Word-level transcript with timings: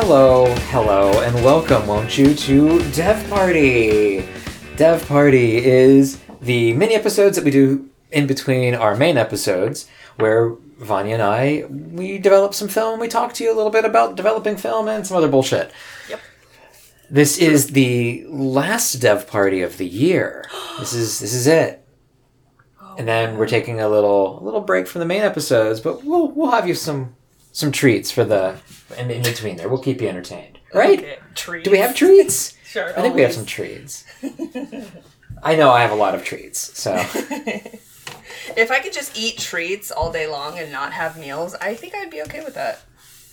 Hello, 0.00 0.46
hello, 0.70 1.22
and 1.22 1.34
welcome, 1.44 1.84
won't 1.88 2.16
you, 2.16 2.32
to 2.32 2.78
Dev 2.92 3.28
Party. 3.28 4.24
Dev 4.76 5.04
Party 5.08 5.56
is 5.56 6.20
the 6.40 6.72
mini 6.74 6.94
episodes 6.94 7.34
that 7.34 7.44
we 7.44 7.50
do 7.50 7.90
in 8.12 8.28
between 8.28 8.76
our 8.76 8.94
main 8.94 9.16
episodes, 9.16 9.88
where 10.16 10.50
Vanya 10.78 11.14
and 11.14 11.22
I 11.22 11.64
we 11.68 12.16
develop 12.16 12.54
some 12.54 12.68
film. 12.68 13.00
We 13.00 13.08
talk 13.08 13.34
to 13.34 13.44
you 13.44 13.52
a 13.52 13.56
little 13.56 13.72
bit 13.72 13.84
about 13.84 14.14
developing 14.14 14.56
film 14.56 14.86
and 14.86 15.04
some 15.04 15.16
other 15.16 15.26
bullshit. 15.26 15.72
Yep. 16.08 16.20
This 17.10 17.36
is 17.36 17.70
the 17.72 18.24
last 18.28 19.00
Dev 19.00 19.26
Party 19.26 19.62
of 19.62 19.78
the 19.78 19.86
year. 19.86 20.44
This 20.78 20.92
is 20.92 21.18
this 21.18 21.34
is 21.34 21.48
it. 21.48 21.84
Oh, 22.80 22.94
and 22.96 23.08
then 23.08 23.36
we're 23.36 23.48
taking 23.48 23.80
a 23.80 23.88
little 23.88 24.38
a 24.40 24.44
little 24.44 24.60
break 24.60 24.86
from 24.86 25.00
the 25.00 25.06
main 25.06 25.22
episodes, 25.22 25.80
but 25.80 26.04
we'll 26.04 26.30
we'll 26.30 26.52
have 26.52 26.68
you 26.68 26.74
some 26.74 27.16
some 27.58 27.72
treats 27.72 28.10
for 28.12 28.24
the 28.24 28.56
in, 28.96 29.10
in 29.10 29.22
between 29.22 29.56
there. 29.56 29.68
We'll 29.68 29.82
keep 29.82 30.00
you 30.00 30.08
entertained, 30.08 30.58
right? 30.72 30.98
Okay, 30.98 31.18
treats. 31.34 31.64
Do 31.64 31.70
we 31.72 31.78
have 31.78 31.94
treats? 31.94 32.54
Sure. 32.68 32.90
I 32.98 33.00
think 33.00 33.14
we 33.14 33.22
have 33.22 33.32
some 33.32 33.46
treats. 33.46 34.04
I 35.42 35.56
know 35.56 35.70
I 35.70 35.80
have 35.80 35.90
a 35.90 35.94
lot 35.94 36.14
of 36.14 36.22
treats, 36.22 36.78
so 36.78 36.92
If 38.56 38.70
I 38.70 38.80
could 38.80 38.92
just 38.92 39.16
eat 39.18 39.38
treats 39.38 39.90
all 39.90 40.12
day 40.12 40.26
long 40.26 40.58
and 40.58 40.70
not 40.70 40.92
have 40.92 41.18
meals, 41.18 41.54
I 41.54 41.74
think 41.74 41.94
I'd 41.94 42.10
be 42.10 42.20
okay 42.22 42.44
with 42.44 42.54
that. 42.56 42.80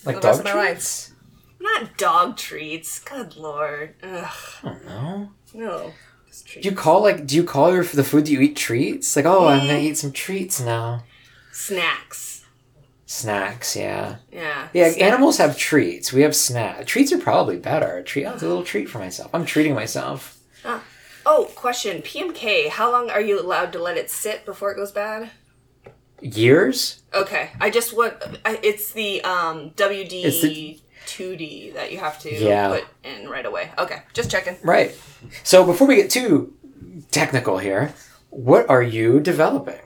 like 0.06 0.22
the 0.22 0.28
rest 0.28 0.40
dog 0.40 0.48
of 0.48 0.54
my 0.54 0.54
life. 0.54 0.76
treats. 0.78 1.12
Not 1.60 1.98
dog 1.98 2.38
treats. 2.38 3.00
Good 3.00 3.36
lord. 3.36 3.96
Ugh, 4.02 4.32
I 4.64 4.68
don't 4.70 4.86
know. 4.86 5.30
no. 5.54 5.94
Treats. 6.32 6.64
Do 6.64 6.70
you 6.70 6.76
call 6.76 7.02
like 7.02 7.26
do 7.26 7.36
you 7.36 7.44
call 7.44 7.74
your 7.74 7.84
the 7.84 8.04
food 8.06 8.30
you 8.30 8.40
eat 8.42 8.56
treats? 8.56 9.16
Like 9.16 9.26
oh, 9.26 9.48
I'm 9.48 9.68
gonna 9.68 9.80
eat 9.80 9.98
some 9.98 10.12
treats 10.12 10.62
now. 10.62 11.04
Snacks. 11.52 12.35
Snacks, 13.08 13.76
yeah, 13.76 14.16
Yeah. 14.32 14.68
yeah. 14.74 14.86
Animals 14.86 15.38
have 15.38 15.58
treats. 15.58 16.12
We 16.12 16.24
have 16.24 16.36
snack. 16.36 16.88
Treats 16.88 17.12
are 17.14 17.20
probably 17.20 17.58
better. 17.58 17.98
A 17.98 18.04
treat. 18.04 18.26
I'll 18.26 18.34
a 18.34 18.40
little 18.40 18.64
treat 18.74 18.90
for 18.90 18.98
myself. 19.00 19.30
I'm 19.34 19.46
treating 19.46 19.76
myself. 19.76 20.38
Oh, 21.28 21.46
question. 21.56 22.02
PMK. 22.04 22.70
How 22.70 22.92
long 22.92 23.10
are 23.10 23.22
you 23.22 23.40
allowed 23.40 23.74
to 23.74 23.80
let 23.80 23.98
it 23.98 24.12
sit 24.12 24.46
before 24.46 24.72
it 24.72 24.76
goes 24.76 24.92
bad? 24.92 25.32
Years? 26.22 27.02
Okay. 27.16 27.50
I 27.60 27.70
just 27.72 27.96
want. 27.96 28.16
It's 28.46 28.92
the 28.92 29.22
um 29.24 29.72
WD. 29.72 30.24
It's 30.24 30.42
the- 30.42 30.80
2D 31.08 31.74
that 31.76 31.92
you 31.92 32.00
have 32.00 32.18
to 32.22 32.34
Yeah. 32.34 32.70
put 32.70 32.86
in 33.04 33.30
right 33.30 33.46
away. 33.46 33.70
Okay, 33.78 34.02
just 34.14 34.32
checking. 34.32 34.58
Right. 34.64 34.96
So 35.44 35.64
before 35.64 35.86
we 35.88 35.96
get 35.98 36.10
too 36.10 36.52
technical 37.12 37.60
here, 37.60 37.94
what 38.32 38.68
are 38.72 38.82
you 38.82 39.20
developing? 39.20 39.78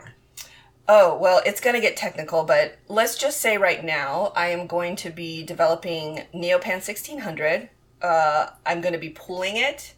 Oh, 0.92 1.16
well, 1.20 1.40
it's 1.46 1.62
going 1.62 1.76
to 1.76 1.82
get 1.82 1.96
technical, 1.96 2.46
but 2.46 2.80
let's 2.88 3.16
just 3.16 3.40
say 3.40 3.60
right 3.60 3.86
now 3.86 4.34
I 4.36 4.48
am 4.48 4.66
going 4.66 4.96
to 4.98 5.12
be 5.12 5.44
developing 5.44 6.24
Neopan 6.34 6.82
1600. 6.82 7.70
Uh, 8.02 8.48
I'm 8.66 8.82
going 8.82 8.94
to 8.94 9.00
be 9.00 9.10
pulling 9.10 9.58
it, 9.58 9.94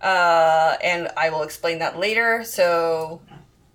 uh, 0.00 0.76
and 0.84 1.08
I 1.16 1.30
will 1.30 1.42
explain 1.42 1.80
that 1.80 1.98
later. 1.98 2.44
So 2.44 3.22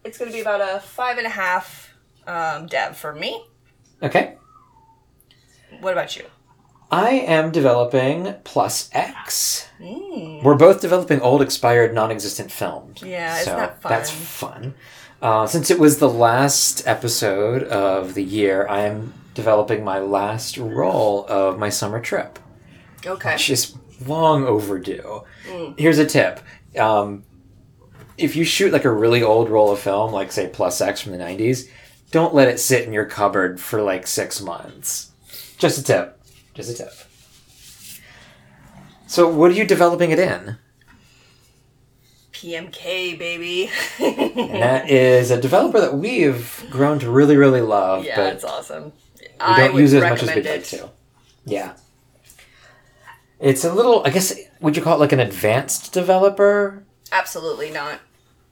it's 0.05 0.17
going 0.17 0.31
to 0.31 0.33
be 0.33 0.39
about 0.39 0.61
a 0.61 0.79
five 0.79 1.17
and 1.17 1.27
a 1.27 1.31
half 1.31 1.93
um, 2.25 2.67
dev 2.67 2.95
for 2.95 3.13
me. 3.13 3.43
Okay. 4.01 4.37
What 5.81 5.91
about 5.91 6.15
you? 6.15 6.23
I 6.89 7.09
am 7.09 7.51
developing 7.51 8.33
Plus 8.45 8.89
X. 8.93 9.67
Mm. 9.81 10.41
We're 10.41 10.55
both 10.55 10.79
developing 10.79 11.19
old, 11.19 11.41
expired, 11.41 11.93
non-existent 11.93 12.49
films. 12.49 13.01
Yeah, 13.01 13.41
isn't 13.41 13.51
so 13.51 13.57
that 13.57 13.81
fun? 13.81 13.89
That's 13.89 14.09
fun. 14.09 14.75
Uh, 15.21 15.47
since 15.47 15.71
it 15.71 15.79
was 15.79 15.97
the 15.97 16.09
last 16.09 16.85
episode 16.87 17.63
of 17.63 18.13
the 18.13 18.23
year, 18.23 18.67
I 18.67 18.81
am 18.81 19.13
developing 19.33 19.83
my 19.83 19.99
last 19.99 20.57
roll 20.57 21.25
of 21.27 21.57
my 21.57 21.69
summer 21.69 21.99
trip, 21.99 22.37
Okay. 23.05 23.33
which 23.33 23.49
is 23.49 23.75
long 24.05 24.45
overdue. 24.45 25.23
Mm. 25.47 25.79
Here's 25.79 25.97
a 25.97 26.05
tip: 26.05 26.39
um, 26.77 27.23
if 28.17 28.35
you 28.35 28.43
shoot 28.43 28.71
like 28.71 28.85
a 28.85 28.91
really 28.91 29.23
old 29.23 29.49
roll 29.49 29.71
of 29.71 29.79
film, 29.79 30.11
like 30.11 30.31
say 30.31 30.47
Plus 30.47 30.79
X 30.81 31.01
from 31.01 31.13
the 31.13 31.17
'90s, 31.17 31.69
don't 32.11 32.35
let 32.35 32.47
it 32.47 32.59
sit 32.59 32.83
in 32.85 32.93
your 32.93 33.05
cupboard 33.05 33.59
for 33.59 33.81
like 33.81 34.05
six 34.07 34.41
months. 34.41 35.11
Just 35.57 35.79
a 35.79 35.83
tip. 35.83 36.19
Just 36.53 36.69
a 36.69 36.73
tip. 36.73 36.93
So, 39.07 39.29
what 39.29 39.49
are 39.51 39.53
you 39.55 39.65
developing 39.65 40.11
it 40.11 40.19
in? 40.19 40.57
PMK, 42.35 43.17
baby. 43.17 43.71
And 43.97 44.61
that 44.61 44.89
is 44.89 45.31
a 45.31 45.39
developer 45.39 45.79
that 45.79 45.95
we've 45.95 46.65
grown 46.69 46.99
to 46.99 47.09
really, 47.09 47.37
really 47.37 47.61
love, 47.61 48.03
yeah, 48.03 48.17
but 48.17 48.33
it's 48.33 48.43
awesome. 48.43 48.91
we 49.17 49.27
I 49.39 49.59
don't 49.59 49.73
would 49.73 49.79
use 49.79 49.93
it 49.93 50.03
as 50.03 50.09
much 50.09 50.23
as 50.23 50.35
we'd 50.35 50.45
like 50.45 50.63
to. 50.65 50.89
Yeah. 51.45 51.75
It's 53.39 53.63
a 53.63 53.73
little, 53.73 54.05
I 54.05 54.09
guess, 54.09 54.37
would 54.59 54.75
you 54.75 54.83
call 54.83 54.95
it 54.95 54.99
like 54.99 55.13
an 55.13 55.21
advanced 55.21 55.93
developer? 55.93 56.83
Absolutely 57.11 57.71
not. 57.71 58.01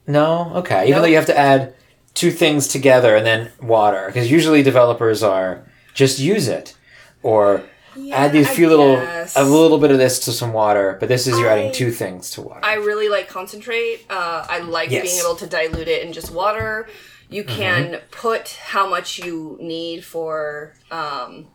No? 0.08 0.54
Okay. 0.56 0.84
Even 0.84 0.92
Nope. 0.92 1.02
though 1.02 1.08
you 1.10 1.16
have 1.18 1.26
to 1.26 1.38
add 1.38 1.76
two 2.14 2.32
things 2.32 2.68
together 2.70 3.18
and 3.18 3.26
then 3.26 3.52
water. 3.62 4.08
Because 4.08 4.32
usually 4.32 4.64
developers 4.64 5.24
are 5.24 5.66
just 5.94 6.20
use 6.20 6.48
it. 6.48 6.76
Or 7.22 7.64
add 8.12 8.32
these 8.32 8.48
I 8.50 8.54
few 8.56 8.68
little, 8.70 8.96
guess. 8.98 9.36
a 9.38 9.44
little 9.44 9.78
bit 9.78 9.92
of 9.92 9.98
this 9.98 10.20
to 10.26 10.32
some 10.32 10.54
water. 10.54 10.98
But 11.00 11.10
this 11.10 11.28
is 11.28 11.38
you're 11.40 11.50
adding 11.50 11.72
two 11.72 11.92
things 11.92 12.32
to 12.32 12.42
water. 12.42 12.62
I 12.64 12.76
really 12.76 13.10
like 13.10 13.28
concentrate. 13.30 14.06
Uh, 14.10 14.46
I 14.50 14.60
like 14.60 14.90
Yes. 14.92 15.04
being 15.04 15.20
able 15.20 15.36
to 15.36 15.48
dilute 15.48 15.88
it 15.88 16.06
in 16.06 16.14
just 16.14 16.32
water. 16.32 16.88
You 17.30 17.44
Mm-hmm. 17.44 17.56
can 17.58 18.02
put 18.12 18.50
how 18.50 18.88
much 18.90 19.18
you 19.20 19.58
need 19.60 20.04
for 20.06 20.74
um, 20.92 21.48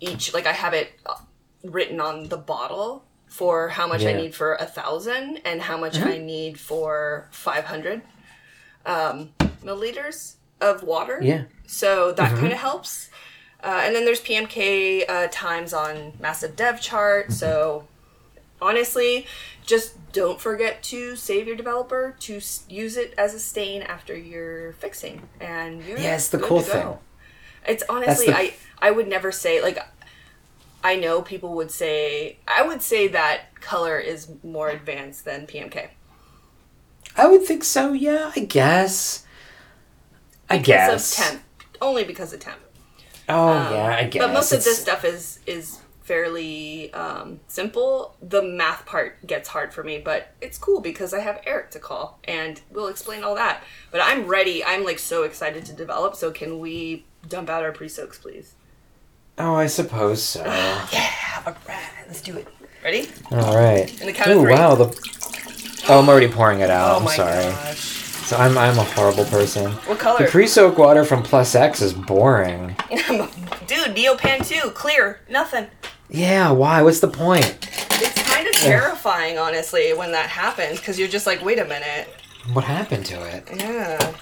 each. 0.00 0.34
Like 0.34 0.46
I 0.46 0.52
have 0.52 0.74
it 0.74 0.92
uh, 1.06 1.14
written 1.62 2.00
on 2.00 2.28
the 2.28 2.36
bottle 2.36 3.04
for 3.28 3.68
how 3.68 3.86
much 3.86 4.00
I 4.00 4.04
Yeah. 4.04 4.10
Mm-hmm. 4.12 4.22
need 4.22 4.34
for 4.34 4.54
a 4.54 4.66
thousand 4.66 5.40
and 5.44 5.62
how 5.62 5.76
much 5.76 5.98
I 6.00 6.18
need 6.18 6.58
for 6.58 7.28
five 7.32 7.64
hundred 7.64 8.02
um, 8.86 9.30
milliliters 9.62 10.34
of 10.60 10.82
water. 10.82 11.18
yeah. 11.22 11.38
Mm-hmm. 11.38 11.48
So 11.66 12.12
that 12.12 12.32
kind 12.38 12.52
of 12.52 12.58
helps. 12.58 13.08
Uh, 13.64 13.80
and 13.84 13.96
then 13.96 14.04
there's 14.04 14.20
PMK 14.20 15.08
uh, 15.08 15.28
times 15.32 15.72
on 15.72 16.12
Massive 16.20 16.54
Dev 16.54 16.80
Chart. 16.82 17.32
So 17.32 17.86
honestly, 18.60 19.26
just 19.64 19.94
don't 20.12 20.38
forget 20.40 20.82
to 20.84 21.16
save 21.16 21.46
your 21.46 21.56
developer 21.56 22.14
to 22.20 22.36
s- 22.36 22.64
use 22.68 22.96
it 22.98 23.14
as 23.16 23.32
a 23.34 23.38
stain 23.40 23.80
after 23.82 24.14
you're 24.16 24.74
fixing, 24.74 25.28
and 25.40 25.82
you're 25.84 25.98
Yeah, 25.98 26.14
it's 26.16 26.28
the 26.28 26.38
cool 26.38 26.60
thing. 26.60 26.98
It's 27.66 27.82
honestly, 27.88 28.26
the- 28.26 28.36
I 28.36 28.54
I 28.78 28.90
would 28.90 29.08
never 29.08 29.32
say 29.32 29.62
like. 29.62 29.78
I 30.86 30.96
know 30.96 31.22
people 31.22 31.54
would 31.54 31.70
say 31.70 32.36
I 32.46 32.60
would 32.60 32.82
say 32.82 33.08
that 33.08 33.58
color 33.62 33.98
is 33.98 34.28
more 34.42 34.68
advanced 34.68 35.24
than 35.24 35.46
PMK. 35.46 35.88
I 37.16 37.26
would 37.26 37.42
think 37.46 37.64
so, 37.64 37.94
yeah, 37.94 38.32
I 38.36 38.40
guess. 38.40 39.24
I 40.50 40.58
Because 40.58 40.66
guess. 40.66 41.18
of 41.18 41.24
temp, 41.24 41.42
only 41.80 42.04
because 42.04 42.34
of 42.34 42.40
temp. 42.40 42.58
Oh, 43.28 43.52
yeah, 43.72 43.96
I 44.00 44.04
guess. 44.04 44.22
Um, 44.22 44.28
But 44.30 44.34
most 44.34 44.52
of 44.52 44.64
this 44.64 44.78
stuff 44.80 45.04
is 45.04 45.38
is 45.46 45.80
fairly 46.02 46.92
um, 46.92 47.40
simple. 47.48 48.14
The 48.20 48.42
math 48.42 48.84
part 48.84 49.26
gets 49.26 49.48
hard 49.48 49.72
for 49.72 49.82
me, 49.82 49.98
but 49.98 50.28
it's 50.42 50.58
cool 50.58 50.80
because 50.80 51.14
I 51.14 51.20
have 51.20 51.40
Eric 51.46 51.70
to 51.70 51.78
call 51.78 52.18
and 52.24 52.60
we'll 52.70 52.88
explain 52.88 53.24
all 53.24 53.34
that. 53.36 53.62
But 53.90 54.02
I'm 54.04 54.26
ready. 54.26 54.62
I'm 54.64 54.84
like 54.84 54.98
so 54.98 55.22
excited 55.22 55.64
to 55.66 55.72
develop. 55.72 56.14
So 56.14 56.30
can 56.30 56.58
we 56.58 57.06
dump 57.28 57.48
out 57.48 57.62
our 57.62 57.72
pre 57.72 57.88
soaks, 57.88 58.18
please? 58.18 58.54
Oh, 59.38 59.54
I 59.54 59.66
suppose 59.66 60.22
so. 60.22 60.42
Yeah. 60.92 61.10
All 61.46 61.56
right. 61.66 61.82
Let's 62.06 62.20
do 62.20 62.36
it. 62.36 62.46
Ready? 62.84 63.08
All 63.30 63.56
right. 63.56 63.88
In 64.00 64.06
the 64.06 64.12
count 64.12 64.30
of 64.30 64.36
Ooh, 64.38 64.48
wow. 64.48 64.74
The... 64.74 65.84
Oh, 65.88 65.98
I'm 66.00 66.08
already 66.08 66.28
pouring 66.28 66.60
it 66.60 66.70
out. 66.70 66.92
oh 66.94 66.98
I'm 66.98 67.04
my 67.04 67.16
sorry. 67.16 67.42
gosh. 67.44 68.03
So 68.24 68.36
I'm 68.36 68.56
I'm 68.56 68.78
a 68.78 68.84
horrible 68.84 69.26
person. 69.26 69.70
What 69.72 69.98
color? 69.98 70.24
The 70.24 70.30
pre-soak 70.30 70.78
water 70.78 71.04
from 71.04 71.22
Plus 71.22 71.54
X 71.54 71.82
is 71.82 71.92
boring. 71.92 72.74
Dude, 72.90 73.94
Neopan 73.94 74.46
2, 74.46 74.70
clear. 74.70 75.20
Nothing. 75.28 75.66
Yeah, 76.08 76.50
why? 76.50 76.80
What's 76.82 77.00
the 77.00 77.08
point? 77.08 77.68
It's 78.00 78.22
kind 78.22 78.46
of 78.46 78.54
terrifying, 78.54 79.36
honestly, 79.38 79.92
when 79.92 80.10
that 80.12 80.30
happens 80.30 80.78
because 80.78 80.98
you're 80.98 81.08
just 81.08 81.26
like, 81.26 81.44
wait 81.44 81.58
a 81.58 81.64
minute. 81.64 82.08
What 82.52 82.64
happened 82.64 83.04
to 83.06 83.22
it? 83.26 83.48
Yeah. 83.56 84.14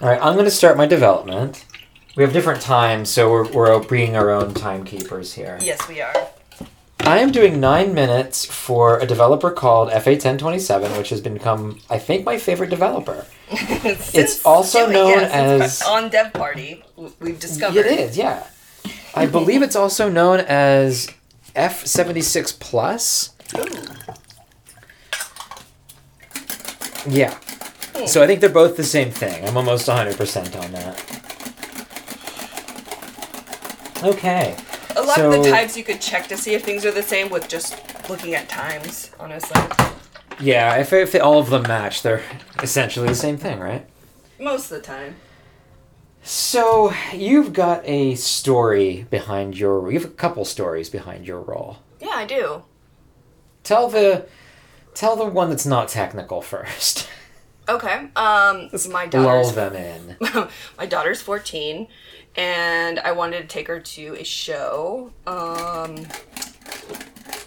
All 0.00 0.08
right, 0.08 0.20
I'm 0.22 0.34
going 0.34 0.44
to 0.46 0.50
start 0.50 0.76
my 0.78 0.86
development. 0.86 1.66
We 2.16 2.22
have 2.24 2.32
different 2.32 2.60
times, 2.62 3.10
so 3.10 3.30
we're 3.30 3.50
we're 3.52 3.78
being 3.84 4.16
our 4.16 4.30
own 4.30 4.54
timekeepers 4.54 5.34
here. 5.34 5.58
Yes, 5.60 5.86
we 5.86 6.00
are. 6.00 6.14
I 7.04 7.18
am 7.18 7.32
doing 7.32 7.58
nine 7.60 7.92
minutes 7.94 8.44
for 8.44 8.98
a 8.98 9.06
developer 9.06 9.50
called 9.50 9.90
FA1027, 9.90 10.96
which 10.96 11.08
has 11.10 11.20
become, 11.20 11.80
I 11.90 11.98
think, 11.98 12.24
my 12.24 12.38
favorite 12.38 12.70
developer. 12.70 13.26
Since 13.98 14.44
also 14.44 14.80
doing- 14.86 14.92
known 14.92 15.18
since 15.30 15.62
as- 15.62 15.82
on 15.82 16.08
Dev 16.10 16.32
Party. 16.32 16.84
We've 17.18 17.38
discovered 17.40 17.84
It 17.86 17.98
is, 17.98 18.16
yeah. 18.16 18.46
I 19.14 19.26
believe 19.38 19.62
it's 19.62 19.74
also 19.74 20.08
known 20.08 20.40
as 20.40 21.08
F76 21.56 22.60
Plus. 22.60 23.30
Yeah. 27.08 27.36
So 28.06 28.22
I 28.22 28.26
think 28.28 28.40
they're 28.40 28.50
both 28.50 28.76
the 28.76 28.84
same 28.84 29.10
thing. 29.10 29.44
I'm 29.48 29.56
almost 29.56 29.88
100% 29.88 30.62
on 30.62 30.72
that. 30.72 31.04
Okay. 34.04 34.56
A 34.96 35.02
lot 35.02 35.18
of 35.20 35.32
the 35.32 35.44
So- 35.44 35.50
times 35.50 35.76
you 35.76 35.84
could 35.84 36.00
check 36.00 36.26
to 36.28 36.36
see 36.36 36.54
if 36.54 36.64
things 36.64 36.84
are 36.84 36.90
the 36.90 37.02
same 37.02 37.30
with 37.30 37.48
just 37.48 37.76
looking 38.08 38.34
at 38.34 38.48
times, 38.48 39.10
honestly. 39.18 39.60
Yeah, 40.40 40.76
if, 40.76 40.92
if 40.92 41.14
all 41.22 41.38
of 41.38 41.50
them 41.50 41.62
match, 41.62 42.02
they're 42.02 42.22
essentially 42.62 43.08
the 43.08 43.14
same 43.14 43.36
thing, 43.36 43.60
right? 43.60 43.86
Most 44.38 44.70
of 44.70 44.78
the 44.78 44.82
time. 44.86 45.16
So 46.22 46.92
you've 47.14 47.52
got 47.52 47.82
a 47.86 48.14
story 48.14 49.06
behind 49.10 49.58
your. 49.58 49.90
You 49.90 49.98
have 50.00 50.10
a 50.10 50.14
couple 50.14 50.44
stories 50.44 50.90
behind 50.90 51.26
your 51.26 51.40
role. 51.40 51.78
Yeah, 52.00 52.12
I 52.14 52.26
do. 52.26 52.62
Tell 53.62 53.88
the, 53.88 54.26
tell 54.94 55.16
the 55.16 55.24
one 55.26 55.50
that's 55.50 55.66
not 55.66 55.88
technical 55.88 56.42
first. 56.42 57.08
Okay. 57.68 58.08
Um, 58.16 58.68
my 58.90 59.04
Lull 59.04 59.08
daughter's 59.08 59.52
them 59.52 59.76
in. 59.76 60.16
my 60.78 60.86
daughter's 60.86 61.22
14 61.22 61.86
and 62.40 62.98
i 63.00 63.12
wanted 63.12 63.42
to 63.42 63.46
take 63.46 63.68
her 63.68 63.78
to 63.80 64.16
a 64.18 64.24
show. 64.24 65.12
Um 65.26 66.06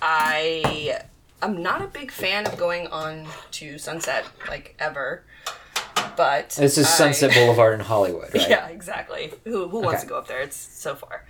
i 0.02 1.00
i'm 1.42 1.62
not 1.62 1.82
a 1.82 1.88
big 1.88 2.12
fan 2.12 2.46
of 2.46 2.58
going 2.58 2.88
on 2.88 3.26
to 3.52 3.78
sunset 3.78 4.26
like 4.48 4.76
ever 4.80 5.24
but 6.16 6.50
This 6.52 6.78
is 6.78 6.86
I- 6.86 6.90
Sunset 6.90 7.34
Boulevard 7.34 7.74
in 7.74 7.80
Hollywood, 7.80 8.32
right? 8.36 8.48
yeah 8.50 8.68
exactly. 8.68 9.34
Who, 9.46 9.68
who 9.68 9.80
wants 9.80 10.02
Okay. 10.02 10.04
to 10.04 10.10
go 10.10 10.18
up 10.20 10.28
there? 10.28 10.42
It's 10.42 10.56
so 10.56 10.94
far. 10.96 11.26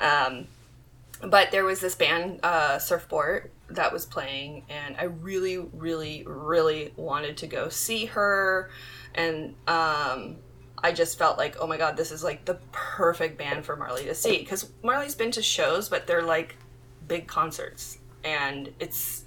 Um 0.00 0.48
but 1.22 1.50
there 1.52 1.64
was 1.64 1.78
this 1.80 1.94
band 1.94 2.40
uh 2.42 2.78
surfboard 2.80 3.50
that 3.68 3.92
was 3.92 4.04
playing 4.06 4.64
and 4.68 4.96
i 4.98 5.04
really 5.04 5.58
really 5.58 6.24
really 6.26 6.92
wanted 6.96 7.36
to 7.38 7.46
go 7.46 7.68
see 7.68 8.06
her. 8.06 8.68
And 9.14 9.54
um 9.68 10.36
i 10.86 10.92
just 10.92 11.18
felt 11.18 11.36
like 11.36 11.56
oh 11.60 11.66
my 11.66 11.76
god 11.76 11.96
this 11.96 12.10
is 12.10 12.22
like 12.22 12.44
the 12.44 12.58
perfect 12.72 13.36
band 13.36 13.64
for 13.64 13.76
marley 13.76 14.04
to 14.04 14.14
see. 14.14 14.38
Because 14.38 14.70
marley's 14.82 15.14
been 15.14 15.32
to 15.32 15.42
shows 15.42 15.88
but 15.88 16.06
they're 16.06 16.22
like 16.22 16.56
big 17.08 17.26
concerts. 17.26 17.98
And 18.24 18.72
it's 18.80 19.24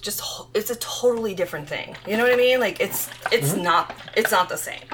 just 0.00 0.22
it's 0.54 0.70
a 0.70 0.76
totally 0.76 1.34
different 1.34 1.68
thing. 1.68 1.96
You 2.06 2.16
know 2.16 2.24
what 2.24 2.32
i 2.32 2.36
mean? 2.36 2.60
Like 2.60 2.80
it's 2.80 3.08
it's 3.32 3.54
not 3.54 3.94
it's 4.16 4.30
not 4.30 4.48
the 4.48 4.58
same. 4.58 4.84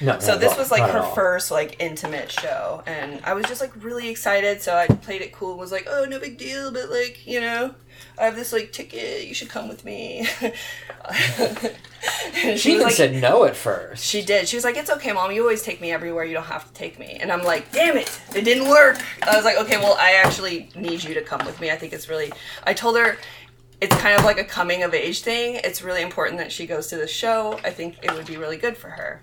No. 0.00 0.18
so 0.20 0.38
this 0.38 0.56
was 0.56 0.70
like 0.70 0.88
her 0.90 1.02
first 1.14 1.50
like 1.50 1.76
intimate 1.80 2.30
show, 2.30 2.84
and 2.86 3.20
I 3.24 3.34
was 3.34 3.46
just 3.46 3.60
like 3.60 3.72
really 3.82 4.08
excited. 4.08 4.62
So 4.62 4.76
I 4.76 4.86
played 4.86 5.22
it 5.22 5.32
cool. 5.32 5.50
and 5.50 5.58
Was 5.58 5.72
like, 5.72 5.88
oh, 5.90 6.04
no 6.04 6.20
big 6.20 6.38
deal, 6.38 6.70
but 6.70 6.88
like 6.88 7.26
you 7.26 7.40
know, 7.40 7.74
I 8.20 8.24
have 8.24 8.36
this 8.36 8.52
like 8.52 8.72
ticket. 8.72 9.26
You 9.26 9.34
should 9.34 9.48
come 9.48 9.68
with 9.68 9.84
me. 9.84 10.28
She 12.56 12.74
even 12.74 12.84
like, 12.84 12.94
said 12.94 13.20
no 13.20 13.44
at 13.44 13.56
first. 13.56 14.04
she 14.04 14.22
did. 14.22 14.48
She 14.48 14.56
was 14.56 14.64
like, 14.64 14.76
"It's 14.76 14.90
okay, 14.90 15.12
mom. 15.12 15.32
You 15.32 15.42
always 15.42 15.62
take 15.62 15.80
me 15.80 15.90
everywhere. 15.90 16.24
You 16.24 16.34
don't 16.34 16.44
have 16.44 16.66
to 16.66 16.72
take 16.72 16.98
me." 16.98 17.18
And 17.20 17.32
I'm 17.32 17.42
like, 17.42 17.72
"Damn 17.72 17.96
it, 17.96 18.20
it 18.34 18.42
didn't 18.44 18.68
work." 18.68 18.98
I 19.22 19.34
was 19.34 19.44
like, 19.44 19.56
"Okay, 19.58 19.76
well, 19.78 19.96
I 19.98 20.12
actually 20.24 20.70
need 20.76 21.02
you 21.02 21.14
to 21.14 21.22
come 21.22 21.44
with 21.44 21.60
me. 21.60 21.70
I 21.70 21.76
think 21.76 21.92
it's 21.92 22.08
really." 22.08 22.32
I 22.64 22.74
told 22.74 22.96
her 22.96 23.18
it's 23.80 23.94
kind 23.96 24.18
of 24.18 24.24
like 24.24 24.38
a 24.38 24.44
coming 24.44 24.82
of 24.82 24.94
age 24.94 25.22
thing. 25.22 25.60
It's 25.64 25.82
really 25.82 26.02
important 26.02 26.38
that 26.38 26.52
she 26.52 26.66
goes 26.66 26.86
to 26.88 26.96
the 26.96 27.06
show. 27.08 27.58
I 27.64 27.70
think 27.70 27.98
it 28.02 28.12
would 28.12 28.26
be 28.26 28.36
really 28.36 28.56
good 28.56 28.76
for 28.76 28.90
her. 28.90 29.20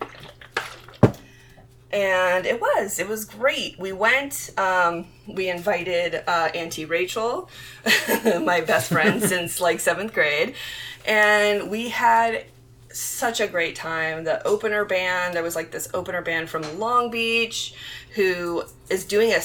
And 1.92 2.46
it 2.46 2.60
was. 2.60 3.00
It 3.00 3.08
was 3.08 3.26
great. 3.26 3.80
We 3.80 3.94
went. 3.94 4.50
Um, 4.58 5.08
we 5.28 5.50
invited 5.50 6.24
uh, 6.28 6.50
Auntie 6.54 6.86
Rachel, 6.86 7.50
my 8.42 8.62
best 8.62 8.92
friend 8.92 9.22
since 9.24 9.62
like 9.62 9.80
seventh 9.80 10.14
grade, 10.14 10.56
and 11.06 11.70
we 11.70 11.90
had 11.90 12.46
such 12.92 13.40
a 13.40 13.48
great 13.48 13.76
time. 13.76 14.24
The 14.24 14.46
opener 14.46 14.84
band, 14.84 15.36
there 15.36 15.44
was 15.44 15.56
like 15.56 15.72
this 15.72 15.88
opener 15.94 16.22
band 16.22 16.50
from 16.50 16.80
Long 16.80 17.12
Beach 17.12 17.74
who 18.16 18.64
is 18.90 19.06
doing 19.06 19.32
a 19.32 19.42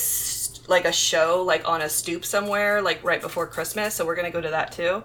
like 0.68 0.84
a 0.84 0.92
show 0.92 1.42
like 1.42 1.68
on 1.68 1.82
a 1.82 1.88
stoop 1.88 2.24
somewhere 2.24 2.80
like 2.80 3.02
right 3.04 3.20
before 3.20 3.46
Christmas. 3.46 3.94
So 3.94 4.06
we're 4.06 4.14
to 4.26 4.30
go 4.30 4.40
to 4.40 4.50
that 4.50 4.72
too. 4.72 5.02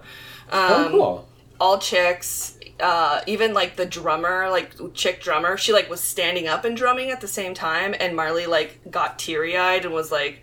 oh, 0.51 0.85
Um, 0.85 0.91
cool. 0.91 1.27
All 1.59 1.79
chicks, 1.79 2.54
uh, 2.79 3.21
even 3.25 3.53
like 3.53 3.75
the 3.75 3.85
drummer, 3.85 4.49
like 4.49 4.73
chick 4.93 5.21
drummer, 5.21 5.57
she 5.57 5.71
like 5.73 5.89
was 5.89 6.01
standing 6.01 6.47
up 6.47 6.65
and 6.65 6.75
drumming 6.75 7.11
at 7.11 7.21
the 7.21 7.27
same 7.27 7.53
time 7.53 7.95
and 7.99 8.15
Marley 8.15 8.45
like 8.45 8.79
got 8.91 9.17
teary-eyed 9.17 9.85
and 9.85 9.93
was 9.93 10.11
like, 10.11 10.41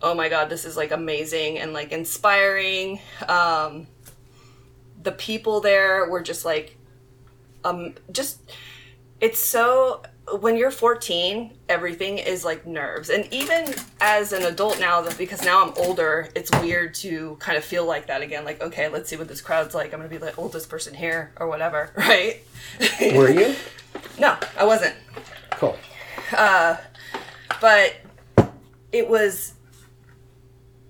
"Oh 0.00 0.14
my 0.14 0.28
god, 0.28 0.48
this 0.48 0.64
is 0.64 0.76
like 0.76 0.92
amazing 0.92 1.58
and 1.58 1.72
like 1.72 1.92
inspiring." 1.92 3.00
Um 3.28 3.86
the 5.02 5.12
people 5.12 5.60
there 5.60 6.08
were 6.08 6.22
just 6.22 6.44
like 6.44 6.76
um 7.64 7.94
just 8.10 8.40
it's 9.20 9.38
so 9.38 10.02
when 10.40 10.56
you're 10.56 10.70
14 10.70 11.52
everything 11.68 12.18
is 12.18 12.44
like 12.44 12.66
nerves. 12.66 13.10
And 13.10 13.32
even 13.32 13.74
as 14.00 14.32
an 14.32 14.42
adult 14.44 14.80
now 14.80 15.06
because 15.18 15.44
now 15.44 15.64
i'm 15.64 15.72
older 15.76 16.28
it's 16.34 16.50
weird 16.62 16.94
to 16.94 17.36
kind 17.40 17.58
of 17.58 17.64
feel 17.64 17.84
like 17.84 18.06
that 18.06 18.22
again 18.22 18.44
like 18.44 18.62
okay 18.62 18.88
let's 18.88 19.08
see 19.08 19.16
what 19.16 19.28
this 19.28 19.40
crowd's 19.40 19.74
like. 19.74 19.92
I'm 19.92 20.00
gonna 20.00 20.08
be 20.08 20.16
the 20.16 20.34
oldest 20.36 20.68
person 20.68 20.94
here 20.94 21.32
or 21.38 21.48
whatever 21.48 21.92
right? 21.96 22.42
Were 23.14 23.30
you? 23.30 23.54
no 24.18 24.36
i 24.56 24.64
wasn't. 24.64 24.94
Cool. 25.52 25.76
Uh, 26.36 26.76
but 27.60 27.94
it 28.92 29.08
was 29.08 29.54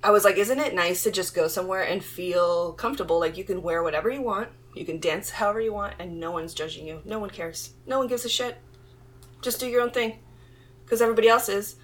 i 0.03 0.11
was 0.11 0.25
like 0.25 0.37
isn't 0.37 0.61
it 0.61 0.75
nice 0.75 1.03
to 1.03 1.11
just 1.11 1.35
go 1.35 1.49
somewhere 1.49 1.83
and 1.83 2.05
feel 2.05 2.73
comfortable? 2.73 3.19
Like 3.19 3.37
you 3.37 3.45
can 3.45 3.63
wear 3.63 3.83
whatever 3.83 4.11
you 4.11 4.23
want. 4.23 4.49
You 4.75 4.85
can 4.85 4.99
dance 5.01 5.31
however 5.31 5.61
you 5.61 5.73
want 5.73 5.95
and 5.99 6.19
no 6.19 6.31
one's 6.31 6.55
judging 6.55 6.87
you. 6.87 7.01
No 7.05 7.19
one 7.19 7.31
cares. 7.31 7.75
No 7.87 7.99
one 7.99 8.09
gives 8.09 8.25
a 8.25 8.29
shit 8.29 8.59
just 9.45 9.61
do 9.61 9.69
your 9.69 9.83
own 9.83 9.91
thing 9.91 10.19
because 10.85 11.01
everybody 11.01 11.29
else 11.29 11.49
is. 11.49 11.77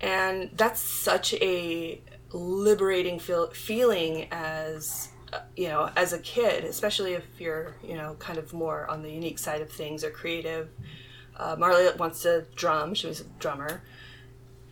And 0.00 0.50
that's 0.54 0.80
such 0.80 1.34
a 1.34 2.00
liberating 2.32 3.18
feel- 3.18 3.50
feeling 3.50 4.26
as 4.32 5.08
uh, 5.32 5.38
you 5.56 5.68
know 5.68 5.88
as 5.96 6.12
a 6.12 6.18
kid 6.18 6.64
especially 6.64 7.12
if 7.14 7.24
you're 7.38 7.76
you 7.82 7.96
know 7.96 8.16
kind 8.18 8.38
of 8.38 8.52
more 8.52 8.90
on 8.90 9.02
the 9.02 9.10
unique 9.10 9.38
side 9.38 9.60
of 9.62 9.70
things 9.70 10.02
or 10.04 10.10
creative. 10.10 10.68
Uh, 11.36 11.56
marley 11.58 11.86
wants 11.96 12.22
to 12.22 12.44
drum. 12.56 12.94
She 12.94 13.06
was 13.06 13.20
a 13.20 13.24
drummer. 13.38 13.82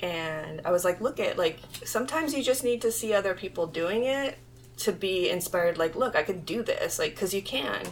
And 0.00 0.60
i 0.64 0.72
was 0.72 0.84
like 0.84 1.00
look 1.00 1.20
at 1.20 1.38
like 1.38 1.60
sometimes 1.84 2.34
you 2.34 2.42
just 2.42 2.64
need 2.64 2.82
to 2.82 2.90
see 2.90 3.14
other 3.14 3.34
people 3.34 3.68
doing 3.68 4.04
it 4.04 4.36
to 4.78 4.90
be 4.90 5.30
inspired 5.30 5.78
like 5.78 5.94
look 5.94 6.16
i 6.16 6.24
can 6.24 6.40
do 6.40 6.62
this 6.64 6.98
like 6.98 7.12
because 7.14 7.32
you 7.32 7.42
can. 7.42 7.86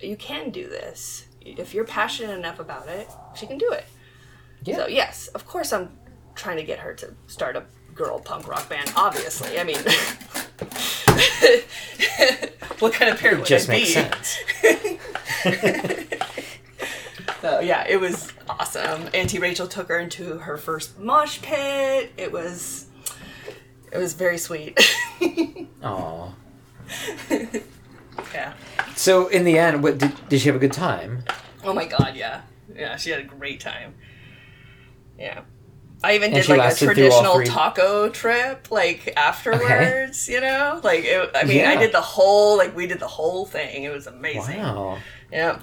You 0.00 0.16
can 0.16 0.50
do 0.50 0.66
this. 0.66 1.26
If 1.42 1.74
you're 1.74 1.84
passionate 1.84 2.36
enough 2.38 2.58
about 2.58 2.88
it 2.88 3.08
she 3.36 3.46
can 3.46 3.58
do 3.58 3.70
it 3.70 3.84
Yeah. 4.62 4.76
so 4.76 4.86
yes 4.86 5.28
of 5.28 5.46
course 5.46 5.72
i'm 5.72 5.90
trying 6.34 6.56
to 6.56 6.62
get 6.64 6.78
her 6.80 6.94
to 6.94 7.14
start 7.26 7.56
a 7.56 7.64
girl 7.94 8.18
punk 8.20 8.48
rock 8.48 8.68
band 8.68 8.92
obviously 8.96 9.58
i 9.60 9.64
mean 9.64 9.76
what 12.80 12.92
kind 12.92 13.10
of 13.10 13.18
parent 13.18 13.38
would 13.40 13.46
just 13.46 13.68
makes 13.68 13.88
be? 13.88 13.92
sense. 13.94 14.38
So 17.40 17.60
yeah, 17.60 17.84
it 17.86 18.00
was 18.00 18.32
awesome. 18.48 19.06
Auntie 19.12 19.38
Rachel 19.38 19.66
took 19.68 19.88
her 19.88 19.98
into 19.98 20.38
her 20.38 20.56
first 20.56 20.98
mosh 20.98 21.42
pit. 21.42 22.10
It 22.16 22.32
was 22.32 22.86
it 23.92 23.98
was 23.98 24.14
very 24.14 24.38
sweet. 24.38 24.78
Aw. 25.82 26.32
yeah. 28.32 28.54
So 28.96 29.28
in 29.28 29.44
the 29.44 29.58
end, 29.58 29.82
what 29.82 29.98
did, 29.98 30.12
did 30.30 30.40
she 30.40 30.48
have 30.48 30.56
a 30.56 30.58
good 30.58 30.72
time? 30.72 31.22
Oh 31.62 31.74
my 31.74 31.84
god, 31.84 32.16
yeah. 32.16 32.40
Yeah, 32.76 32.96
she 32.96 33.10
had 33.10 33.20
a 33.20 33.24
great 33.24 33.60
time. 33.60 33.94
Yeah. 35.18 35.42
I 36.02 36.16
even 36.16 36.34
And 36.34 36.42
did 36.42 36.48
like 36.50 36.58
a 36.58 36.62
lasted 36.62 36.78
through 36.94 37.10
all 37.10 37.22
traditional 37.36 37.44
taco 37.44 38.08
trip, 38.10 38.70
like 38.70 39.12
afterwards, 39.16 40.28
you 40.28 40.40
know? 40.40 40.80
Like, 40.82 41.04
it, 41.04 41.30
I 41.34 41.44
mean, 41.44 41.64
I 41.64 41.76
did 41.76 41.92
the 41.92 42.00
whole, 42.00 42.58
like, 42.58 42.76
we 42.76 42.86
did 42.86 42.98
the 43.00 43.06
whole 43.08 43.46
thing. 43.46 43.84
It 43.84 43.92
was 43.92 44.06
amazing. 44.06 44.58
Wow. 44.58 44.98
Yeah. 45.32 45.60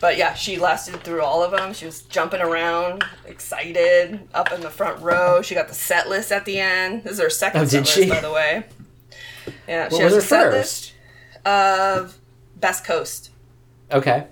But 0.00 0.16
yeah, 0.18 0.34
she 0.34 0.58
lasted 0.58 1.00
through 1.04 1.22
all 1.22 1.44
of 1.44 1.52
them. 1.52 1.72
She 1.74 1.86
was 1.86 2.02
jumping 2.02 2.40
around, 2.40 3.04
excited, 3.24 4.28
up 4.34 4.52
in 4.52 4.60
the 4.62 4.70
front 4.70 5.00
row. 5.00 5.42
She 5.42 5.54
got 5.54 5.68
the 5.68 5.74
set 5.74 6.08
list 6.08 6.32
at 6.32 6.44
the 6.44 6.58
end. 6.58 7.04
This 7.04 7.12
is 7.14 7.20
her 7.20 7.30
second 7.30 7.60
Oh, 7.62 7.64
set 7.66 7.80
list, 7.82 7.94
she? 7.94 8.08
by 8.08 8.20
the 8.20 8.32
way. 8.32 8.64
Yeah, 9.68 9.84
What 9.84 9.92
she 9.96 10.02
was 10.04 10.12
has 10.12 10.12
her 10.14 10.18
a 10.18 10.22
set 10.22 10.42
first? 10.52 10.52
list 10.52 11.46
of 11.46 12.18
Best 12.56 12.84
Coast. 12.84 13.30
Okay. 13.92 14.26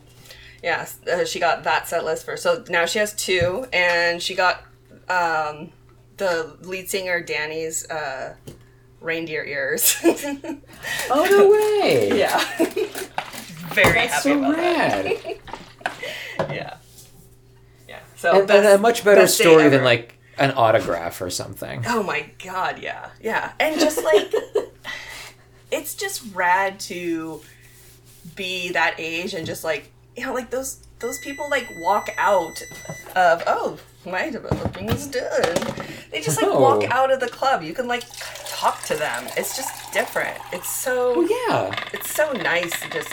Yeah, 0.65 0.87
uh, 1.13 1.27
she 1.27 1.41
got 1.41 1.65
that 1.65 1.89
set 1.89 2.07
list 2.07 2.25
first. 2.25 2.43
So 2.43 2.65
now 2.71 2.87
she 2.87 2.99
has 2.99 3.13
two, 3.13 3.67
and 3.71 4.23
she 4.23 4.35
got 4.35 4.63
um, 5.11 5.73
the 6.17 6.57
lead 6.63 6.89
singer 6.89 7.21
Danny's 7.21 7.87
uh, 7.91 8.35
reindeer 9.03 9.45
ears. 9.45 9.97
Oh 11.11 11.25
no 11.29 11.51
way! 11.51 12.19
yeah, 12.19 12.39
very 13.75 13.93
That's 13.93 14.13
happy 14.15 14.31
so 14.31 14.39
about 14.39 14.57
rad. 14.57 15.05
that. 15.05 15.37
Yeah, 16.55 16.77
yeah. 17.87 17.99
So 18.17 18.41
and, 18.41 18.51
and 18.51 18.67
a 18.67 18.79
much 18.79 19.05
better 19.05 19.27
story 19.27 19.69
than 19.69 19.85
like 19.85 20.15
an 20.39 20.53
autograph 20.53 21.21
or 21.21 21.29
something. 21.29 21.85
Oh 21.87 22.03
my 22.03 22.31
god, 22.43 22.79
yeah. 22.81 23.11
Yeah. 23.21 23.53
And 23.61 23.79
just 23.79 24.03
like 24.03 24.33
it's 25.71 25.95
just 25.95 26.23
rad 26.35 26.81
to 26.81 27.43
be 28.35 28.71
that 28.73 28.95
age 28.99 29.35
and 29.35 29.47
just 29.47 29.63
like 29.63 29.91
you 30.17 30.25
know, 30.27 30.33
like 30.35 30.51
those 30.51 30.87
those 31.01 31.19
people 31.19 31.49
like 31.51 31.69
walk 31.77 32.09
out 32.17 32.63
of 33.17 33.43
oh 33.47 33.79
my 34.07 34.31
developing 34.31 34.89
is 34.91 35.07
done. 35.07 35.55
They 36.11 36.21
just 36.21 36.41
like 36.41 36.53
walk 36.53 36.83
Oh. 36.85 36.89
out 36.91 37.11
of 37.13 37.21
the 37.21 37.29
club. 37.29 37.63
You 37.63 37.75
can 37.75 37.87
like 37.89 38.05
talk 38.47 38.83
to 38.85 38.95
them. 38.95 39.25
It's 39.37 39.57
just 39.57 39.93
different. 39.93 40.39
It's 40.53 40.69
so 40.71 41.19
Well, 41.21 41.29
yeah. 41.49 41.75
it's 41.93 42.11
so 42.15 42.33
nice 42.33 42.79
to 42.83 42.91
just 42.91 43.13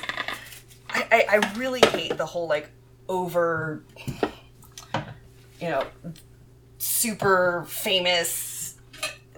I, 0.89 1.05
I, 1.11 1.25
I 1.37 1.53
really 1.57 1.81
hate 1.91 2.17
the 2.17 2.25
whole 2.25 2.47
like 2.47 2.69
over 3.09 3.83
you 5.59 5.69
know 5.69 5.85
super 6.77 7.65
famous 7.67 8.75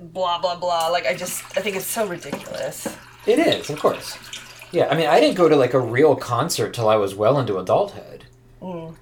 blah 0.01 0.39
blah 0.39 0.55
blah 0.55 0.88
like 0.89 1.05
i 1.05 1.13
just 1.15 1.43
i 1.58 1.62
think 1.62 1.75
it's 1.75 1.86
so 1.86 2.05
ridiculous 2.08 2.88
It 3.25 3.39
is, 3.39 3.70
of 3.70 3.79
course. 3.79 4.17
Yeah, 4.74 4.88
I 4.89 4.98
mean, 4.98 5.08
I 5.08 5.20
didn't 5.22 5.36
go 5.38 5.48
to 5.48 5.56
like 5.56 5.74
a 5.74 5.80
real 5.80 6.15
concert 6.15 6.74
till 6.74 6.89
I 6.89 6.98
was 6.98 7.15
well 7.15 7.39
into 7.39 7.58
adulthood. 7.58 8.25
Mm. 8.62 8.96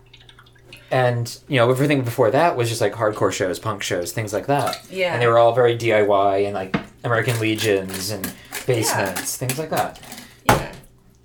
And, 0.92 1.40
you 1.48 1.56
know, 1.56 1.70
everything 1.72 2.04
before 2.04 2.30
that 2.32 2.58
was 2.58 2.68
just 2.70 2.82
like 2.82 2.94
hardcore 2.94 3.32
shows, 3.32 3.58
punk 3.58 3.82
shows, 3.82 4.12
things 4.12 4.34
like 4.34 4.48
that. 4.48 4.86
Yeah. 4.92 5.14
And 5.14 5.22
they 5.22 5.28
were 5.28 5.40
all 5.40 5.54
very 5.54 5.78
DIY 5.78 6.46
and 6.46 6.54
like 6.54 6.76
American 7.04 7.40
Legions 7.40 8.12
and 8.12 8.32
basements, 8.68 9.38
things 9.38 9.58
like 9.58 9.70
that. 9.72 10.00
yeah 10.46 10.72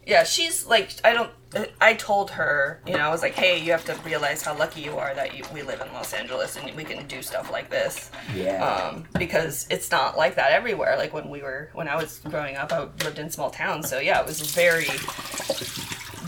yeah 0.07 0.23
she's 0.25 0.65
like 0.67 0.93
i 1.05 1.13
don't 1.13 1.31
i 1.81 1.95
told 1.95 2.31
her 2.33 2.81
you 2.87 2.93
know 2.93 2.99
i 3.01 3.09
was 3.11 3.23
like 3.23 3.33
hey 3.35 3.57
you 3.59 3.71
have 3.71 3.85
to 3.85 3.95
realize 4.05 4.43
how 4.43 4.55
lucky 4.59 4.81
you 4.81 4.97
are 4.99 5.15
that 5.15 5.37
you, 5.37 5.45
we 5.55 5.63
live 5.63 5.81
in 5.81 5.91
los 5.93 6.13
angeles 6.13 6.57
and 6.57 6.75
we 6.77 6.83
can 6.85 7.07
do 7.07 7.23
stuff 7.23 7.51
like 7.53 7.71
this 7.71 8.11
Yeah. 8.35 8.65
um, 8.93 9.05
because 9.19 9.67
it's 9.71 9.91
not 9.91 10.17
like 10.19 10.35
that 10.35 10.51
everywhere. 10.51 10.97
Like 10.97 11.15
when 11.15 11.31
we 11.31 11.43
were 11.43 11.71
when 11.73 11.89
I 11.89 11.97
was 11.97 12.19
growing 12.25 12.57
up, 12.57 12.73
I 12.73 12.81
lived 13.05 13.19
in 13.19 13.31
small 13.31 13.51
towns, 13.51 13.89
so 13.89 13.99
yeah, 14.01 14.21
it 14.21 14.27
was 14.27 14.41
very, 14.41 14.87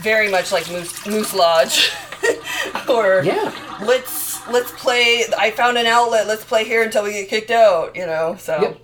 very 0.01 0.29
much 0.31 0.51
like 0.51 0.69
Moose 0.71 1.05
Moose 1.05 1.33
Lodge, 1.33 1.91
or 2.89 3.21
yeah. 3.23 3.51
let's 3.85 4.47
let's 4.47 4.71
play. 4.71 5.25
I 5.37 5.51
found 5.51 5.77
an 5.77 5.85
outlet. 5.85 6.27
Let's 6.27 6.45
play 6.45 6.63
here 6.63 6.83
until 6.83 7.03
we 7.03 7.11
get 7.11 7.29
kicked 7.29 7.51
out. 7.51 7.95
You 7.95 8.05
know, 8.05 8.35
so 8.39 8.77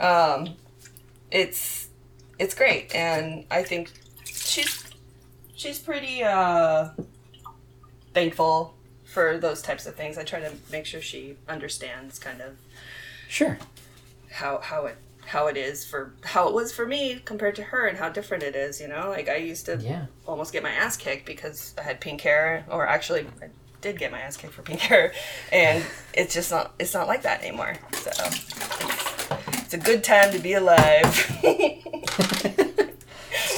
Yep. 0.00 0.02
um, 0.02 0.54
it's 1.30 1.88
it's 2.38 2.54
great, 2.54 2.94
and 2.94 3.44
I 3.50 3.62
think 3.62 3.90
she's 4.24 4.84
she's 5.58 5.78
pretty 5.78 6.22
uh, 6.22 6.88
thankful 8.14 8.74
for 9.04 9.36
those 9.38 9.60
types 9.60 9.86
of 9.86 9.94
things. 9.94 10.16
I 10.16 10.24
try 10.24 10.40
to 10.40 10.52
make 10.72 10.86
sure 10.86 11.00
she 11.02 11.36
understands 11.48 12.18
kind 12.18 12.40
of 12.40 12.56
Sure. 13.28 13.58
how 14.30 14.58
how 14.58 14.86
it 14.86 14.96
how 15.26 15.46
it 15.48 15.56
is 15.58 15.84
for 15.84 16.14
how 16.24 16.48
it 16.48 16.54
was 16.54 16.72
for 16.72 16.86
me 16.86 17.20
compared 17.24 17.54
to 17.56 17.62
her 17.64 17.86
and 17.86 17.98
how 17.98 18.08
different 18.08 18.42
it 18.42 18.54
is. 18.56 18.80
You 18.80 18.88
know, 18.88 19.10
like 19.10 19.28
I 19.28 19.36
used 19.36 19.66
to 19.66 19.76
Yeah. 19.76 20.06
almost 20.26 20.52
get 20.54 20.62
my 20.62 20.70
ass 20.70 20.96
kicked 20.96 21.26
because 21.26 21.74
I 21.76 21.82
had 21.82 22.00
pink 22.00 22.22
hair, 22.22 22.64
or 22.70 22.86
actually 22.86 23.26
I 23.42 23.48
did 23.82 23.98
get 23.98 24.10
my 24.10 24.20
ass 24.20 24.36
kicked 24.38 24.54
for 24.54 24.62
pink 24.62 24.80
hair, 24.80 25.12
and 25.52 25.84
it's 26.14 26.32
just 26.32 26.50
not 26.50 26.72
it's 26.78 26.94
not 26.94 27.06
like 27.08 27.22
that 27.22 27.42
anymore. 27.42 27.74
So 27.92 28.10
it's, 28.24 29.30
it's 29.64 29.74
a 29.74 29.78
good 29.78 30.02
time 30.04 30.32
to 30.32 30.38
be 30.38 30.54
alive. 30.54 31.04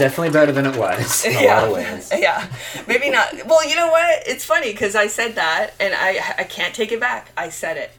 Definitely 0.01 0.31
better 0.31 0.51
than 0.51 0.65
it 0.65 0.77
was 0.77 1.27
in 1.27 1.37
a 1.37 1.47
lot 1.47 1.65
of 1.65 1.73
ways. 1.73 2.11
Yeah, 2.19 2.49
maybe 2.89 3.11
not. 3.11 3.35
Well, 3.47 3.69
you 3.69 3.77
know 3.77 3.91
what? 3.91 4.23
It's 4.27 4.47
funny 4.47 4.73
because 4.73 4.97
I 4.97 5.09
said 5.09 5.35
that, 5.35 5.75
and 5.79 5.93
I 5.95 6.19
I 6.39 6.45
can't 6.45 6.75
take 6.75 6.91
it 6.91 6.99
back. 6.99 7.31
I 7.37 7.51
said 7.51 7.77
it. 7.77 7.91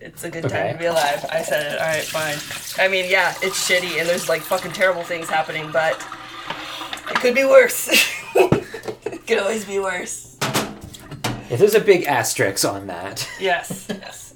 It's 0.00 0.24
a 0.24 0.30
good 0.30 0.48
time 0.48 0.72
to 0.72 0.78
be 0.78 0.86
alive. 0.86 1.26
I 1.30 1.42
said 1.42 1.74
it. 1.74 1.78
All 1.78 1.86
right, 1.86 2.02
fine. 2.02 2.38
I 2.82 2.88
mean, 2.88 3.10
yeah, 3.10 3.34
it's 3.42 3.68
shitty, 3.68 3.98
and 4.00 4.08
there's 4.08 4.30
like 4.30 4.40
fucking 4.40 4.72
terrible 4.72 5.02
things 5.02 5.28
happening, 5.28 5.70
but 5.70 6.02
it 7.10 7.16
could 7.16 7.34
be 7.34 7.44
worse. 7.44 7.88
it 8.34 9.26
could 9.26 9.40
always 9.40 9.66
be 9.66 9.78
worse. 9.80 10.38
Yeah, 10.42 11.56
there's 11.56 11.74
a 11.74 11.80
big 11.80 12.04
asterisk 12.04 12.64
on 12.64 12.86
that. 12.86 13.28
Yes. 13.38 13.88
Yes. 14.00 14.34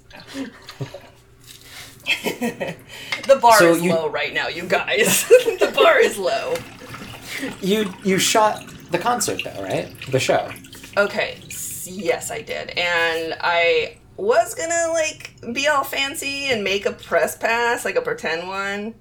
the 3.26 3.38
bar 3.40 3.59
So 3.59 3.75
is 3.75 3.83
you- 3.83 3.92
low 3.95 4.09
right 4.09 4.33
now, 4.33 4.49
you 4.49 4.64
guys. 4.64 5.26
the 5.28 5.73
bar 5.75 5.99
is 5.99 6.19
low. 6.19 6.54
You 7.61 7.92
you 8.04 8.19
shot 8.19 8.64
the 8.90 8.99
concert 8.99 9.40
though, 9.45 9.62
right? 9.62 9.88
The 10.11 10.21
show. 10.21 10.50
Okay, 10.97 11.38
yes, 11.85 12.31
I 12.31 12.42
did. 12.42 12.71
And 12.71 13.35
I 13.40 13.97
was 14.19 14.54
gonna, 14.54 14.92
like, 14.92 15.33
be 15.54 15.66
all 15.69 15.85
fancy 15.85 16.45
and 16.47 16.62
make 16.62 16.85
a 16.85 16.92
press 16.92 17.37
pass, 17.37 17.85
like 17.85 17.97
a 17.97 18.02
pretend 18.02 18.47
one. 18.47 18.95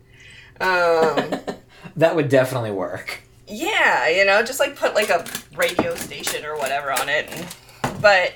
Um, 0.61 1.31
That 1.97 2.15
would 2.15 2.29
definitely 2.29 2.71
work. 2.71 3.21
yeah, 3.47 4.07
you 4.07 4.23
know, 4.23 4.41
just 4.43 4.59
like 4.61 4.77
put 4.77 4.95
like 4.95 5.09
a 5.09 5.25
radio 5.57 5.93
station 5.95 6.45
or 6.45 6.55
whatever 6.57 6.91
on 6.91 7.09
it. 7.09 7.27
And, 7.29 8.01
but 8.01 8.33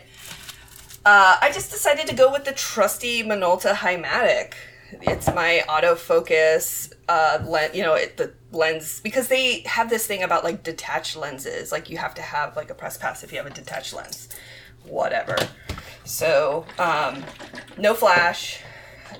uh, 1.06 1.38
I 1.40 1.52
just 1.54 1.72
decided 1.72 2.08
to 2.08 2.16
go 2.16 2.32
with 2.32 2.46
the 2.46 2.52
trusty 2.52 3.22
Minolta 3.24 3.76
Hi-Matic. 3.76 4.54
It's 5.02 5.28
my 5.28 5.64
autofocus 5.68 6.94
uh, 7.08 7.44
lens, 7.46 7.76
you 7.76 7.84
know, 7.84 7.94
it, 7.94 8.18
the 8.18 8.34
lens 8.52 9.02
because 9.02 9.28
they 9.28 9.60
have 9.62 9.90
this 9.90 10.08
thing 10.08 10.24
about 10.24 10.44
like 10.44 10.64
detached 10.64 11.16
lenses. 11.16 11.72
Like 11.72 11.90
you 11.90 11.98
have 11.98 12.16
to 12.16 12.22
have 12.22 12.56
like 12.56 12.70
a 12.70 12.74
press 12.74 12.98
pass 12.98 13.24
if 13.24 13.32
you 13.32 13.38
have 13.38 13.48
a 13.48 13.54
detached 13.54 13.94
lens, 13.94 14.30
whatever. 14.84 15.36
So 16.06 16.66
um, 16.80 17.24
no 17.78 17.94
flash, 17.94 18.62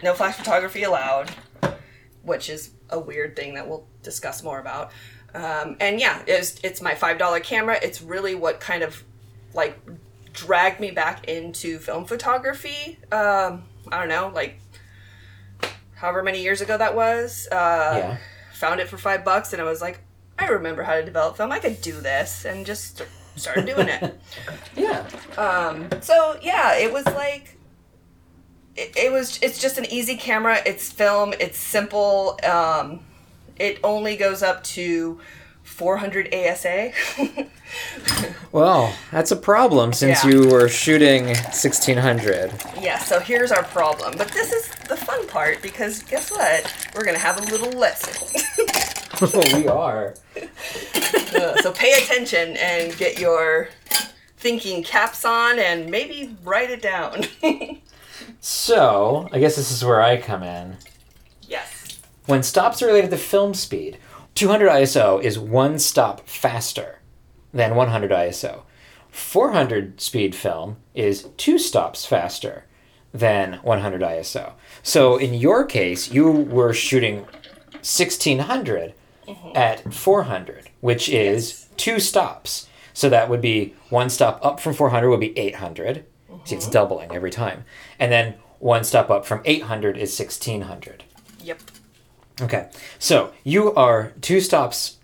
no 0.02 0.14
flash 0.14 0.36
photography 0.36 0.84
allowed, 0.84 1.32
which 2.24 2.50
is 2.50 2.72
a 2.90 3.00
weird 3.00 3.36
thing 3.36 3.56
that 3.56 3.68
we'll 3.68 3.88
discuss 4.02 4.44
more 4.44 4.60
about. 4.60 4.92
Um, 5.34 5.78
and 5.80 6.00
yeah, 6.00 6.24
it's 6.26 6.60
it's 6.64 6.82
my 6.82 6.96
five 6.96 7.18
dollar 7.18 7.40
camera. 7.40 7.78
It's 7.82 8.02
really 8.02 8.36
what 8.36 8.60
kind 8.60 8.82
of 8.84 9.04
like 9.54 9.78
dragged 10.36 10.80
me 10.80 10.92
back 10.92 11.26
into 11.28 11.80
film 11.80 12.06
photography. 12.06 13.00
Um, 13.12 13.64
I 13.92 14.00
don't 14.00 14.10
know, 14.10 14.32
like 14.34 14.60
however 15.96 16.24
many 16.24 16.42
years 16.44 16.62
ago 16.62 16.78
that 16.78 16.96
was. 16.96 17.48
Uh, 17.52 17.56
Yeah. 17.98 18.18
Found 18.54 18.80
it 18.80 18.88
for 18.88 18.98
five 18.98 19.26
bucks, 19.26 19.52
and 19.52 19.62
I 19.62 19.66
was 19.66 19.82
like, 19.82 20.00
I 20.40 20.48
remember 20.48 20.84
how 20.84 20.96
to 20.96 21.04
develop 21.04 21.36
film. 21.36 21.52
I 21.52 21.60
could 21.60 21.82
do 21.82 22.00
this, 22.00 22.46
and 22.46 22.66
just 22.66 23.02
started 23.36 23.66
doing 23.66 23.90
it. 23.90 24.20
Yeah. 24.78 25.06
Um, 25.38 25.90
so 26.02 26.38
yeah, 26.42 26.78
it 26.78 26.92
was 26.94 27.06
like 27.06 27.58
it, 28.78 28.96
it 28.98 29.12
was 29.12 29.40
it's 29.42 29.60
just 29.62 29.78
an 29.78 29.86
easy 29.86 30.16
camera. 30.16 30.58
It's 30.66 30.90
film. 30.92 31.34
It's 31.40 31.58
simple. 31.58 32.40
Um, 32.44 33.02
it 33.58 33.80
only 33.84 34.16
goes 34.18 34.42
up 34.44 34.64
to 34.76 35.20
400 35.66 36.34
ASA. 36.34 36.92
Well, 38.52 38.96
that's 39.12 39.32
a 39.32 39.36
problem 39.36 39.92
since 39.92 40.24
Yeah. 40.24 40.30
you 40.30 40.48
were 40.48 40.70
shooting 40.70 41.26
1600. 41.26 42.54
yeah. 42.80 43.00
So 43.00 43.20
here's 43.20 43.52
our 43.52 43.64
problem. 43.64 44.14
But 44.18 44.30
this 44.30 44.54
is 44.54 44.70
the 44.88 44.96
fun 44.96 45.28
part 45.28 45.62
because 45.62 46.02
guess 46.04 46.32
what? 46.32 46.74
We're 46.96 47.04
gonna 47.04 47.18
have 47.18 47.38
a 47.38 47.44
little 47.52 47.72
lesson. 47.72 48.42
we 49.60 49.68
are. 49.68 50.14
Uh, 51.36 51.62
so 51.62 51.72
pay 51.74 51.92
attention 52.02 52.56
and 52.58 52.96
get 52.96 53.20
your 53.20 53.68
thinking 54.38 54.82
caps 54.84 55.26
on 55.26 55.60
and 55.60 55.90
maybe 55.92 56.34
write 56.46 56.70
it 56.70 56.82
down. 56.82 57.26
So, 58.40 59.28
I 59.34 59.40
guess 59.40 59.58
this 59.58 59.70
is 59.70 59.84
where 59.84 60.02
I 60.02 60.16
come 60.22 60.44
in. 60.44 60.78
yes. 61.42 62.00
When 62.26 62.42
stops 62.42 62.82
are 62.82 62.88
related 62.88 63.10
to 63.12 63.18
film 63.18 63.54
speed, 63.54 63.98
200 64.36 64.70
ISO 64.70 65.22
is 65.22 65.40
one 65.40 65.80
stop 65.80 66.28
faster 66.28 67.00
than 67.54 67.74
100 67.74 68.12
ISO. 68.12 68.64
400 69.10 70.02
speed 70.02 70.36
film 70.36 70.76
is 70.94 71.30
two 71.38 71.58
stops 71.58 72.06
faster 72.06 72.66
than 73.14 73.54
100 73.64 74.02
ISO. 74.02 74.52
So 74.84 75.16
in 75.16 75.34
your 75.34 75.64
case, 75.64 76.12
you 76.12 76.30
were 76.30 76.74
shooting 76.74 77.20
1600 77.72 78.94
mm-hmm. 79.26 79.58
at 79.58 79.94
400, 79.94 80.70
which 80.82 81.08
is 81.08 81.70
two 81.78 82.02
stops. 82.02 82.68
So 82.94 83.08
that 83.08 83.30
would 83.30 83.42
be 83.42 83.74
one 83.90 84.10
stop 84.10 84.44
up 84.44 84.60
from 84.60 84.74
400 84.74 85.10
would 85.10 85.22
be 85.22 85.38
800. 85.40 86.06
See, 86.44 86.56
it's 86.56 86.66
mm-hmm. 86.66 86.74
doubling 86.74 87.16
every 87.16 87.32
time. 87.32 87.64
And 88.00 88.12
then 88.12 88.36
one 88.60 88.84
stop 88.84 89.10
up 89.10 89.26
from 89.26 89.42
800 89.46 89.96
is 89.96 90.20
1600. 90.20 91.06
Yep. 91.42 91.62
Okay, 92.42 92.70
so 93.00 93.32
you 93.44 93.74
are 93.76 94.12
two 94.22 94.42
stops 94.42 94.98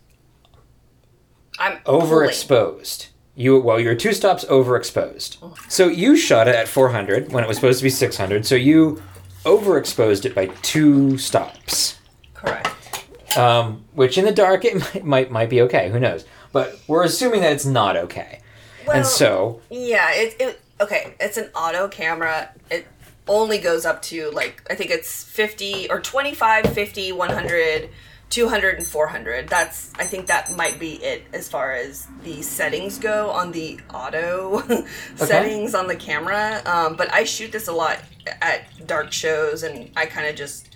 I'm 1.59 1.77
overexposed. 1.79 3.07
You 3.35 3.59
well, 3.59 3.79
you're 3.79 3.95
two 3.95 4.13
stops 4.13 4.43
overexposed. 4.45 5.37
So 5.71 5.87
you 5.87 6.17
shot 6.17 6.47
it 6.47 6.55
at 6.55 6.67
400 6.67 7.31
when 7.31 7.43
it 7.43 7.47
was 7.47 7.57
supposed 7.57 7.79
to 7.79 7.83
be 7.83 7.89
600. 7.89 8.45
So 8.45 8.55
you 8.55 9.01
overexposed 9.45 10.25
it 10.25 10.35
by 10.35 10.47
two 10.61 11.17
stops, 11.17 11.97
Correct. 12.33 13.37
um, 13.37 13.85
which 13.93 14.17
in 14.17 14.25
the 14.25 14.31
dark 14.33 14.65
it 14.65 14.75
might, 14.93 15.05
might 15.05 15.31
might 15.31 15.49
be 15.49 15.61
okay. 15.61 15.89
Who 15.89 15.99
knows? 15.99 16.25
But 16.51 16.77
we're 16.87 17.03
assuming 17.05 17.41
that 17.41 17.53
it's 17.53 17.65
not 17.65 17.95
okay. 17.95 18.41
Well, 18.85 18.97
and 18.97 19.05
so 19.05 19.61
Yeah, 19.69 20.11
it, 20.13 20.35
it 20.39 20.61
okay. 20.81 21.15
It's 21.19 21.37
an 21.37 21.49
auto 21.55 21.87
camera. 21.87 22.49
It 22.69 22.85
only 23.27 23.57
goes 23.57 23.85
up 23.85 24.01
to 24.03 24.31
like 24.31 24.63
I 24.69 24.75
think 24.75 24.91
it's 24.91 25.23
50 25.23 25.89
or 25.89 25.99
25, 25.99 26.73
50, 26.73 27.11
100, 27.11 27.89
200 28.29 28.77
and 28.77 28.87
400 28.87 29.49
that's 29.49 29.91
i 29.99 30.05
think 30.05 30.27
that 30.27 30.55
might 30.55 30.79
be 30.79 30.93
it 31.03 31.25
as 31.33 31.49
far 31.49 31.73
as 31.73 32.07
the 32.23 32.41
settings 32.41 32.97
go 32.97 33.29
on 33.29 33.51
the 33.51 33.77
auto 33.93 34.63
settings 35.17 35.75
on 35.75 35.85
the 35.85 35.97
camera. 35.97 36.61
Um, 36.65 36.95
but 36.95 37.13
i 37.13 37.25
shoot 37.25 37.51
this 37.51 37.67
a 37.67 37.73
lot 37.73 37.99
at 38.41 38.87
dark 38.87 39.11
shows 39.11 39.63
and 39.63 39.91
i 39.97 40.05
kind 40.05 40.27
of 40.27 40.35
just 40.35 40.69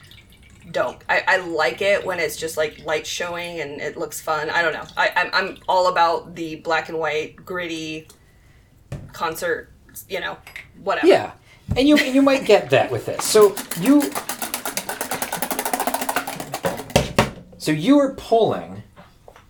don't. 0.72 0.98
I, 1.08 1.24
I 1.28 1.38
like 1.38 1.82
it 1.82 2.06
when 2.06 2.20
it's 2.20 2.36
just 2.36 2.58
like 2.58 2.84
light 2.86 3.06
showing 3.06 3.60
and 3.60 3.80
it 3.80 3.98
looks 3.98 4.20
fun. 4.20 4.50
I 4.50 4.64
don't 4.64 4.74
know. 4.74 4.86
I, 4.98 5.12
I'm, 5.16 5.30
I'm 5.32 5.58
all 5.70 5.88
about 5.88 6.36
the 6.36 6.56
black 6.58 6.90
and 6.90 6.98
white 6.98 7.36
gritty 7.36 8.08
concert 9.14 9.72
you 10.10 10.20
know 10.20 10.38
whatever. 10.84 11.08
Yeah, 11.08 11.32
and 11.75 11.88
you 11.88 11.98
you 11.98 12.22
might 12.22 12.45
get 12.45 12.69
that 12.69 12.91
with 12.91 13.05
this. 13.05 13.24
So 13.25 13.55
you 13.79 14.01
so 17.57 17.72
you 17.72 17.98
are 18.00 18.13
pulling 18.13 18.84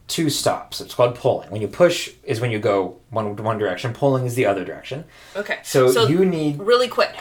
two 0.07 0.29
stops. 0.29 0.79
It's 0.79 0.93
called 0.93 1.15
pulling. 1.15 1.49
When 1.51 1.61
you 1.61 1.67
push 1.67 2.11
is 2.23 2.39
when 2.39 2.51
you 2.51 2.59
go 2.59 2.97
one 3.09 3.35
one 3.35 3.57
direction. 3.57 3.93
Pulling 3.93 4.25
is 4.25 4.35
the 4.35 4.45
other 4.45 4.63
direction. 4.63 5.05
okay 5.35 5.59
So, 5.63 6.07
you 6.07 6.25
need 6.25 6.59
really 6.59 6.87
quick 6.87 7.15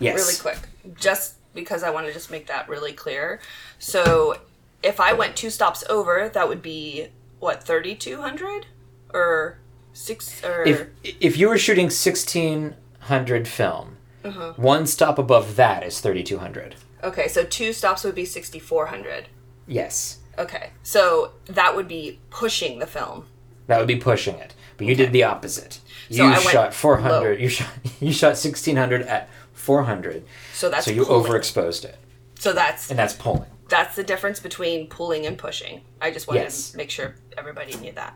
yes 0.00 0.14
really 0.16 0.36
quick 0.38 0.68
just 0.94 1.34
because 1.54 1.82
i 1.82 1.90
want 1.90 2.06
to 2.06 2.12
just 2.12 2.30
make 2.30 2.46
that 2.46 2.68
really 2.68 2.92
clear 2.92 3.40
so 3.80 4.38
if 4.80 5.00
i 5.00 5.12
went 5.12 5.34
two 5.34 5.50
stops 5.50 5.82
over 5.90 6.28
that 6.28 6.48
would 6.48 6.62
be 6.62 7.08
what 7.40 7.64
3200 7.64 8.66
or 9.12 9.58
six 9.92 10.44
or 10.44 10.62
If 10.64 10.86
if 11.02 11.36
you 11.36 11.48
were 11.48 11.58
shooting 11.58 11.90
sixteen 11.90 12.76
hundred 13.00 13.48
film, 13.48 13.96
Uh-huh. 14.24 14.52
one 14.56 14.86
stop 14.86 15.18
above 15.18 15.56
that 15.56 15.82
is 15.84 16.00
thirty 16.00 16.22
two 16.22 16.38
hundred. 16.38 16.74
okay 17.04 17.28
so 17.28 17.44
two 17.44 17.72
stops 17.72 18.04
would 18.04 18.14
be 18.14 18.24
6400 18.24 19.26
Yes, 19.66 20.18
okay 20.38 20.70
so 20.82 21.32
that 21.46 21.76
would 21.76 21.86
be 21.88 22.18
pushing 22.30 22.78
the 22.78 22.86
film 22.86 23.26
that 23.66 23.78
would 23.78 23.86
be 23.88 23.96
pushing 23.96 24.36
it. 24.36 24.54
But 24.78 24.86
you 24.86 24.94
did 24.94 25.12
the 25.12 25.24
opposite. 25.24 25.80
So 26.10 26.24
You 26.24 26.30
I 26.32 26.38
shot 26.38 26.72
four 26.72 26.98
low. 27.00 27.22
You 27.32 27.48
shot 27.50 27.68
you 28.00 28.12
shot 28.12 28.38
sixteen 28.38 28.76
hundred 28.76 29.02
at 29.02 29.28
four 29.52 29.82
hundred. 29.82 30.24
so 30.54 30.70
that's 30.70 30.86
So 30.86 30.90
you 30.90 31.04
pulling. 31.04 31.30
overexposed 31.30 31.84
it, 31.84 31.98
so 32.38 32.52
that's 32.54 32.88
and 32.90 32.98
that's 32.98 33.12
pulling. 33.12 33.50
that's 33.68 33.94
the 33.94 34.02
difference 34.04 34.40
between 34.40 34.86
pulling 34.88 35.26
and 35.26 35.36
pushing 35.36 35.82
i 36.00 36.10
just 36.10 36.26
wanted 36.28 36.44
Yes. 36.44 36.70
to 36.70 36.76
make 36.78 36.90
sure 36.90 37.14
everybody 37.36 37.76
knew 37.76 37.92
that 37.92 38.14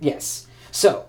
Yes. 0.00 0.46
So, 0.70 1.06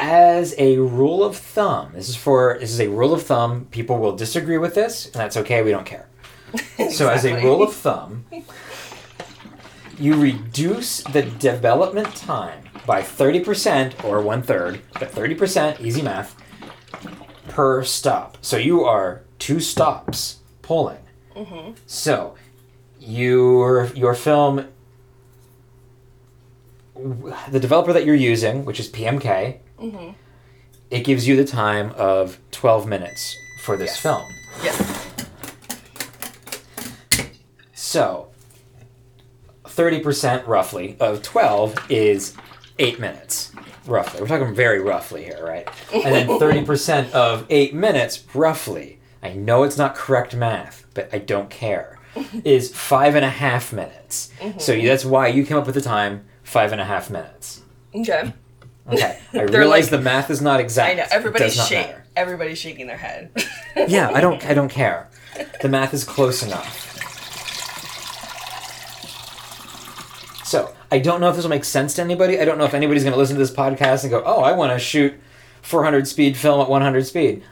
as 0.00 0.54
a 0.58 0.78
rule 0.78 1.24
of 1.24 1.36
thumb, 1.36 1.92
this 1.94 2.08
is 2.08 2.16
for 2.16 2.56
this 2.60 2.70
is 2.70 2.80
a 2.80 2.88
rule 2.88 3.12
of 3.12 3.22
thumb. 3.22 3.66
People 3.70 3.98
will 3.98 4.14
disagree 4.16 4.58
with 4.58 4.74
this, 4.74 5.06
and 5.06 5.14
that's 5.14 5.36
okay. 5.36 5.62
We 5.62 5.70
don't 5.70 5.86
care. 5.86 6.08
So, 6.90 7.10
as 7.10 7.26
a 7.26 7.42
rule 7.42 7.62
of 7.62 7.74
thumb, 7.74 8.24
you 9.98 10.14
reduce 10.14 11.02
the 11.02 11.22
development 11.22 12.14
time 12.16 12.64
by 12.86 13.02
thirty 13.02 13.40
percent 13.40 14.02
or 14.04 14.22
one 14.22 14.42
third, 14.42 14.80
but 14.98 15.10
thirty 15.10 15.34
percent, 15.34 15.80
easy 15.80 16.00
math, 16.00 16.34
per 17.48 17.82
stop. 17.84 18.38
So 18.40 18.56
you 18.56 18.84
are 18.84 19.24
two 19.38 19.60
stops 19.60 20.38
pulling. 20.62 21.00
Mm-hmm. 21.36 21.72
So 21.86 22.34
your 22.98 23.86
your 23.94 24.14
film 24.14 24.68
the 27.48 27.60
developer 27.60 27.92
that 27.92 28.04
you're 28.04 28.14
using, 28.14 28.64
which 28.64 28.80
is 28.80 28.88
PMK, 28.88 29.58
Mm-hmm. 29.80 30.10
it 30.90 31.04
gives 31.04 31.26
you 31.28 31.36
the 31.36 31.44
time 31.44 31.92
of 31.96 32.38
12 32.50 32.86
minutes 32.86 33.36
for 33.62 33.76
this 33.76 33.90
Yes. 33.90 34.00
film. 34.00 34.22
yes 34.62 34.94
So, 37.74 38.28
30% 39.64 40.46
roughly 40.46 40.96
of 41.00 41.22
12 41.22 41.76
is 41.90 42.34
8 42.78 42.98
minutes. 43.00 43.52
Roughly. 43.86 44.20
We're 44.20 44.26
talking 44.28 44.54
very 44.54 44.80
roughly 44.80 45.24
here, 45.24 45.42
right? 45.42 45.66
And 45.94 46.14
then 46.14 46.26
30% 46.40 47.10
of 47.12 47.46
8 47.48 47.72
minutes, 47.74 48.24
roughly, 48.34 49.00
I 49.22 49.32
know 49.32 49.62
it's 49.62 49.78
not 49.78 49.94
correct 49.94 50.34
math, 50.36 50.86
but 50.92 51.08
I 51.14 51.18
don't 51.18 51.48
care, 51.48 51.98
is 52.44 52.74
five 52.74 53.14
and 53.14 53.24
a 53.24 53.30
half 53.30 53.72
minutes. 53.72 54.32
So 54.58 54.74
mm-hmm. 54.74 54.86
that's 54.86 55.04
why 55.04 55.28
you 55.28 55.46
came 55.46 55.56
up 55.56 55.66
with 55.66 55.74
the 55.74 55.80
time 55.80 56.24
five 56.42 56.72
and 56.72 56.80
a 56.80 56.84
half 56.84 57.08
minutes. 57.10 57.62
okay 57.94 58.32
Okay. 58.88 59.18
I 59.34 59.42
realize 59.42 59.84
like- 59.84 59.90
the 60.00 60.00
math 60.00 60.30
is 60.30 60.40
not 60.40 60.60
exact. 60.60 60.90
i 60.90 60.94
know 60.94 61.04
everybody's 61.10 61.54
shaking 61.66 61.94
everybody's 62.16 62.58
shaking 62.58 62.86
their 62.86 62.96
head 62.96 63.30
Yeah, 63.88 64.10
I 64.12 64.20
don't 64.20 64.44
I 64.44 64.54
don't 64.54 64.68
care. 64.82 65.08
The 65.62 65.68
math 65.68 65.94
is 65.94 66.02
close 66.04 66.42
enough. 66.42 66.84
So, 70.44 70.74
I 70.90 70.98
don't 70.98 71.20
know 71.20 71.28
if 71.28 71.36
this 71.36 71.44
will 71.44 71.50
make 71.50 71.64
sense 71.64 71.94
to 71.94 72.02
anybody. 72.02 72.40
I 72.40 72.44
don't 72.46 72.56
know 72.56 72.64
if 72.64 72.72
anybody's 72.72 73.02
going 73.04 73.12
to 73.12 73.18
listen 73.18 73.36
to 73.36 73.40
this 73.40 73.50
podcast 73.50 74.02
and 74.04 74.10
go, 74.10 74.22
"Oh, 74.24 74.40
I 74.40 74.52
want 74.52 74.72
to 74.72 74.78
shoot 74.78 75.12
400 75.62 76.08
speed 76.08 76.36
film 76.38 76.60
at 76.60 76.68
100 76.70 77.06
speed." 77.06 77.42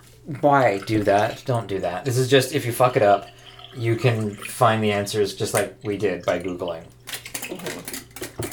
Why 0.41 0.79
do 0.79 1.03
that? 1.05 1.43
Don't 1.45 1.67
do 1.69 1.79
that. 1.81 2.05
This 2.07 2.17
is 2.17 2.29
just 2.29 2.55
if 2.55 2.65
you 2.65 2.73
fuck 2.73 2.97
it 2.97 3.03
up, 3.03 3.29
you 3.77 3.95
can 3.97 4.35
find 4.35 4.83
the 4.83 4.91
answers 4.93 5.35
just 5.35 5.53
like 5.55 5.77
we 5.85 5.99
did 5.99 6.25
by 6.25 6.39
googling. 6.41 6.85
Mm-hmm. 7.07 8.47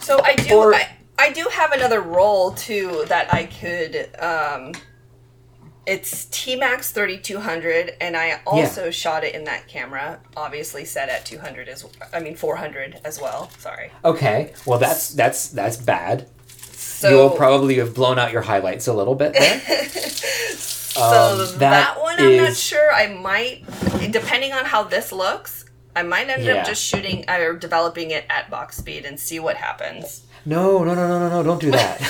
So 0.00 0.20
I 0.22 0.34
do 0.36 0.54
Or- 0.54 0.74
I, 0.74 0.88
I 1.22 1.30
do 1.30 1.46
have 1.52 1.70
another 1.70 2.00
role 2.00 2.50
too 2.50 3.04
that 3.06 3.32
I 3.32 3.44
could 3.44 4.10
um 4.18 4.72
it's 5.86 6.24
T-Max 6.26 6.90
3200 6.92 7.96
and 8.00 8.16
I 8.16 8.40
also 8.46 8.90
shot 8.90 9.22
it 9.22 9.32
in 9.34 9.44
that 9.44 9.68
camera 9.68 10.18
obviously 10.36 10.84
set 10.84 11.08
at 11.08 11.24
200 11.24 11.68
as 11.68 11.86
I 12.12 12.18
mean 12.18 12.34
400 12.34 13.00
as 13.04 13.20
well 13.20 13.50
sorry 13.58 13.92
Okay. 14.04 14.52
Well, 14.66 14.80
that's 14.80 15.10
that's 15.14 15.48
that's 15.48 15.76
bad. 15.76 16.26
so 16.48 17.08
You'll 17.08 17.30
probably 17.36 17.76
have 17.76 17.94
blown 17.94 18.18
out 18.18 18.32
your 18.32 18.42
highlights 18.42 18.88
a 18.88 18.92
little 18.92 19.14
bit 19.14 19.32
there. 19.34 19.60
so 19.60 21.00
um, 21.00 21.58
that, 21.58 21.94
that 21.94 22.00
one 22.00 22.16
I'm 22.18 22.36
not 22.36 22.56
sure 22.56 22.92
I 22.92 23.06
might 23.14 23.64
depending 24.10 24.52
on 24.52 24.64
how 24.64 24.82
this 24.82 25.12
looks 25.12 25.66
I 25.94 26.02
might 26.02 26.28
end 26.28 26.42
Yeah. 26.42 26.54
up 26.54 26.66
just 26.66 26.82
shooting 26.82 27.30
or 27.30 27.52
developing 27.54 28.10
it 28.10 28.24
at 28.28 28.50
box 28.50 28.76
speed 28.76 29.04
and 29.04 29.20
see 29.20 29.38
what 29.38 29.56
happens 29.56 30.26
No, 30.44 30.82
no, 30.84 30.94
no, 30.94 31.06
no, 31.08 31.18
no, 31.18 31.28
no, 31.28 31.42
don't 31.42 31.60
do 31.60 31.70
that. 31.70 32.00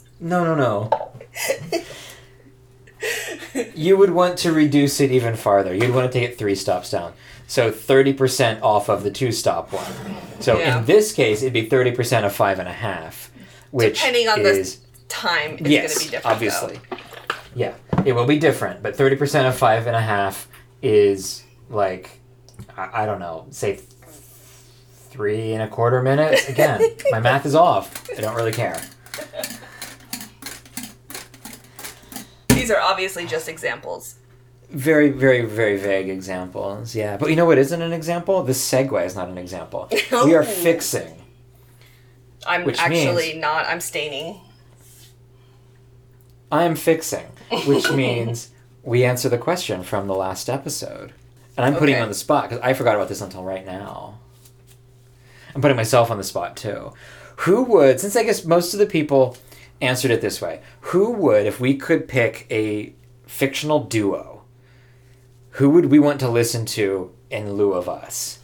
no, 0.20 0.44
no, 0.44 0.54
no. 0.54 1.10
You 3.74 3.96
would 3.96 4.10
want 4.10 4.38
to 4.38 4.52
reduce 4.52 5.00
it 5.00 5.10
even 5.12 5.36
farther. 5.36 5.74
You'd 5.74 5.94
want 5.94 6.10
to 6.10 6.18
take 6.18 6.28
it 6.30 6.38
three 6.38 6.54
stops 6.54 6.90
down. 6.90 7.12
So 7.46 7.70
30% 7.70 8.62
off 8.62 8.88
of 8.88 9.02
the 9.02 9.10
two 9.10 9.30
stop 9.32 9.72
one. 9.72 9.84
So 10.40 10.58
Yeah. 10.58 10.78
in 10.78 10.86
this 10.86 11.12
case, 11.12 11.42
it'd 11.42 11.52
be 11.52 11.66
30% 11.68 12.24
of 12.24 12.34
five 12.34 12.58
and 12.58 12.68
a 12.68 12.72
half, 12.72 13.30
which 13.70 13.98
depending 13.98 14.28
on 14.28 14.40
is, 14.40 14.78
the 14.78 14.86
time 15.08 15.56
it's 15.60 15.68
yes, 15.68 15.94
going 15.94 15.98
to 15.98 16.04
be 16.06 16.10
different 16.16 16.26
obviously. 16.34 16.80
Yeah, 17.54 17.74
it 18.04 18.12
will 18.14 18.26
be 18.26 18.38
different, 18.38 18.82
but 18.82 18.96
30% 18.96 19.46
of 19.46 19.56
five 19.56 19.86
and 19.86 19.94
a 19.94 20.00
half 20.00 20.48
is 20.82 21.44
like, 21.70 22.10
I, 22.76 23.02
I 23.02 23.06
don't 23.06 23.20
know, 23.20 23.46
say 23.50 23.78
three 25.14 25.52
and 25.52 25.62
a 25.62 25.68
quarter 25.68 26.02
minutes. 26.02 26.48
Again, 26.48 26.82
my 27.12 27.20
math 27.28 27.46
is 27.46 27.54
off. 27.54 28.10
I 28.18 28.20
don't 28.20 28.34
really 28.34 28.50
care. 28.52 28.80
these 32.48 32.68
are 32.70 32.80
obviously 32.80 33.26
just 33.26 33.48
examples 33.48 34.16
Very, 34.70 35.10
very, 35.10 35.42
very 35.44 35.76
vague 35.76 36.08
examples. 36.08 36.96
Yeah, 36.96 37.16
but 37.16 37.30
you 37.30 37.36
know 37.36 37.44
what 37.44 37.58
isn't 37.58 37.80
an 37.80 37.92
example? 37.92 38.42
The 38.42 38.52
segue 38.54 39.04
is 39.06 39.14
not 39.14 39.28
an 39.28 39.38
example. 39.38 39.88
We 40.10 40.34
are 40.34 40.42
Oh. 40.42 40.44
fixing. 40.44 41.22
I'm 42.46 42.68
actually 42.68 43.38
not. 43.38 43.66
I'm 43.66 43.80
staining. 43.80 44.40
I'm 46.50 46.74
fixing, 46.74 47.26
which 47.66 47.90
means 48.02 48.50
we 48.82 49.04
answer 49.04 49.28
the 49.28 49.38
question 49.38 49.82
from 49.84 50.08
the 50.08 50.14
last 50.14 50.50
episode. 50.50 51.12
And 51.56 51.64
I'm 51.64 51.76
putting 51.76 51.94
you 51.94 52.02
on 52.02 52.08
the 52.08 52.14
spot 52.14 52.48
because 52.50 52.62
I 52.64 52.74
forgot 52.74 52.96
about 52.96 53.08
this 53.08 53.20
until 53.20 53.44
right 53.44 53.64
now. 53.64 54.18
I'm 55.54 55.60
putting 55.60 55.76
myself 55.76 56.10
on 56.10 56.18
the 56.18 56.24
spot 56.24 56.56
too. 56.56 56.92
Who 57.38 57.62
would, 57.64 58.00
since 58.00 58.16
I 58.16 58.24
guess 58.24 58.44
most 58.44 58.74
of 58.74 58.80
the 58.80 58.86
people 58.86 59.36
answered 59.80 60.10
it 60.10 60.20
this 60.20 60.40
way, 60.40 60.60
who 60.80 61.10
would, 61.12 61.46
if 61.46 61.60
we 61.60 61.76
could 61.76 62.08
pick 62.08 62.46
a 62.50 62.94
fictional 63.26 63.80
duo, 63.80 64.42
who 65.50 65.70
would 65.70 65.86
we 65.86 65.98
want 65.98 66.20
to 66.20 66.28
listen 66.28 66.66
to 66.66 67.12
in 67.30 67.54
lieu 67.54 67.72
of 67.72 67.88
us? 67.88 68.40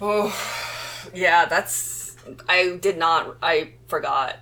Oh, 0.00 0.36
yeah. 1.14 1.44
That's. 1.46 2.16
I 2.48 2.76
did 2.80 2.98
not. 2.98 3.36
I 3.40 3.74
forgot. 3.86 4.38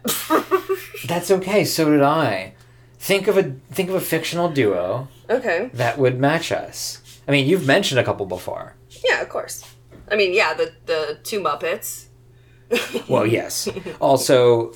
That's 1.06 1.30
okay, 1.30 1.64
so 1.64 1.90
did 1.90 2.02
I. 2.02 2.54
Think 2.98 3.28
of 3.28 3.36
a 3.36 3.54
think 3.70 3.90
of 3.90 3.94
a 3.94 4.00
fictional 4.00 4.48
duo 4.48 5.08
okay. 5.28 5.70
that 5.74 5.98
would 5.98 6.18
match 6.18 6.52
us. 6.52 7.02
I 7.28 7.32
mean, 7.32 7.46
you've 7.48 7.66
mentioned 7.66 8.00
a 8.00 8.04
couple 8.04 8.26
before. 8.26 8.74
Yeah, 9.04 9.20
of 9.20 9.28
course. 9.28 9.64
I 10.10 10.16
mean, 10.16 10.32
yeah. 10.34 10.54
The 10.54 10.72
the 10.86 11.18
two 11.22 11.40
Muppets. 11.40 12.06
Well, 13.08 13.26
yes. 13.26 13.68
Also, 14.00 14.72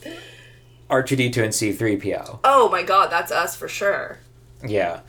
R2D2 0.91 1.37
and 1.39 1.53
C3PO. 1.53 2.41
Oh 2.45 2.69
my 2.69 2.83
God, 2.83 3.09
that's 3.11 3.31
us 3.31 3.55
for 3.57 3.69
sure. 3.69 4.19
Yeah. 4.67 5.01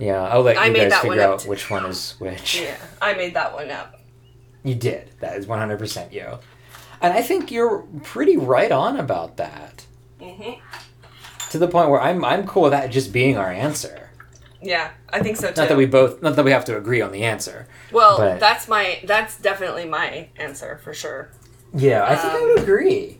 Yeah, 0.00 0.22
I'll 0.22 0.42
let 0.42 0.56
I 0.56 0.66
you 0.66 0.74
guys 0.74 0.94
figure 1.00 1.20
out 1.20 1.44
which 1.44 1.70
one 1.70 1.84
is 1.86 2.14
which. 2.18 2.60
Yeah, 2.62 2.76
I 3.00 3.14
made 3.14 3.34
that 3.34 3.52
one 3.54 3.70
up. 3.70 4.00
You 4.64 4.74
did. 4.74 5.10
That 5.20 5.36
is 5.36 5.46
100% 5.46 6.12
you. 6.12 6.38
And 7.02 7.12
I 7.12 7.20
think 7.22 7.50
you're 7.50 7.80
pretty 8.02 8.36
right 8.38 8.72
on 8.72 8.96
about 8.98 9.36
that. 9.36 9.84
hmm 10.20 10.52
To 11.50 11.58
the 11.58 11.68
point 11.68 11.90
where 11.90 12.00
I'm 12.00 12.24
I'm 12.24 12.46
cool 12.46 12.62
with 12.64 12.72
that 12.72 12.90
just 12.90 13.12
being 13.12 13.36
our 13.36 13.52
answer. 13.52 14.03
Yeah, 14.64 14.90
I 15.10 15.20
think 15.22 15.36
so 15.36 15.50
too. 15.52 15.60
Not 15.60 15.68
that 15.68 15.76
we 15.76 15.84
both 15.86 16.22
not 16.22 16.36
that 16.36 16.44
we 16.44 16.50
have 16.50 16.64
to 16.66 16.76
agree 16.76 17.00
on 17.02 17.12
the 17.12 17.22
answer. 17.22 17.66
well, 17.92 18.16
but- 18.16 18.40
that's 18.40 18.66
my 18.66 19.00
that's 19.04 19.36
definitely 19.38 19.84
my 19.84 20.28
answer 20.36 20.80
for 20.82 20.94
sure. 20.94 21.28
Yeah, 21.74 22.04
I 22.04 22.16
think 22.16 22.32
I 22.32 22.40
would 22.40 22.58
agree. 22.62 23.18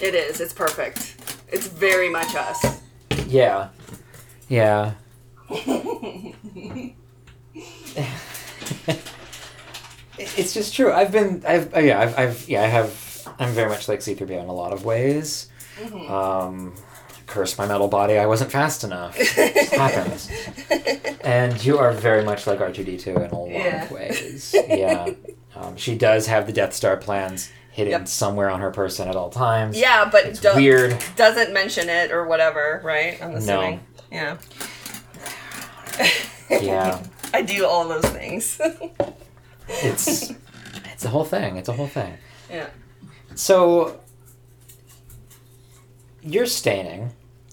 It 0.00 0.14
is. 0.14 0.40
It's 0.40 0.52
perfect. 0.52 1.16
It's 1.50 1.66
very 1.66 2.08
much 2.08 2.34
us. 2.36 2.80
Yeah. 3.26 3.68
Yeah. 4.48 4.92
it's 10.18 10.54
just 10.54 10.74
true. 10.74 10.92
I've 10.92 11.12
been 11.12 11.42
I've 11.46 11.72
yeah, 11.84 12.00
I've, 12.00 12.18
I've 12.18 12.48
yeah, 12.48 12.62
I 12.62 12.66
have 12.66 13.28
I'm 13.38 13.50
very 13.52 13.68
much 13.68 13.88
like 13.88 14.00
C3PO 14.00 14.30
in 14.42 14.48
a 14.48 14.52
lot 14.52 14.72
of 14.72 14.84
ways. 14.84 15.48
Um 16.08 16.74
curse 17.26 17.56
my 17.58 17.66
metal 17.66 17.88
body, 17.88 18.18
I 18.18 18.26
wasn't 18.26 18.50
fast 18.52 18.84
enough. 18.84 19.16
It 19.38 19.70
happens. 19.70 20.30
And 21.22 21.64
you 21.64 21.78
are 21.78 21.92
very 21.92 22.22
much 22.24 22.46
like 22.46 22.58
R2D2 22.58 23.06
in 23.06 23.30
a 23.30 23.38
lot 23.38 23.50
Yeah. 23.50 23.84
of 23.84 23.90
ways. 23.90 24.54
Yeah. 24.68 25.10
Um, 25.56 25.76
she 25.76 25.96
does 25.96 26.26
have 26.26 26.46
the 26.46 26.52
Death 26.52 26.74
Star 26.74 26.96
plans 26.96 27.50
hidden 27.72 27.90
Yep. 27.92 28.08
somewhere 28.08 28.50
on 28.50 28.60
her 28.60 28.70
person 28.70 29.08
at 29.08 29.16
all 29.16 29.30
times. 29.30 29.76
Yeah, 29.78 30.08
but 30.10 30.26
It's 30.26 30.40
do- 30.40 30.54
weird. 30.54 30.96
doesn't 31.16 31.52
mention 31.52 31.88
it 31.88 32.10
or 32.12 32.26
whatever, 32.26 32.80
right? 32.84 33.20
I'm 33.22 33.34
assuming. 33.36 33.80
No. 34.12 34.16
Yeah. 34.18 34.36
Yeah. 36.50 37.02
I 37.34 37.42
do 37.42 37.66
all 37.66 37.88
those 37.88 38.04
things. 38.04 38.60
It's 39.68 40.32
it's 40.92 41.04
a 41.04 41.08
whole 41.08 41.24
thing. 41.24 41.56
It's 41.56 41.68
a 41.68 41.72
whole 41.72 41.88
thing. 41.88 42.14
yeah. 42.50 42.68
So 43.34 43.98
you're 46.24 46.46
staining. 46.46 47.12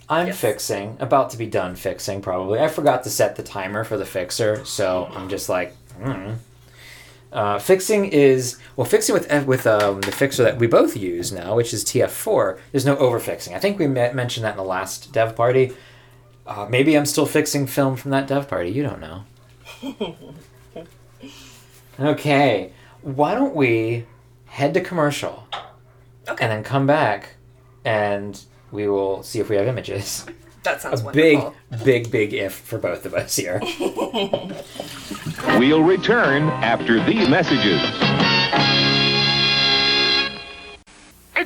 I'm 0.09 0.27
Yes. 0.27 0.39
fixing. 0.39 0.97
About 0.99 1.29
to 1.31 1.37
be 1.37 1.45
done 1.45 1.75
fixing. 1.75 2.21
Probably. 2.21 2.59
I 2.59 2.67
forgot 2.67 3.03
to 3.03 3.09
set 3.09 3.35
the 3.35 3.43
timer 3.43 3.83
for 3.83 3.97
the 3.97 4.05
fixer, 4.05 4.65
so 4.65 5.09
I'm 5.15 5.29
just 5.29 5.47
like. 5.49 5.75
Mm. 6.01 6.35
Uh, 7.31 7.57
fixing 7.59 8.07
is 8.07 8.57
well 8.75 8.83
fixing 8.83 9.13
with 9.13 9.31
with 9.45 9.65
um, 9.65 10.01
the 10.01 10.11
fixer 10.11 10.43
that 10.43 10.57
we 10.57 10.67
both 10.67 10.97
use 10.97 11.31
now, 11.31 11.55
which 11.55 11.73
is 11.73 11.85
TF4. 11.85 12.59
There's 12.73 12.85
no 12.85 12.97
overfixing. 12.97 13.53
I 13.55 13.59
think 13.59 13.79
we 13.79 13.87
me- 13.87 14.11
mentioned 14.11 14.43
that 14.45 14.51
in 14.51 14.57
the 14.57 14.63
last 14.65 15.13
dev 15.13 15.33
party. 15.35 15.71
Uh, 16.45 16.67
maybe 16.69 16.95
I'm 16.97 17.05
still 17.05 17.25
fixing 17.25 17.67
film 17.67 17.95
from 17.95 18.11
that 18.11 18.27
dev 18.27 18.49
party. 18.49 18.69
You 18.71 18.83
don't 18.83 18.99
know. 18.99 19.23
okay, 21.99 22.71
why 23.01 23.33
don't 23.35 23.55
we 23.55 24.05
head 24.47 24.73
to 24.73 24.81
commercial 24.81 25.47
Okay. 26.27 26.43
and 26.43 26.51
then 26.51 26.63
come 26.63 26.85
back, 26.85 27.35
and 27.85 28.41
we 28.71 28.87
will 28.87 29.23
see 29.23 29.39
if 29.39 29.49
we 29.49 29.55
have 29.55 29.67
images. 29.67 30.25
that 30.63 30.81
sounds 30.81 31.01
A 31.01 31.03
sounds 31.03 31.15
big, 31.15 31.39
big, 31.83 32.11
big 32.11 32.33
if 32.33 32.53
for 32.53 32.77
both 32.77 33.05
of 33.05 33.13
us 33.13 33.35
here. 33.35 33.61
We'll 35.57 35.83
return 35.83 36.43
after 36.63 37.03
these 37.03 37.27
messages. 37.27 37.81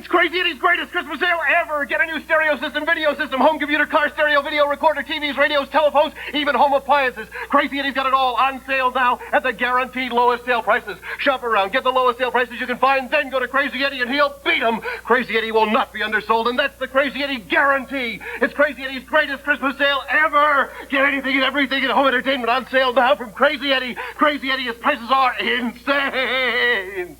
It's 0.06 0.12
Crazy 0.12 0.38
Eddie's 0.38 0.60
greatest 0.60 0.92
Christmas 0.92 1.18
sale 1.18 1.40
ever. 1.56 1.84
Get 1.84 2.00
a 2.00 2.06
new 2.06 2.20
stereo 2.20 2.56
system, 2.60 2.86
video 2.86 3.16
system, 3.16 3.40
home 3.40 3.58
computer, 3.58 3.86
car 3.86 4.08
stereo, 4.10 4.40
video 4.40 4.68
recorder, 4.68 5.02
TVs, 5.02 5.36
radios, 5.36 5.68
telephones, 5.70 6.14
even 6.32 6.54
home 6.54 6.74
appliances. 6.74 7.26
Crazy 7.48 7.80
Eddie's 7.80 7.92
got 7.92 8.06
it 8.06 8.14
all 8.14 8.36
on 8.36 8.64
sale 8.66 8.92
now 8.92 9.18
at 9.32 9.42
the 9.42 9.52
guaranteed 9.52 10.12
lowest 10.12 10.44
sale 10.44 10.62
prices. 10.62 10.96
Shop 11.18 11.42
around, 11.42 11.72
get 11.72 11.82
the 11.82 11.90
lowest 11.90 12.20
sale 12.20 12.30
prices 12.30 12.60
you 12.60 12.68
can 12.68 12.78
find, 12.78 13.10
then 13.10 13.30
go 13.30 13.40
to 13.40 13.48
Crazy 13.48 13.82
Eddie 13.82 14.00
and 14.00 14.08
he'll 14.08 14.32
beat 14.44 14.62
'em. 14.62 14.80
Crazy 15.02 15.36
Eddie 15.36 15.50
will 15.50 15.68
not 15.68 15.92
be 15.92 16.04
undersold, 16.04 16.46
and 16.46 16.56
that's 16.56 16.78
the 16.78 16.86
Crazy 16.86 17.24
Eddie 17.24 17.38
guarantee. 17.38 18.20
It's 18.40 18.54
Crazy 18.54 18.84
Eddie's 18.84 19.02
greatest 19.02 19.42
Christmas 19.42 19.76
sale 19.76 20.04
ever. 20.08 20.70
Get 20.88 21.04
anything 21.04 21.34
and 21.34 21.42
everything 21.42 21.82
in 21.82 21.90
home 21.90 22.06
entertainment 22.06 22.48
on 22.48 22.68
sale 22.68 22.92
now 22.92 23.16
from 23.16 23.32
Crazy 23.32 23.72
Eddie. 23.72 23.96
Crazy 24.14 24.52
Eddie, 24.52 24.66
his 24.66 24.76
prices 24.76 25.10
are 25.10 25.36
insane. 25.40 27.16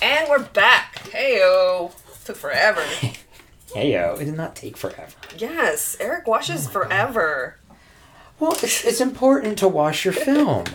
And 0.00 0.28
we're 0.28 0.44
back. 0.50 1.02
Heyo. 1.10 1.92
Took 2.24 2.36
forever. 2.36 2.82
Hey 3.74 3.92
yo, 3.92 4.14
it 4.16 4.24
did 4.26 4.36
not 4.36 4.54
take 4.54 4.76
forever. 4.76 5.12
yes, 5.36 5.96
Eric 6.00 6.26
washes 6.26 6.68
forever. 6.68 7.58
Well, 8.38 8.52
it's, 8.52 8.84
it's 8.84 9.00
important 9.00 9.58
to 9.58 9.68
wash 9.68 10.04
your 10.04 10.14
film. 10.14 10.64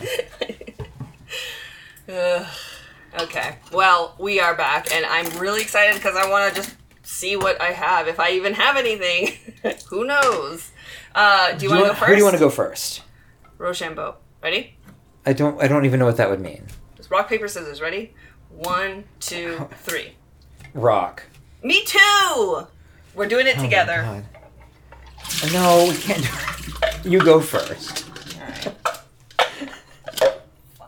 Ugh. 2.09 2.45
Okay. 3.19 3.57
Well, 3.73 4.15
we 4.19 4.39
are 4.39 4.55
back, 4.55 4.93
and 4.93 5.05
I'm 5.05 5.37
really 5.39 5.61
excited 5.61 5.95
because 5.95 6.15
I 6.15 6.29
want 6.29 6.53
to 6.55 6.61
just 6.61 6.75
see 7.03 7.35
what 7.35 7.59
I 7.61 7.71
have. 7.71 8.07
If 8.07 8.19
I 8.19 8.31
even 8.31 8.53
have 8.53 8.77
anything, 8.77 9.33
who 9.89 10.05
knows? 10.05 10.71
Uh, 11.15 11.53
do 11.53 11.65
you 11.65 11.71
want 11.71 11.81
to 11.83 11.87
go 11.87 11.93
first? 11.93 12.05
Who 12.07 12.13
do 12.13 12.17
you 12.19 12.23
want 12.23 12.35
to 12.35 12.39
go 12.39 12.49
first? 12.49 13.01
Rochambeau. 13.57 14.15
Ready? 14.41 14.75
I 15.25 15.33
don't. 15.33 15.61
I 15.61 15.67
don't 15.67 15.85
even 15.85 15.99
know 15.99 16.05
what 16.05 16.17
that 16.17 16.29
would 16.29 16.39
mean. 16.41 16.67
It's 16.97 17.09
rock 17.11 17.27
paper 17.27 17.47
scissors. 17.47 17.81
Ready? 17.81 18.13
One, 18.49 19.05
two, 19.19 19.67
three. 19.79 20.13
Rock. 20.73 21.23
Me 21.63 21.83
too. 21.83 22.67
We're 23.13 23.27
doing 23.27 23.47
it 23.47 23.55
Oh 23.55 23.57
my 23.57 23.63
together. 23.63 24.01
God. 24.03 25.51
No, 25.53 25.87
we 25.89 25.97
can't. 25.97 26.23
do 26.23 26.29
it. 26.83 27.05
You 27.05 27.19
go 27.19 27.39
first. 27.41 28.05
Fine. 30.77 30.87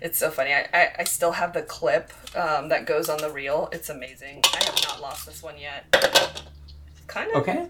It's 0.00 0.18
so 0.18 0.30
funny. 0.30 0.52
I, 0.52 0.66
I, 0.72 0.90
I 1.00 1.04
still 1.04 1.32
have 1.32 1.52
the 1.52 1.62
clip 1.62 2.12
um, 2.36 2.68
that 2.68 2.86
goes 2.86 3.08
on 3.08 3.18
the 3.18 3.30
reel. 3.30 3.68
It's 3.72 3.88
amazing. 3.90 4.42
I 4.54 4.64
have 4.64 4.78
not 4.84 5.00
lost 5.00 5.26
this 5.26 5.42
one 5.42 5.58
yet. 5.58 5.84
Kind 7.06 7.30
of, 7.32 7.36
Okay. 7.42 7.66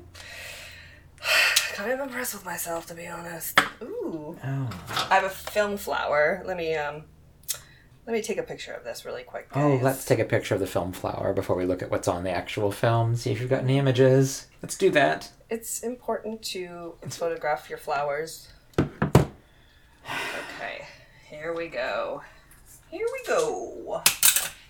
kind 1.74 1.92
of 1.92 2.00
impressed 2.00 2.34
with 2.34 2.44
myself 2.44 2.86
to 2.86 2.94
be 2.94 3.06
honest. 3.06 3.60
Ooh, 3.82 4.36
Oh. 4.44 4.70
I 5.10 5.14
have 5.16 5.24
a 5.24 5.30
film 5.30 5.76
flower. 5.76 6.42
Let 6.46 6.56
me 6.56 6.74
um, 6.74 7.04
let 8.08 8.14
me 8.14 8.22
take 8.22 8.38
a 8.38 8.42
picture 8.42 8.72
of 8.72 8.84
this 8.84 9.04
really 9.04 9.22
quick. 9.22 9.50
Oh, 9.54 9.78
let's 9.82 10.06
take 10.06 10.18
a 10.18 10.24
picture 10.24 10.54
of 10.54 10.60
the 10.60 10.66
film 10.66 10.92
flower 10.92 11.34
before 11.34 11.56
we 11.56 11.66
look 11.66 11.82
at 11.82 11.90
what's 11.90 12.08
on 12.08 12.24
the 12.24 12.30
actual 12.30 12.72
film. 12.72 13.14
See 13.16 13.32
if 13.32 13.38
you've 13.38 13.50
got 13.50 13.64
any 13.64 13.76
images. 13.76 14.46
Let's 14.62 14.78
do 14.78 14.90
that. 14.92 15.30
It's 15.50 15.82
important 15.82 16.40
to 16.44 16.94
photograph 17.10 17.68
your 17.68 17.76
flowers. 17.76 18.48
Okay, 18.78 20.86
here 21.28 21.52
we 21.52 21.68
go. 21.68 22.22
Here 22.90 23.06
we 23.12 23.26
go. 23.26 24.02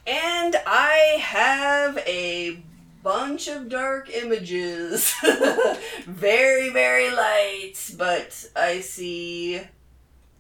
And 0.05 0.57
I 0.67 1.19
have 1.21 1.97
a 1.99 2.61
bunch 3.05 3.47
of 3.47 3.69
dark 3.69 4.11
images. 4.11 5.15
very, 6.09 6.71
very 6.71 7.13
light, 7.13 7.75
but 7.97 8.51
I 8.57 8.81
see. 8.81 9.61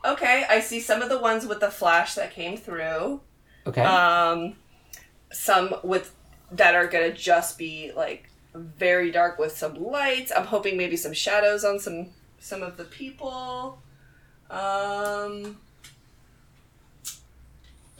Okay, 0.04 0.44
I 0.48 0.60
see 0.60 0.80
some 0.80 1.02
of 1.02 1.08
the 1.08 1.18
ones 1.18 1.46
with 1.46 1.60
the 1.60 1.70
flash 1.70 2.14
that 2.14 2.32
came 2.32 2.56
through. 2.56 3.20
Okay. 3.66 3.82
Um, 3.82 4.54
some 5.32 5.74
with 5.82 6.14
that 6.52 6.74
are 6.74 6.86
gonna 6.86 7.12
just 7.12 7.58
be 7.58 7.92
like 7.94 8.30
very 8.54 9.10
dark 9.10 9.38
with 9.38 9.56
some 9.56 9.82
lights. 9.82 10.32
I'm 10.34 10.46
hoping 10.46 10.76
maybe 10.76 10.96
some 10.96 11.12
shadows 11.12 11.64
on 11.64 11.78
some 11.78 12.10
some 12.38 12.62
of 12.62 12.76
the 12.76 12.84
people. 12.84 13.82
Um, 14.50 15.58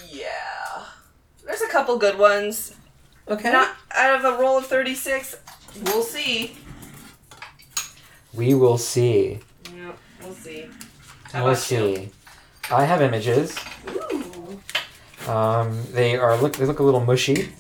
yeah, 0.09 0.85
there's 1.45 1.61
a 1.61 1.69
couple 1.69 1.99
good 1.99 2.19
ones. 2.19 2.75
okay. 3.29 3.53
Not 3.53 3.75
out 3.91 4.25
of 4.25 4.25
a 4.25 4.39
roll 4.41 4.57
of 4.59 4.67
36. 4.67 5.37
We'll 5.85 6.03
see. 6.03 6.57
we 8.33 8.55
will 8.55 8.79
see. 8.79 9.41
Yeah, 9.77 9.93
we'll 10.23 10.33
see. 10.33 10.67
How 11.33 11.45
We'll 11.45 11.53
about 11.53 11.71
you? 11.71 11.97
see. 11.97 12.11
I 12.71 12.85
have 12.85 13.03
images. 13.03 13.57
Ooh. 14.13 14.61
Um, 15.31 15.83
they 15.93 16.17
are 16.17 16.37
look. 16.37 16.57
They 16.57 16.65
look 16.65 16.79
a 16.79 16.83
little 16.83 17.01
mushy. 17.01 17.51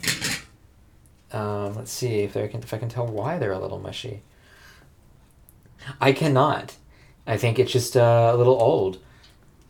Um, 1.32 1.74
let's 1.74 1.90
see 1.92 2.20
if 2.20 2.36
I 2.36 2.46
can 2.48 2.62
if 2.62 2.72
I 2.72 2.78
can 2.78 2.88
tell 2.88 3.06
why 3.06 3.38
they're 3.38 3.52
a 3.52 3.58
little 3.58 3.78
mushy. 3.78 4.22
I 6.00 6.12
cannot. 6.12 6.76
I 7.26 7.36
think 7.36 7.58
it's 7.58 7.72
just 7.72 7.96
uh, 7.96 8.30
a 8.32 8.36
little 8.36 8.60
old. 8.60 8.98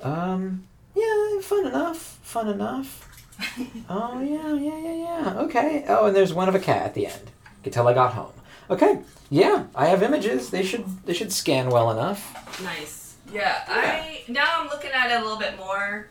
Um, 0.01 0.65
yeah, 0.95 1.41
fun 1.41 1.67
enough. 1.67 2.19
Fun 2.23 2.49
enough. 2.49 3.05
oh 3.89 4.21
yeah, 4.21 4.55
yeah, 4.55 4.79
yeah, 4.79 4.95
yeah. 4.95 5.35
Okay. 5.41 5.85
Oh, 5.89 6.07
and 6.07 6.17
there's 6.17 6.33
one 6.35 6.49
of 6.49 6.55
a 6.55 6.61
cat 6.61 6.83
at 6.83 6.95
the 6.95 7.07
end. 7.07 7.31
Can 7.65 7.73
tell 7.73 7.89
I 7.89 7.95
got 7.95 8.13
home. 8.15 8.33
Okay. 8.71 9.01
Yeah, 9.31 9.67
I 9.75 9.87
have 9.89 10.03
images. 10.03 10.51
They 10.51 10.63
should 10.63 10.85
they 11.05 11.15
should 11.15 11.33
scan 11.33 11.71
well 11.71 11.91
enough. 11.91 12.33
Nice. 12.63 12.98
Yeah, 13.33 13.63
I 13.69 14.23
now 14.29 14.47
I'm 14.61 14.69
looking 14.69 14.91
at 14.91 15.11
it 15.11 15.21
a 15.21 15.23
little 15.23 15.39
bit 15.39 15.57
more 15.57 16.09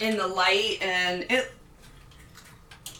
in 0.00 0.16
the 0.16 0.26
light, 0.26 0.78
and 0.82 1.24
it 1.30 1.52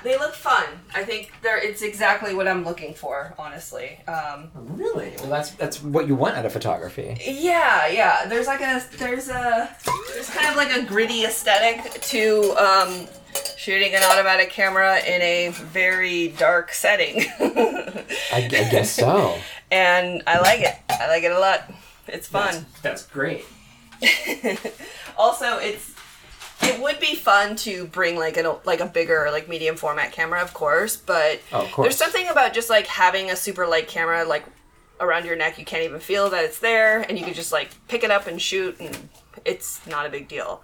they 0.04 0.16
look 0.16 0.32
fun. 0.34 0.64
I 0.94 1.02
think 1.04 1.32
they're 1.42 1.58
it's 1.58 1.82
exactly 1.82 2.34
what 2.34 2.46
I'm 2.46 2.64
looking 2.64 2.94
for, 2.94 3.34
honestly. 3.38 3.98
Um, 4.06 4.50
Really? 4.54 5.12
Well, 5.18 5.28
that's 5.28 5.50
that's 5.52 5.82
what 5.82 6.06
you 6.06 6.14
want 6.14 6.36
out 6.36 6.46
of 6.46 6.52
photography. 6.52 7.16
yeah, 7.26 7.88
yeah. 7.88 8.26
There's 8.26 8.46
like 8.46 8.60
a 8.60 8.82
there's 8.96 9.28
a 9.28 9.68
there's 10.14 10.30
kind 10.30 10.48
of 10.48 10.56
like 10.56 10.74
a 10.76 10.84
gritty 10.84 11.24
aesthetic 11.24 12.00
to 12.02 12.54
um, 12.56 13.06
shooting 13.56 13.94
an 13.94 14.02
automatic 14.04 14.50
camera 14.50 14.98
in 15.00 15.20
a 15.20 15.48
very 15.50 16.28
dark 16.28 16.72
setting, 16.72 17.24
I, 17.40 18.04
I 18.32 18.48
guess 18.70 18.92
so. 18.92 19.36
and 19.72 20.22
I 20.28 20.38
like 20.38 20.60
it. 20.60 20.76
I 20.88 21.08
like 21.08 21.24
it 21.24 21.32
a 21.32 21.38
lot. 21.40 21.70
It's 22.08 22.26
fun. 22.28 22.66
That's 22.82 23.04
great. 23.06 23.44
also 25.16 25.58
it's 25.58 25.94
it 26.62 26.80
would 26.80 26.98
be 27.00 27.14
fun 27.14 27.56
to 27.56 27.86
bring 27.86 28.16
like 28.16 28.36
an 28.36 28.46
like 28.64 28.80
a 28.80 28.86
bigger 28.86 29.28
like 29.32 29.48
medium 29.48 29.76
format 29.76 30.12
camera 30.12 30.40
of 30.40 30.54
course 30.54 30.96
but 30.96 31.40
Oh, 31.52 31.62
of 31.62 31.72
course. 31.72 31.84
there's 31.86 31.96
something 31.96 32.28
about 32.28 32.52
just 32.54 32.70
like 32.70 32.86
having 32.86 33.30
a 33.30 33.36
super 33.36 33.66
light 33.66 33.88
camera 33.88 34.24
like 34.24 34.44
around 35.00 35.24
your 35.26 35.34
neck 35.36 35.58
you 35.58 35.64
can't 35.64 35.82
even 35.84 35.98
feel 36.00 36.30
that 36.30 36.44
it's 36.44 36.58
there 36.60 37.00
and 37.00 37.18
you 37.18 37.24
can 37.24 37.34
just 37.34 37.50
like 37.52 37.70
pick 37.88 38.04
it 38.04 38.10
up 38.12 38.26
and 38.28 38.40
shoot 38.40 38.76
and 38.80 39.08
it's 39.44 39.84
not 39.86 40.06
a 40.06 40.08
big 40.08 40.28
deal 40.28 40.62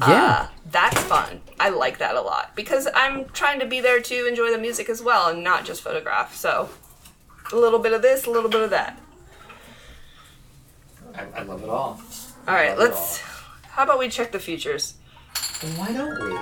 Yeah. 0.00 0.06
uh, 0.06 0.48
that's 0.70 1.00
fun 1.04 1.40
i 1.58 1.70
like 1.70 1.96
that 1.98 2.14
a 2.16 2.20
lot 2.20 2.54
because 2.54 2.86
i'm 2.94 3.26
trying 3.30 3.60
to 3.60 3.66
be 3.66 3.80
there 3.80 4.00
to 4.00 4.26
enjoy 4.28 4.50
the 4.50 4.58
music 4.58 4.88
as 4.90 5.00
well 5.02 5.28
and 5.28 5.42
not 5.42 5.64
just 5.64 5.80
photograph 5.80 6.34
so 6.36 6.68
a 7.52 7.56
little 7.56 7.78
bit 7.78 7.92
of 7.94 8.02
this 8.02 8.26
a 8.26 8.30
little 8.30 8.50
bit 8.50 8.60
of 8.60 8.70
that 8.70 8.98
I, 11.18 11.40
I 11.40 11.42
love 11.42 11.62
it 11.62 11.68
all. 11.68 12.00
all 12.46 12.54
right 12.54 12.70
Love 12.70 12.78
it 12.78 12.92
let's 12.94 13.18
how 13.62 13.82
about 13.84 13.98
we 13.98 14.08
check 14.08 14.32
the 14.32 14.38
features 14.40 14.94
Why 15.76 15.92
don't 15.92 16.18
we? 16.24 16.36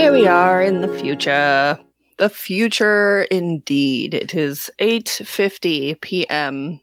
Here 0.00 0.12
we 0.12 0.26
are 0.26 0.62
in 0.62 0.82
the 0.82 0.88
future. 1.00 1.78
The 2.18 2.28
future 2.28 3.22
indeed. 3.30 4.12
It 4.14 4.34
is 4.34 4.70
8:50 4.78 6.00
p.m. 6.00 6.80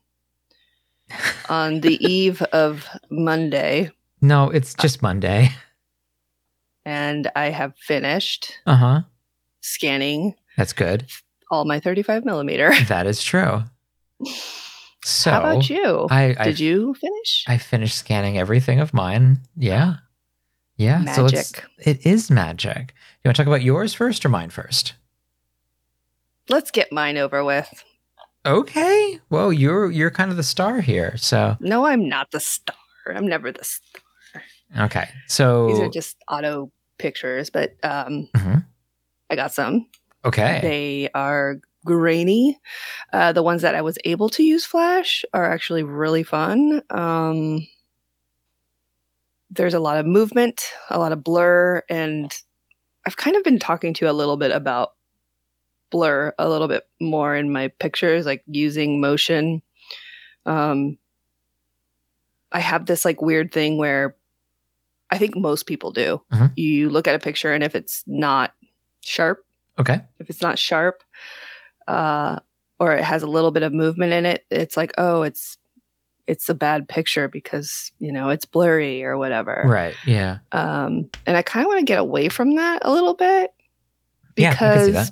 on 1.50 1.82
the 1.82 1.96
eve 2.06 2.42
of 2.54 2.86
Monday 3.12 3.92
No, 4.22 4.50
it's 4.50 4.74
just 4.74 5.02
Monday. 5.04 5.52
and 6.86 7.30
I 7.36 7.50
have 7.52 7.78
finished 7.78 8.58
Uh 8.66 8.76
huh. 8.76 9.02
scanning 9.62 10.34
That's 10.58 10.74
good. 10.74 11.06
all 11.52 11.66
my 11.66 11.80
35 11.80 12.26
millimeter. 12.26 12.74
That 12.88 13.06
is 13.08 13.22
true. 13.24 13.64
So 15.06 15.32
How 15.32 15.40
about 15.40 15.70
you? 15.70 16.08
I, 16.10 16.36
I 16.40 16.44
Did 16.46 16.60
you 16.60 16.94
finish? 16.96 17.44
I 17.48 17.58
finished 17.58 17.98
scanning 17.98 18.38
everything 18.38 18.80
of 18.80 18.94
mine. 18.94 19.40
Yeah. 19.58 19.96
Yeah. 20.78 21.04
So 21.14 21.26
it's, 21.26 21.34
Magic. 21.54 21.66
it 21.80 22.06
is 22.06 22.32
magic. 22.32 22.94
You 23.24 23.30
want 23.30 23.36
to 23.36 23.44
talk 23.44 23.48
about 23.48 23.64
yours 23.64 23.94
first 23.94 24.26
or 24.26 24.30
mine 24.30 24.50
first? 24.50 24.94
Let's 26.50 26.72
get 26.72 26.92
mine 26.92 27.18
over 27.18 27.44
with. 27.44 27.70
Okay. 28.46 29.20
Well, 29.30 29.54
you're 29.54 29.90
you're 29.92 30.12
kind 30.12 30.30
of 30.32 30.38
the 30.38 30.44
star 30.44 30.82
here. 30.82 31.16
So 31.18 31.56
No, 31.60 31.86
I'm 31.86 32.10
not 32.10 32.32
the 32.32 32.40
star. 32.42 32.76
I'm 33.08 33.28
never 33.28 33.52
the 33.52 33.64
star. 33.64 34.44
okay. 34.86 35.10
So 35.28 35.68
These 35.68 35.80
are 35.80 35.90
just 35.90 36.18
auto 36.30 36.72
pictures, 36.98 37.50
but 37.50 37.76
um 37.84 38.28
Mhm. 38.36 38.66
I 39.30 39.36
got 39.36 39.54
some. 39.54 39.88
okay. 40.26 40.60
They 40.62 41.10
are 41.14 41.58
grainy. 41.86 42.60
Uh, 43.12 43.32
the 43.32 43.44
ones 43.44 43.62
that 43.62 43.76
I 43.76 43.82
was 43.82 43.98
able 44.06 44.30
to 44.30 44.44
use 44.44 44.66
Flash 44.66 45.24
are 45.34 45.46
actually 45.46 45.84
really 45.84 46.24
fun. 46.24 46.82
Um, 46.90 47.68
there's 49.50 49.74
a 49.74 49.80
lot 49.80 49.98
of 49.98 50.06
movement, 50.06 50.64
a 50.90 50.98
lot 50.98 51.12
of 51.12 51.24
blur, 51.24 51.84
and 51.90 52.34
I've 53.06 53.18
kind 53.18 53.36
of 53.36 53.44
been 53.44 53.60
talking 53.60 53.94
to 53.94 54.06
you 54.06 54.12
a 54.12 54.14
little 54.14 54.38
bit 54.38 54.52
about 54.52 54.94
blur 55.92 56.34
a 56.40 56.50
little 56.50 56.68
bit 56.68 56.84
more 57.00 57.36
in 57.36 57.52
my 57.52 57.68
pictures, 57.68 58.26
like 58.26 58.44
using 58.48 59.00
motion. 59.00 59.62
Um, 60.46 60.98
I 62.52 62.60
have 62.60 62.86
this 62.86 63.06
like 63.06 63.22
weird 63.22 63.52
thing 63.52 63.78
where 63.78 64.16
I 65.12 65.18
think 65.20 65.36
most 65.36 65.68
people 65.68 65.92
do. 65.92 66.22
Mhm. 66.32 66.52
You 66.56 66.90
look 66.90 67.08
at 67.08 67.16
a 67.16 67.20
picture, 67.20 67.54
and 67.54 67.64
if 67.64 67.76
it's 67.76 68.04
not 68.08 68.54
sharp, 69.02 69.46
okay. 69.78 70.02
if 70.20 70.30
it's 70.30 70.42
not 70.42 70.58
sharp 70.58 71.04
uh 71.88 72.40
or 72.80 72.94
it 72.96 73.04
has 73.04 73.24
a 73.24 73.28
little 73.28 73.52
bit 73.52 73.64
of 73.64 73.74
movement 73.74 74.14
in 74.14 74.26
it 74.26 74.46
it's 74.50 74.76
like 74.78 74.92
oh 74.98 75.22
it's 75.24 75.58
it's 76.28 76.48
a 76.50 76.54
bad 76.54 76.88
picture 76.88 77.28
because 77.28 77.92
you 78.00 78.12
know 78.12 78.30
it's 78.30 78.46
blurry 78.46 79.04
or 79.04 79.18
whatever 79.18 79.64
Right. 79.66 79.96
Yeah. 80.06 80.40
um 80.52 81.10
and 81.26 81.36
i 81.38 81.42
kind 81.42 81.66
of 81.66 81.68
want 81.68 81.80
to 81.80 81.86
get 81.86 82.00
away 82.00 82.30
from 82.30 82.56
that 82.56 82.80
a 82.84 82.92
little 82.92 83.14
bit 83.14 83.52
Yeah, 84.38 84.52
I 84.52 84.56
can 84.56 84.80
see 84.80 84.92
because 84.92 84.94
that. 84.94 85.12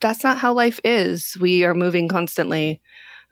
that's 0.00 0.22
not 0.24 0.38
how 0.38 0.52
life 0.52 0.80
is 0.84 1.36
we 1.40 1.64
are 1.64 1.74
moving 1.74 2.08
constantly 2.08 2.80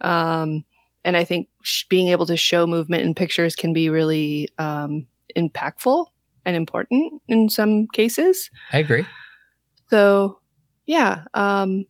um 0.00 0.64
and 1.04 1.16
i 1.16 1.24
think 1.24 1.48
sh- 1.62 1.84
being 1.88 2.08
able 2.08 2.26
to 2.26 2.36
show 2.36 2.66
movement 2.66 3.02
in 3.04 3.14
pictures 3.14 3.54
can 3.56 3.72
be 3.72 3.88
really 3.88 4.48
um 4.58 5.06
impactful 5.36 6.06
and 6.44 6.56
important 6.56 7.22
in 7.28 7.48
some 7.48 7.86
cases 7.88 8.50
I 8.72 8.78
agree. 8.78 9.06
So, 9.90 10.40
yeah, 10.86 11.24
um, 11.34 11.86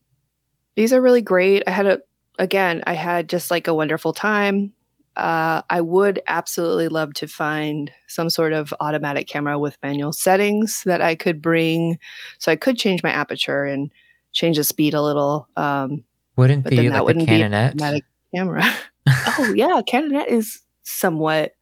these 0.76 0.92
are 0.92 1.00
really 1.00 1.22
great. 1.22 1.62
I 1.66 1.70
had 1.70 1.86
a 1.86 2.00
again, 2.38 2.82
I 2.86 2.94
had 2.94 3.28
just 3.28 3.50
like 3.50 3.68
a 3.68 3.74
wonderful 3.74 4.12
time. 4.12 4.72
Uh, 5.16 5.62
I 5.70 5.80
would 5.80 6.20
absolutely 6.26 6.88
love 6.88 7.14
to 7.14 7.28
find 7.28 7.92
some 8.08 8.28
sort 8.28 8.52
of 8.52 8.74
automatic 8.80 9.28
camera 9.28 9.58
with 9.58 9.78
manual 9.82 10.12
settings 10.12 10.82
that 10.84 11.00
I 11.00 11.14
could 11.14 11.40
bring, 11.40 11.98
so 12.38 12.50
I 12.50 12.56
could 12.56 12.76
change 12.76 13.02
my 13.02 13.10
aperture 13.10 13.64
and 13.64 13.92
change 14.32 14.56
the 14.56 14.64
speed 14.64 14.94
a 14.94 15.02
little. 15.02 15.48
Um, 15.56 16.02
Wouldn't 16.36 16.64
be 16.68 16.76
like 16.76 16.90
that 16.90 17.04
wouldn't 17.04 17.28
be 17.28 17.40
an 17.40 17.52
Canonet. 17.52 17.66
automatic 17.68 18.04
camera. 18.34 18.64
oh 19.06 19.52
yeah, 19.54 19.80
Canonet 19.86 20.26
is 20.28 20.60
somewhat. 20.82 21.52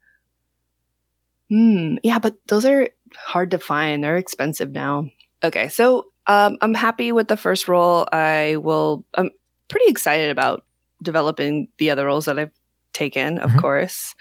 Hmm. 1.50 1.96
Yeah, 2.02 2.18
but 2.18 2.36
those 2.48 2.64
are 2.64 2.88
hard 3.14 3.50
to 3.50 3.58
find. 3.58 4.02
They're 4.02 4.16
expensive 4.16 4.70
now. 4.72 5.10
Okay, 5.44 5.68
so 5.68 6.06
um, 6.26 6.58
I'm 6.60 6.74
happy 6.74 7.12
with 7.12 7.28
the 7.28 7.36
first 7.36 7.68
role. 7.68 8.08
I 8.12 8.56
will. 8.56 9.04
I'm 9.14 9.30
pretty 9.68 9.86
excited 9.90 10.30
about 10.30 10.64
developing 11.02 11.68
the 11.78 11.90
other 11.90 12.06
roles 12.06 12.26
that 12.26 12.38
I've 12.38 12.52
taken, 12.92 13.38
of 13.38 13.50
Mhm. 13.50 13.60
course. 13.60 14.14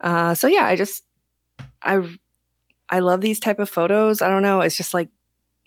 Uh, 0.00 0.34
so 0.34 0.46
yeah, 0.46 0.64
I 0.66 0.76
just 0.76 1.04
I 1.82 2.00
I 2.90 3.00
love 3.00 3.20
these 3.22 3.40
type 3.40 3.58
of 3.60 3.68
photos. 3.70 4.22
I 4.22 4.28
don't 4.28 4.42
know. 4.42 4.60
It's 4.62 4.76
just 4.76 4.94
like 4.94 5.08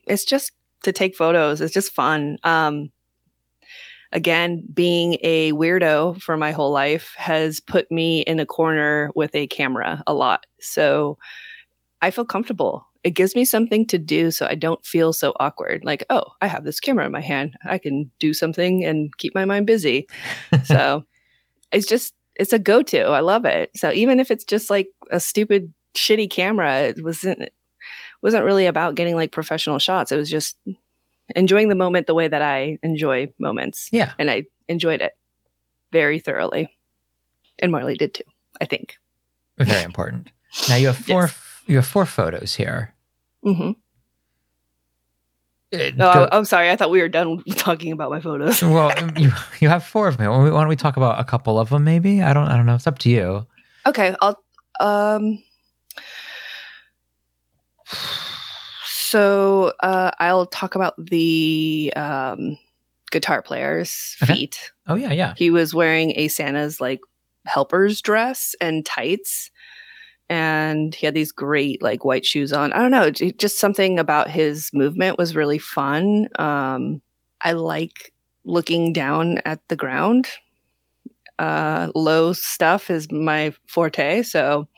it's 0.07 0.25
just 0.25 0.51
to 0.83 0.91
take 0.91 1.15
photos. 1.15 1.61
It's 1.61 1.73
just 1.73 1.93
fun. 1.93 2.37
Um, 2.43 2.91
again, 4.11 4.63
being 4.73 5.17
a 5.21 5.51
weirdo 5.53 6.21
for 6.21 6.37
my 6.37 6.51
whole 6.51 6.71
life 6.71 7.13
has 7.17 7.59
put 7.59 7.91
me 7.91 8.21
in 8.21 8.39
a 8.39 8.45
corner 8.45 9.11
with 9.15 9.33
a 9.35 9.47
camera 9.47 10.03
a 10.07 10.13
lot. 10.13 10.45
So 10.59 11.17
I 12.01 12.11
feel 12.11 12.25
comfortable. 12.25 12.85
It 13.03 13.11
gives 13.11 13.35
me 13.35 13.45
something 13.45 13.87
to 13.87 13.97
do 13.97 14.29
so 14.29 14.45
I 14.45 14.55
don't 14.55 14.85
feel 14.85 15.11
so 15.11 15.33
awkward. 15.39 15.83
Like, 15.83 16.05
oh, 16.09 16.23
I 16.41 16.47
have 16.47 16.63
this 16.63 16.79
camera 16.79 17.05
in 17.05 17.11
my 17.11 17.21
hand. 17.21 17.55
I 17.65 17.77
can 17.77 18.11
do 18.19 18.33
something 18.33 18.85
and 18.85 19.15
keep 19.17 19.33
my 19.33 19.45
mind 19.45 19.65
busy. 19.65 20.07
so 20.65 21.03
it's 21.71 21.87
just, 21.87 22.13
it's 22.35 22.53
a 22.53 22.59
go 22.59 22.83
to. 22.83 23.01
I 23.01 23.21
love 23.21 23.45
it. 23.45 23.71
So 23.75 23.91
even 23.91 24.19
if 24.19 24.29
it's 24.29 24.43
just 24.43 24.69
like 24.69 24.87
a 25.09 25.19
stupid, 25.19 25.73
shitty 25.95 26.29
camera, 26.29 26.81
it 26.81 27.03
wasn't, 27.03 27.41
it 27.41 27.53
wasn't 28.21 28.45
really 28.45 28.67
about 28.67 28.95
getting 28.95 29.15
like 29.15 29.31
professional 29.31 29.79
shots. 29.79 30.11
It 30.11 30.17
was 30.17 30.29
just 30.29 30.57
enjoying 31.35 31.69
the 31.69 31.75
moment 31.75 32.07
the 32.07 32.13
way 32.13 32.27
that 32.27 32.41
I 32.41 32.77
enjoy 32.83 33.33
moments. 33.39 33.89
Yeah. 33.91 34.13
And 34.19 34.29
I 34.29 34.45
enjoyed 34.67 35.01
it 35.01 35.13
very 35.91 36.19
thoroughly. 36.19 36.69
And 37.59 37.71
Marley 37.71 37.95
did 37.95 38.13
too, 38.13 38.23
I 38.59 38.65
think. 38.65 38.97
Very 39.57 39.83
important. 39.83 40.29
Now 40.69 40.75
you 40.75 40.87
have 40.87 40.97
four. 41.05 41.23
Yes. 41.23 41.37
You 41.67 41.75
have 41.77 41.87
four 41.87 42.05
photos 42.05 42.55
here. 42.55 42.90
Hmm 43.43 43.71
Uh, 45.73 45.91
Oh, 45.99 46.27
I'm 46.31 46.45
sorry. 46.45 46.69
I 46.69 46.75
thought 46.75 46.91
we 46.91 47.01
were 47.01 47.09
done 47.09 47.43
talking 47.55 47.91
about 47.91 48.09
my 48.11 48.19
photos. 48.19 48.61
well, 48.61 48.91
you 49.17 49.31
you 49.59 49.69
have 49.69 49.83
four 49.83 50.07
of 50.07 50.17
them. 50.17 50.29
Why 50.29 50.49
don't 50.49 50.67
we 50.67 50.75
talk 50.75 50.97
about 50.97 51.19
a 51.19 51.23
couple 51.23 51.59
of 51.59 51.69
them? 51.69 51.83
Maybe 51.83 52.21
I 52.21 52.33
don't. 52.33 52.47
I 52.47 52.57
don't 52.57 52.65
know. 52.65 52.75
It's 52.75 52.87
up 52.87 52.99
to 52.99 53.09
you. 53.09 53.47
Okay, 53.85 54.15
I'll 54.21 54.37
um 54.79 55.41
so 58.85 59.73
uh 59.81 60.11
I'll 60.19 60.45
talk 60.45 60.75
about 60.75 60.93
the 60.97 61.91
um 61.95 62.57
guitar 63.11 63.41
player's 63.41 64.15
Okay. 64.23 64.33
feet. 64.33 64.71
Oh 64.87 64.95
yeah, 64.95 65.11
yeah. 65.11 65.33
He 65.37 65.51
was 65.51 65.73
wearing 65.73 66.13
a 66.15 66.27
Santa's 66.27 66.79
like 66.79 66.99
helper's 67.45 68.01
dress 68.01 68.55
and 68.61 68.85
tights 68.85 69.49
and 70.31 70.95
he 70.95 71.05
had 71.05 71.13
these 71.13 71.33
great 71.33 71.81
like 71.81 72.05
white 72.05 72.25
shoes 72.25 72.53
on. 72.53 72.71
I 72.71 72.77
don't 72.77 72.89
know, 72.91 73.11
just 73.11 73.59
something 73.59 73.99
about 73.99 74.29
his 74.29 74.71
movement 74.73 75.17
was 75.17 75.35
really 75.35 75.59
fun. 75.59 76.29
Um 76.39 77.01
I 77.41 77.51
like 77.51 78.13
looking 78.45 78.93
down 78.93 79.39
at 79.43 79.59
the 79.67 79.75
ground. 79.75 80.29
Uh 81.37 81.91
low 81.93 82.31
stuff 82.31 82.89
is 82.89 83.11
my 83.11 83.53
forte, 83.67 84.23
so 84.23 84.69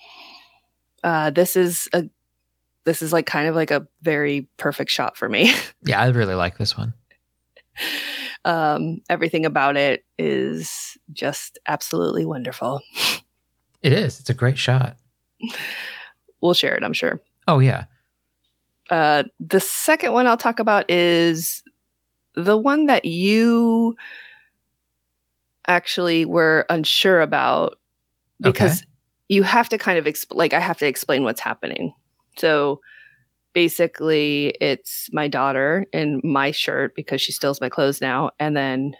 uh 1.03 1.29
this 1.29 1.55
is 1.55 1.87
a 1.93 2.05
this 2.85 3.03
is 3.03 3.13
like 3.13 3.27
kind 3.27 3.47
of 3.47 3.53
like 3.55 3.69
a 3.69 3.87
very 4.01 4.49
perfect 4.57 4.89
shot 4.89 5.15
for 5.15 5.29
me. 5.29 5.53
Yeah, 5.85 6.01
I 6.01 6.07
really 6.07 6.33
like 6.35 6.57
this 6.57 6.77
one. 6.77 6.93
um, 8.45 9.01
everything 9.09 9.45
about 9.45 9.75
it 9.75 10.05
is 10.17 10.97
just 11.11 11.59
absolutely 11.67 12.25
wonderful. 12.25 12.81
It 13.81 13.91
is. 13.91 14.21
It's 14.21 14.29
a 14.29 14.33
great 14.33 14.57
shot. 14.57 14.95
We'll 16.41 16.53
share 16.53 16.75
it, 16.75 16.83
I'm 16.83 16.93
sure. 16.93 17.21
Oh 17.47 17.59
yeah. 17.59 17.85
Uh, 18.89 19.23
the 19.39 19.59
second 19.59 20.11
one 20.13 20.27
I'll 20.27 20.37
talk 20.37 20.59
about 20.59 20.89
is 20.89 21.63
the 22.35 22.57
one 22.57 22.87
that 22.87 23.05
you 23.05 23.95
actually 25.67 26.25
were 26.25 26.65
unsure 26.69 27.21
about 27.21 27.79
because 28.41 28.81
Okay. 28.81 28.87
you 29.29 29.43
have 29.43 29.69
to 29.69 29.77
kind 29.77 29.97
of 29.97 30.05
exp- 30.05 30.35
like 30.35 30.53
I 30.53 30.59
have 30.59 30.77
to 30.79 30.87
explain 30.87 31.23
what's 31.23 31.39
happening. 31.39 31.93
So 32.37 32.81
basically, 33.53 34.47
it's 34.59 35.09
my 35.13 35.27
daughter 35.27 35.85
in 35.93 36.19
my 36.23 36.51
shirt 36.51 36.95
because 36.95 37.21
she 37.21 37.31
steals 37.31 37.61
my 37.61 37.69
clothes 37.69 38.01
now, 38.01 38.31
and 38.39 38.57
then 38.57 38.95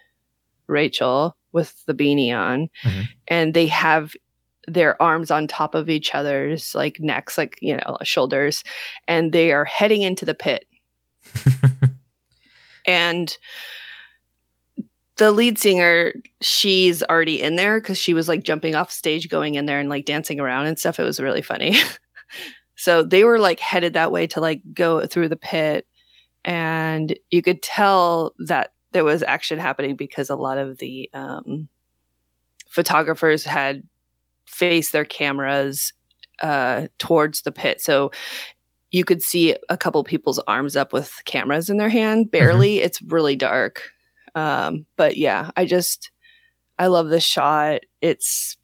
Rachel 0.67 1.35
with 1.51 1.83
the 1.85 1.93
beanie 1.93 2.33
on, 2.35 2.69
Mhm. 2.83 3.07
and 3.27 3.53
they 3.53 3.67
have 3.67 4.13
their 4.67 5.01
arms 5.01 5.31
on 5.31 5.47
top 5.47 5.75
of 5.75 5.89
each 5.89 6.13
other's 6.15 6.73
like 6.73 6.99
necks, 6.99 7.37
like 7.37 7.57
you 7.61 7.77
know, 7.77 7.97
shoulders, 8.03 8.63
and 9.07 9.31
they 9.31 9.51
are 9.51 9.65
heading 9.65 10.01
into 10.01 10.25
the 10.25 10.35
pit. 10.35 10.65
and 12.87 13.37
the 15.17 15.31
lead 15.31 15.59
singer 15.59 16.13
she's 16.41 17.03
already 17.03 17.41
in 17.41 17.55
there 17.55 17.79
because 17.79 17.97
she 17.97 18.13
was 18.13 18.27
like 18.27 18.43
jumping 18.43 18.73
off 18.75 18.91
stage 18.91 19.29
going 19.29 19.55
in 19.55 19.67
there 19.67 19.79
and 19.79 19.89
like 19.89 20.05
dancing 20.05 20.39
around 20.39 20.65
and 20.65 20.79
stuff. 20.79 20.99
It 20.99 21.03
was 21.03 21.19
really 21.19 21.41
funny. 21.41 21.75
So 22.83 23.01
they 23.01 23.23
were 23.23 23.39
like 23.39 23.61
headed 23.61 23.93
that 23.93 24.11
way 24.11 24.27
to 24.27 24.41
like 24.41 24.61
go 24.73 25.05
through 25.05 25.29
the 25.29 25.37
pit. 25.37 25.87
And 26.43 27.17
you 27.31 27.41
could 27.41 27.61
tell 27.61 28.33
that 28.39 28.73
there 28.91 29.05
was 29.05 29.23
action 29.23 29.57
happening 29.57 29.95
because 29.95 30.29
a 30.29 30.35
lot 30.35 30.57
of 30.57 30.79
the 30.79 31.09
um, 31.13 31.69
photographers 32.67 33.45
had 33.45 33.83
faced 34.45 34.91
their 34.91 35.05
cameras 35.05 35.93
uh, 36.41 36.87
towards 36.97 37.41
the 37.41 37.51
pit. 37.51 37.81
So 37.81 38.11
you 38.93 39.03
could 39.03 39.21
see 39.21 39.57
a 39.69 39.75
couple 39.75 40.03
people's 40.03 40.39
arms 40.39 40.77
up 40.77 40.93
with 40.93 41.11
cameras 41.25 41.69
in 41.69 41.77
their 41.77 41.89
hand. 41.89 42.31
Barely. 42.31 42.79
It's 42.79 43.01
really 43.01 43.35
dark. 43.35 43.89
Um 44.35 44.87
but 44.97 45.15
yeah 45.15 45.51
i 45.55 45.63
just 45.65 46.09
i 46.79 46.87
love 46.87 47.09
this 47.09 47.23
shot. 47.23 47.81
It's 48.01 48.57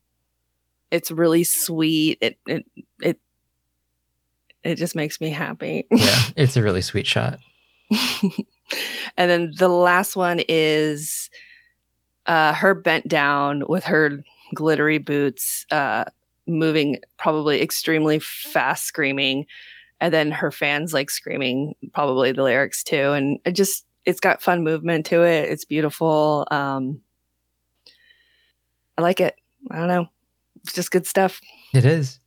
it's 0.92 1.12
really 1.12 1.44
sweet. 1.44 2.18
It 2.22 2.40
it 2.48 2.66
it, 3.02 3.20
it 4.64 4.76
just 4.76 4.96
makes 4.96 5.22
me 5.22 5.30
happy. 5.30 5.86
Yeah, 5.92 6.20
it's 6.36 6.58
a 6.58 6.64
really 6.64 6.82
sweet 6.82 7.06
shot. 7.06 7.40
and 7.92 9.30
then 9.30 9.52
the 9.58 9.68
last 9.70 10.16
one 10.16 10.42
is 10.48 11.30
uh 12.26 12.54
her 12.54 12.74
bent 12.74 13.08
down 13.08 13.64
with 13.68 13.84
her 13.86 14.24
glittery 14.56 14.98
boots 14.98 15.66
uh 15.72 16.06
moving 16.48 16.98
probably 17.18 17.62
extremely 17.62 18.20
fast 18.20 18.86
screaming 18.86 19.46
and 20.02 20.14
then 20.14 20.32
her 20.32 20.52
fans 20.52 20.94
like 20.94 21.10
screaming 21.10 21.74
probably 21.94 22.32
the 22.32 22.42
lyrics 22.44 22.84
too 22.84 23.12
and 23.12 23.40
it 23.46 23.52
just 23.52 23.86
it's 24.06 24.20
got 24.20 24.42
fun 24.42 24.64
movement 24.64 25.06
to 25.06 25.22
it 25.24 25.50
it's 25.50 25.66
beautiful 25.66 26.48
um 26.52 27.00
i 28.98 29.02
like 29.02 29.20
it 29.20 29.36
i 29.72 29.78
don't 29.78 29.88
know 29.88 30.08
it's 30.64 30.74
just 30.74 30.92
good 30.92 31.06
stuff 31.08 31.40
It 31.74 31.86
is. 31.86 32.20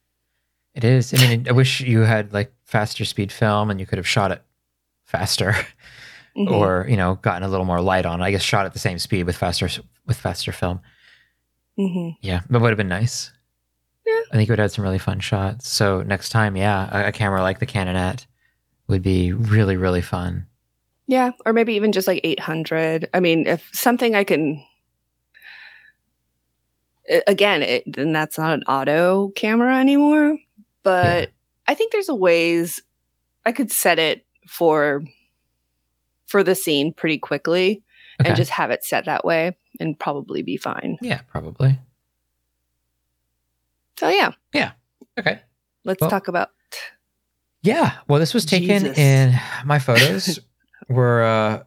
It 0.75 0.85
is. 0.85 1.13
I 1.13 1.19
mean, 1.19 1.47
I 1.49 1.53
wish 1.53 1.81
you 1.83 2.01
had 2.01 2.33
like 2.33 2.51
faster 2.65 3.05
speed 3.05 3.31
film 3.31 3.69
and 3.71 3.79
you 3.79 3.85
could 3.85 3.99
have 3.99 4.09
shot 4.09 4.31
it 4.33 4.43
faster, 5.05 5.55
Mhm. 6.37 6.51
or 6.51 6.87
you 6.89 6.97
know, 6.97 7.17
gotten 7.17 7.43
a 7.43 7.49
little 7.49 7.67
more 7.67 7.83
light 7.83 8.07
on. 8.07 8.23
I 8.23 8.31
guess 8.31 8.41
shot 8.41 8.65
at 8.65 8.73
the 8.73 8.79
same 8.79 8.99
speed 8.99 9.25
with 9.25 9.37
faster 9.37 9.69
with 10.07 10.17
faster 10.17 10.51
film. 10.51 10.81
Mhm. 11.79 12.17
Yeah, 12.21 12.41
that 12.51 12.61
would 12.61 12.71
have 12.71 12.77
been 12.77 12.89
nice. 12.89 13.33
Yeah. 14.07 14.21
I 14.33 14.37
think 14.37 14.49
it 14.49 14.53
would 14.53 14.59
have 14.59 14.65
had 14.71 14.73
some 14.73 14.85
really 14.85 14.99
fun 14.99 15.21
shots. 15.21 15.69
So 15.69 16.03
next 16.03 16.31
time, 16.31 16.57
yeah, 16.57 17.05
a, 17.07 17.09
a 17.09 17.13
camera 17.13 17.41
like 17.43 17.61
the 17.61 17.67
Canonet 17.67 18.27
would 18.89 19.03
be 19.03 19.33
really, 19.33 19.77
really 19.77 20.03
fun. 20.03 20.47
Yeah, 21.07 21.33
or 21.47 21.53
maybe 21.53 21.75
even 21.75 21.93
just 21.93 22.07
like 22.09 22.21
800. 22.25 23.09
I 23.15 23.21
mean, 23.21 23.47
if 23.47 23.69
something 23.73 24.15
I 24.15 24.25
can 24.25 24.65
again, 27.27 27.63
it, 27.63 27.85
then 27.87 28.13
that's 28.13 28.39
not 28.39 28.55
an 28.55 28.63
auto 28.65 29.31
camera 29.31 29.79
anymore, 29.79 30.39
but 30.83 31.31
I 31.67 31.75
think 31.75 31.93
there's 31.93 32.09
a 32.09 32.15
ways 32.15 32.81
I 33.45 33.53
could 33.53 33.71
set 33.71 33.99
it 33.99 34.25
for 34.49 35.03
for 36.27 36.43
the 36.43 36.55
scene 36.55 36.93
pretty 36.95 37.19
quickly 37.19 37.83
Okay. 38.21 38.31
and 38.31 38.37
just 38.37 38.51
have 38.51 38.71
it 38.71 38.85
set 38.85 39.05
that 39.05 39.25
way 39.25 39.57
and 39.83 39.99
probably 39.99 40.43
be 40.43 40.57
fine. 40.57 40.97
yeah, 41.03 41.21
probably. 41.29 41.79
So 43.99 44.09
yeah, 44.09 44.33
Yeah. 44.55 44.73
Okay. 45.19 45.41
let's 45.85 46.01
Well- 46.01 46.11
talk 46.11 46.29
about 46.29 46.51
Yeah. 47.63 47.93
Well, 48.09 48.19
this 48.19 48.35
was 48.35 48.45
taken 48.45 48.81
Jesus. 48.83 48.99
in 48.99 49.35
my 49.65 49.79
photos 49.79 50.39
were 50.89 51.23
uh, 51.23 51.63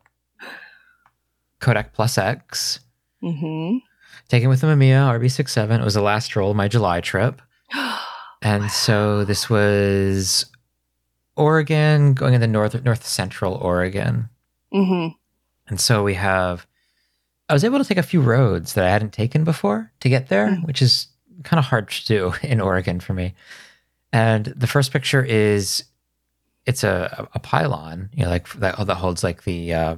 Kodak 1.60 1.94
Plus 1.94 2.18
X, 2.18 2.80
Mm 3.24 3.40
mhm. 3.42 3.80
taken 4.28 4.50
with 4.50 4.62
the 4.62 4.68
Mamiya 4.68 5.08
RB67. 5.20 5.80
It 5.80 5.84
was 5.84 5.94
the 5.94 6.02
last 6.02 6.36
roll 6.36 6.52
of 6.52 6.58
my 6.58 6.68
July 6.68 7.02
trip. 7.02 7.42
And 8.42 8.70
so 8.70 9.26
this 9.26 9.50
was 9.50 10.46
Oregon, 11.36 12.14
going 12.14 12.36
into 12.36 12.46
north 12.46 12.76
north 12.84 13.04
central 13.08 13.56
Oregon. 13.56 14.30
Mm-hmm. 14.72 15.16
And 15.68 15.80
so 15.82 16.04
we 16.04 16.14
have 16.14 16.68
I 17.50 17.54
was 17.54 17.64
able 17.64 17.78
to 17.80 17.86
take 17.86 17.98
a 17.98 18.04
few 18.04 18.22
roads 18.22 18.74
that 18.74 18.86
I 18.86 18.90
hadn't 18.90 19.14
taken 19.14 19.44
before 19.44 19.92
to 20.00 20.10
get 20.10 20.30
there, 20.30 20.48
Mm. 20.48 20.66
which 20.66 20.82
is 20.82 21.08
kind 21.44 21.60
of 21.60 21.66
hard 21.66 21.90
to 21.90 22.06
do 22.06 22.34
in 22.42 22.60
Oregon 22.62 23.00
for 23.00 23.14
me. 23.14 23.36
And 24.12 24.46
the 24.46 24.68
first 24.68 24.92
picture 24.92 25.24
is 25.24 25.84
it's 26.66 26.84
a, 26.84 27.28
a 27.36 27.40
pylon, 27.40 28.10
you 28.14 28.24
know, 28.24 28.30
like 28.30 28.48
that, 28.54 28.78
that 28.88 28.96
holds 28.96 29.24
like 29.24 29.44
the 29.44 29.74
uh, 29.74 29.96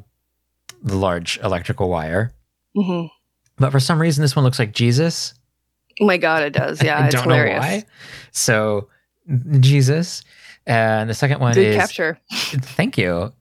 the 0.83 0.95
large 0.97 1.39
electrical 1.43 1.89
wire. 1.89 2.33
Mhm. 2.75 3.09
But 3.57 3.71
for 3.71 3.79
some 3.79 3.99
reason, 3.99 4.21
this 4.21 4.35
one 4.35 4.43
looks 4.43 4.59
like 4.59 4.73
Jesus. 4.73 5.33
Oh 6.01 6.05
my 6.05 6.17
god, 6.17 6.43
it 6.43 6.51
does. 6.53 6.81
Yeah, 6.83 6.99
I 6.99 7.05
it's 7.05 7.15
don't 7.15 7.23
hilarious. 7.23 7.55
know 7.55 7.59
why. 7.61 7.85
So 8.31 8.89
Jesus, 9.59 10.23
and 10.65 11.09
the 11.09 11.13
second 11.13 11.39
one 11.39 11.53
Good 11.53 11.67
is 11.67 11.75
capture. 11.75 12.19
thank 12.31 12.97
you 12.97 13.31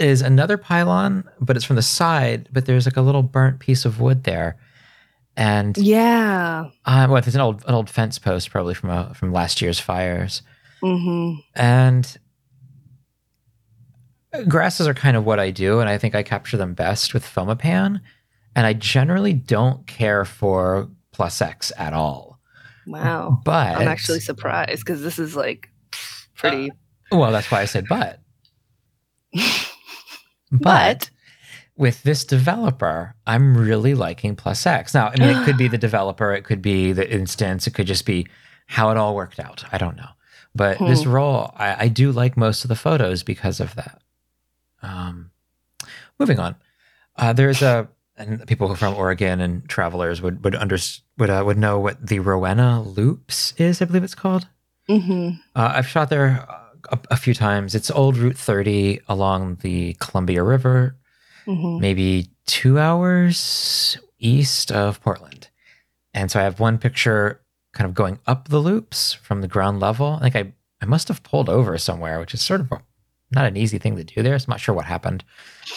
is 0.00 0.22
another 0.22 0.56
pylon, 0.58 1.28
but 1.40 1.56
it's 1.56 1.64
from 1.64 1.76
the 1.76 1.82
side. 1.82 2.48
But 2.52 2.66
there's 2.66 2.86
like 2.86 2.96
a 2.96 3.02
little 3.02 3.22
burnt 3.22 3.60
piece 3.60 3.84
of 3.84 4.00
wood 4.00 4.24
there, 4.24 4.56
and 5.36 5.76
Yeah. 5.78 6.66
uh, 6.84 7.06
well, 7.10 7.20
there's 7.22 7.34
an 7.34 7.40
old 7.40 7.64
an 7.66 7.74
old 7.74 7.90
fence 7.90 8.18
post 8.18 8.50
probably 8.50 8.74
from 8.74 8.90
a, 8.90 9.12
from 9.14 9.32
last 9.32 9.60
year's 9.62 9.78
fires, 9.80 10.42
Mhm. 10.82 11.38
and 11.54 12.18
grasses 14.46 14.86
are 14.86 14.94
kind 14.94 15.16
of 15.16 15.24
what 15.24 15.40
I 15.40 15.50
do, 15.50 15.80
and 15.80 15.88
I 15.88 15.98
think 15.98 16.14
I 16.14 16.22
capture 16.22 16.56
them 16.56 16.74
best 16.74 17.14
with 17.14 17.24
Fomapan. 17.24 18.00
And 18.56 18.66
I 18.66 18.72
generally 18.72 19.34
don't 19.34 19.86
care 19.86 20.24
for 20.24 20.88
plus 21.12 21.40
X 21.40 21.70
at 21.78 21.92
all. 21.92 22.40
Wow. 22.88 23.40
But 23.44 23.76
I'm 23.78 23.86
actually 23.86 24.18
surprised 24.20 24.80
because 24.84 25.00
this 25.02 25.18
is 25.18 25.36
like 25.36 25.68
pretty. 26.34 26.70
well, 27.12 27.30
that's 27.30 27.50
why 27.52 27.60
I 27.60 27.66
said 27.66 27.84
but. 27.88 28.18
But- 30.50 30.60
But 30.62 31.10
with 31.76 32.02
this 32.02 32.24
developer, 32.24 33.14
I'm 33.26 33.56
really 33.56 33.94
liking 33.94 34.34
Plus 34.34 34.66
X. 34.66 34.94
Now, 34.94 35.08
I 35.08 35.16
mean, 35.18 35.30
it 35.30 35.44
could 35.44 35.56
be 35.56 35.68
the 35.68 35.78
developer, 35.88 36.32
it 36.32 36.42
could 36.44 36.60
be 36.62 36.92
the 36.92 37.08
instance, 37.08 37.66
it 37.66 37.74
could 37.74 37.86
just 37.86 38.04
be 38.06 38.26
how 38.66 38.90
it 38.90 38.96
all 38.96 39.14
worked 39.14 39.38
out. 39.38 39.64
I 39.72 39.78
don't 39.78 39.96
know. 39.96 40.08
But 40.54 40.78
this 40.80 41.04
Hmm. 41.04 41.10
roll, 41.10 41.52
I, 41.56 41.84
I 41.84 41.88
do 41.88 42.10
like 42.10 42.36
most 42.36 42.64
of 42.64 42.68
the 42.68 42.74
photos 42.76 43.22
because 43.22 43.60
of 43.60 43.74
that. 43.76 44.02
Um, 44.82 45.30
moving 46.18 46.38
on, 46.38 46.56
uh, 47.16 47.32
there's 47.32 47.62
a 47.62 47.88
and 48.16 48.44
people 48.48 48.74
from 48.74 48.94
Oregon 48.94 49.40
and 49.40 49.68
travelers 49.68 50.20
would 50.20 50.42
would 50.44 50.54
under 50.56 50.76
would 51.18 51.30
uh, 51.30 51.42
would 51.46 51.58
know 51.58 51.78
what 51.78 52.04
the 52.04 52.18
Rowena 52.18 52.82
Loops 52.82 53.54
is. 53.58 53.80
I 53.80 53.84
believe 53.84 54.02
it's 54.04 54.14
called. 54.16 54.48
hmm 54.88 55.30
Uh, 55.54 55.72
I've 55.76 55.86
shot 55.88 56.10
there 56.10 56.44
uh, 56.48 56.67
a, 56.90 56.98
a 57.10 57.16
few 57.16 57.34
times. 57.34 57.74
It's 57.74 57.90
old 57.90 58.16
Route 58.16 58.36
30 58.36 59.00
along 59.08 59.56
the 59.62 59.94
Columbia 60.00 60.42
River, 60.42 60.96
hmm 61.44 61.78
maybe 61.80 62.28
two 62.46 62.78
hours 62.78 63.98
east 64.18 64.72
of 64.72 65.00
Portland. 65.02 65.48
And 66.14 66.30
so 66.30 66.40
I 66.40 66.42
have 66.42 66.58
one 66.60 66.78
picture 66.78 67.40
kind 67.72 67.86
of 67.88 67.94
going 67.94 68.18
up 68.26 68.48
the 68.48 68.58
loops 68.58 69.14
from 69.14 69.40
the 69.40 69.48
ground 69.48 69.78
level. 69.80 70.18
I 70.20 70.28
think 70.30 70.36
I, 70.36 70.52
I 70.82 70.86
must 70.86 71.08
have 71.08 71.22
pulled 71.22 71.48
over 71.48 71.78
somewhere, 71.78 72.18
which 72.18 72.34
is 72.34 72.40
sort 72.40 72.60
of 72.62 72.72
a, 72.72 72.82
not 73.30 73.44
an 73.46 73.56
easy 73.56 73.78
thing 73.78 73.94
to 73.96 74.04
do 74.04 74.22
there. 74.22 74.38
So 74.38 74.46
I'm 74.48 74.52
not 74.52 74.60
sure 74.60 74.74
what 74.74 74.86
happened. 74.86 75.22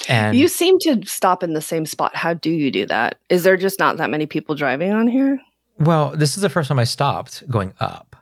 And 0.07 0.36
You 0.36 0.47
seem 0.47 0.80
to 0.80 1.05
stop 1.05 1.43
in 1.43 1.53
the 1.53 1.62
same 1.62 1.86
spot. 1.86 2.16
How 2.16 2.34
do 2.34 2.49
you 2.49 2.72
do 2.72 2.86
that? 2.88 3.20
Is 3.30 3.43
there 3.43 3.57
just 3.57 3.78
not 3.78 3.97
that 3.97 4.09
many 4.09 4.26
people 4.26 4.55
driving 4.55 4.91
on 4.91 5.07
here? 5.07 5.39
well, 5.80 6.12
this 6.16 6.36
is 6.38 6.41
the 6.41 6.49
first 6.49 6.68
time 6.68 6.80
I 6.80 6.84
stopped 6.84 7.47
going 7.49 7.74
up. 7.80 8.16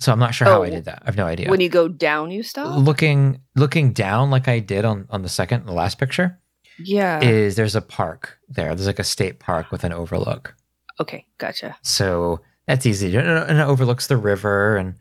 So 0.00 0.12
I'm 0.12 0.18
not 0.18 0.34
sure 0.34 0.46
how 0.46 0.62
I 0.62 0.68
Oh. 0.68 0.70
did 0.70 0.84
that. 0.84 1.00
I 1.02 1.06
have 1.06 1.16
no 1.16 1.26
idea. 1.26 1.50
When 1.50 1.60
you 1.60 1.68
go 1.68 1.88
down, 1.88 2.30
you 2.30 2.42
stop. 2.42 2.78
looking 2.78 3.40
looking 3.56 3.92
down 3.92 4.30
like 4.30 4.46
I 4.48 4.60
did 4.60 4.84
on 4.84 5.06
on 5.10 5.22
the 5.22 5.28
second, 5.28 5.66
the 5.66 5.72
last 5.72 5.98
picture, 5.98 6.38
Yeah. 6.78 7.20
is 7.20 7.56
there's 7.56 7.74
a 7.74 7.80
park 7.82 8.38
there. 8.48 8.74
There's 8.74 8.86
like 8.86 9.00
a 9.00 9.04
state 9.04 9.40
park 9.40 9.72
with 9.72 9.84
an 9.84 9.92
overlook. 9.92 10.54
okay, 11.00 11.26
gotcha. 11.38 11.76
So 11.82 12.40
that's 12.66 12.84
easy, 12.86 13.14
and 13.16 13.58
it 13.58 13.62
overlooks 13.66 14.06
the 14.06 14.16
river, 14.16 14.76
and 14.76 14.94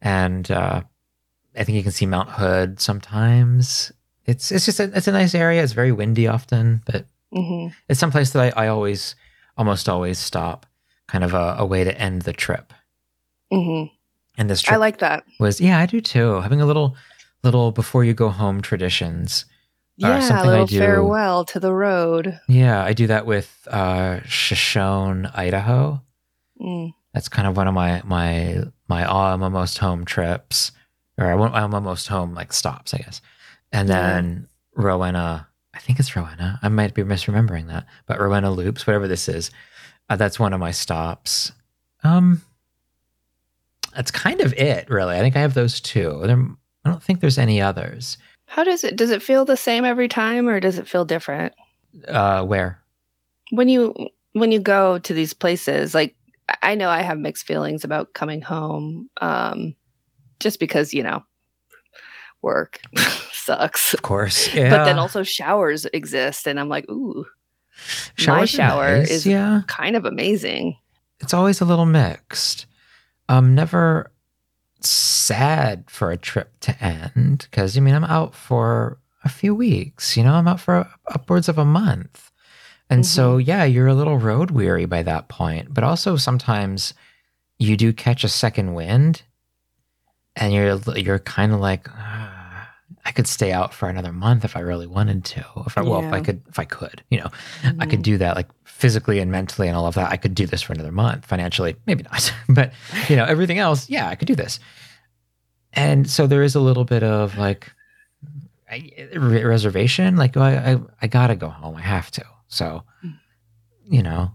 and 0.00 0.50
uh, 0.50 0.82
I 1.56 1.64
think 1.64 1.76
you 1.76 1.82
can 1.82 1.92
see 1.92 2.06
Mount 2.06 2.30
Hood 2.30 2.80
sometimes. 2.80 3.92
It's 4.26 4.50
it's 4.50 4.64
just 4.66 4.80
a, 4.80 4.84
it's 4.96 5.08
a 5.08 5.12
nice 5.12 5.34
area. 5.34 5.62
It's 5.62 5.72
very 5.72 5.92
windy 5.92 6.26
often, 6.26 6.82
but 6.86 7.06
hmm 7.32 7.68
it's 7.88 8.00
someplace 8.00 8.30
that 8.32 8.56
I, 8.56 8.64
I 8.64 8.68
always 8.68 9.14
almost 9.56 9.88
always 9.88 10.18
stop. 10.18 10.66
Kind 11.08 11.24
of 11.24 11.34
a, 11.34 11.56
a 11.58 11.66
way 11.66 11.84
to 11.84 11.96
end 12.00 12.22
the 12.22 12.32
trip. 12.32 12.72
hmm 13.52 13.84
And 14.38 14.48
this 14.48 14.62
trip 14.62 14.74
I 14.74 14.78
like 14.78 14.98
that. 14.98 15.24
was 15.38 15.60
yeah, 15.60 15.78
I 15.78 15.86
do 15.86 16.00
too. 16.00 16.40
Having 16.40 16.60
a 16.62 16.66
little 16.66 16.96
little 17.42 17.72
before 17.72 18.04
you 18.04 18.14
go 18.14 18.28
home 18.30 18.60
traditions. 18.62 19.44
Uh, 20.02 20.08
Yeah, 20.08 20.20
something 20.20 20.46
a 20.46 20.48
I 20.48 20.52
little 20.52 20.66
do- 20.66 20.78
farewell 20.78 21.44
to 21.46 21.60
the 21.60 21.72
road. 21.72 22.40
Yeah, 22.48 22.82
I 22.82 22.92
do 22.94 23.06
that 23.08 23.26
with 23.26 23.66
uh, 23.70 24.20
Shoshone, 24.24 25.26
Idaho. 25.34 26.02
Mm. 26.60 26.92
That's 27.12 27.28
kind 27.28 27.46
of 27.46 27.56
one 27.56 27.68
of 27.68 27.74
my 27.74 28.00
my 28.04 28.64
my 28.88 29.04
I'm 29.04 29.42
almost 29.42 29.78
home 29.78 30.04
trips, 30.06 30.72
or 31.18 31.26
I 31.26 31.34
won't, 31.34 31.54
I'm 31.54 31.74
almost 31.74 32.08
home 32.08 32.34
like 32.34 32.52
stops, 32.54 32.94
I 32.94 32.98
guess. 32.98 33.20
And 33.70 33.88
then 33.88 34.48
Rowena, 34.74 35.46
I 35.74 35.78
think 35.78 35.98
it's 36.00 36.14
Rowena. 36.16 36.58
I 36.62 36.68
might 36.68 36.94
be 36.94 37.02
misremembering 37.02 37.68
that, 37.68 37.86
but 38.06 38.18
Rowena 38.20 38.50
Loops, 38.50 38.86
whatever 38.86 39.08
this 39.08 39.28
is, 39.28 39.50
uh, 40.08 40.16
that's 40.16 40.38
one 40.38 40.52
of 40.54 40.60
my 40.60 40.70
stops. 40.70 41.52
Um, 42.04 42.42
that's 43.94 44.10
kind 44.10 44.40
of 44.40 44.52
it, 44.54 44.88
really. 44.90 45.16
I 45.16 45.20
think 45.20 45.36
I 45.36 45.40
have 45.40 45.54
those 45.54 45.80
two. 45.80 46.20
There, 46.24 46.36
I 46.84 46.90
don't 46.90 47.02
think 47.02 47.20
there's 47.20 47.38
any 47.38 47.60
others. 47.60 48.18
How 48.46 48.64
does 48.64 48.84
it? 48.84 48.96
Does 48.96 49.10
it 49.10 49.22
feel 49.22 49.44
the 49.44 49.56
same 49.56 49.84
every 49.84 50.08
time, 50.08 50.48
or 50.48 50.60
does 50.60 50.78
it 50.78 50.88
feel 50.88 51.04
different 51.04 51.54
Uh, 52.08 52.44
where? 52.44 52.78
when 53.50 53.68
you 53.68 53.94
when 54.32 54.50
you 54.52 54.60
go 54.60 54.98
to 54.98 55.12
these 55.14 55.34
places? 55.34 55.94
Like 55.94 56.14
I 56.62 56.74
know 56.74 56.88
I 56.88 57.02
have 57.02 57.18
mixed 57.18 57.46
feelings 57.46 57.84
about 57.84 58.12
coming 58.14 58.42
home, 58.42 59.08
um, 59.20 59.74
just 60.40 60.58
because 60.60 60.92
you 60.92 61.02
know 61.02 61.22
work 62.42 62.80
sucks. 63.32 63.94
Of 63.94 64.02
course, 64.02 64.52
yeah. 64.54 64.70
But 64.70 64.84
then 64.84 64.98
also 64.98 65.22
showers 65.22 65.86
exist, 65.86 66.46
and 66.46 66.58
I'm 66.60 66.68
like, 66.68 66.88
ooh, 66.90 67.24
my 67.24 68.14
Showers 68.16 68.42
are 68.42 68.56
shower 68.56 68.98
nice, 68.98 69.10
is 69.10 69.26
yeah. 69.26 69.62
kind 69.66 69.96
of 69.96 70.04
amazing. 70.04 70.76
it's 71.20 71.32
always 71.34 71.60
a 71.60 71.64
little 71.64 71.86
mixed. 71.86 72.66
I'm 73.38 73.54
never 73.54 74.12
sad 74.80 75.84
for 75.88 76.10
a 76.10 76.16
trip 76.16 76.52
to 76.60 76.84
end 76.84 77.46
because 77.50 77.76
I 77.76 77.80
mean 77.80 77.94
I'm 77.94 78.04
out 78.04 78.34
for 78.34 78.98
a 79.24 79.28
few 79.28 79.54
weeks. 79.54 80.16
You 80.16 80.24
know, 80.24 80.34
I'm 80.34 80.48
out 80.48 80.60
for 80.60 80.88
upwards 81.06 81.48
of 81.48 81.58
a 81.58 81.64
month, 81.64 82.30
and 82.90 83.06
so 83.06 83.38
mm-hmm. 83.38 83.48
yeah, 83.48 83.64
you're 83.64 83.86
a 83.86 83.94
little 83.94 84.18
road 84.18 84.50
weary 84.50 84.84
by 84.84 85.02
that 85.04 85.28
point. 85.28 85.72
But 85.72 85.84
also 85.84 86.16
sometimes 86.16 86.94
you 87.58 87.76
do 87.76 87.92
catch 87.92 88.24
a 88.24 88.28
second 88.28 88.74
wind, 88.74 89.22
and 90.36 90.52
you're 90.52 90.78
you're 90.96 91.18
kind 91.18 91.52
of 91.52 91.60
like. 91.60 91.88
"Ah, 93.04 93.08
I 93.08 93.12
could 93.12 93.26
stay 93.26 93.52
out 93.52 93.74
for 93.74 93.88
another 93.88 94.12
month 94.12 94.44
if 94.44 94.56
I 94.56 94.60
really 94.60 94.86
wanted 94.86 95.24
to. 95.24 95.44
If 95.66 95.76
I 95.78 95.82
well, 95.82 96.00
if 96.06 96.12
I 96.12 96.20
could, 96.20 96.42
if 96.48 96.58
I 96.58 96.64
could, 96.64 97.02
you 97.10 97.18
know, 97.20 97.30
I 97.80 97.86
could 97.86 98.02
do 98.02 98.18
that 98.18 98.36
like 98.36 98.48
physically 98.64 99.18
and 99.20 99.30
mentally 99.30 99.68
and 99.68 99.76
all 99.76 99.86
of 99.86 99.94
that. 99.96 100.10
I 100.12 100.16
could 100.16 100.34
do 100.34 100.46
this 100.46 100.62
for 100.62 100.72
another 100.72 100.92
month. 100.92 101.26
Financially, 101.26 101.76
maybe 101.86 102.04
not, 102.04 102.32
but 102.48 102.72
you 103.08 103.16
know, 103.16 103.24
everything 103.24 103.58
else, 103.58 103.88
yeah, 103.90 104.08
I 104.08 104.14
could 104.14 104.28
do 104.28 104.34
this. 104.36 104.60
And 105.74 106.08
so 106.10 106.26
there 106.26 106.42
is 106.42 106.54
a 106.54 106.60
little 106.60 106.84
bit 106.84 107.02
of 107.02 107.36
like 107.38 107.72
I- 108.70 109.08
re- 109.16 109.44
reservation, 109.44 110.16
like 110.16 110.36
oh, 110.36 110.42
I, 110.42 110.72
I, 110.72 110.78
I 111.02 111.06
gotta 111.06 111.34
go 111.36 111.48
home. 111.48 111.76
I 111.76 111.82
have 111.82 112.10
to. 112.12 112.24
So, 112.48 112.82
you 113.84 114.02
know, 114.02 114.30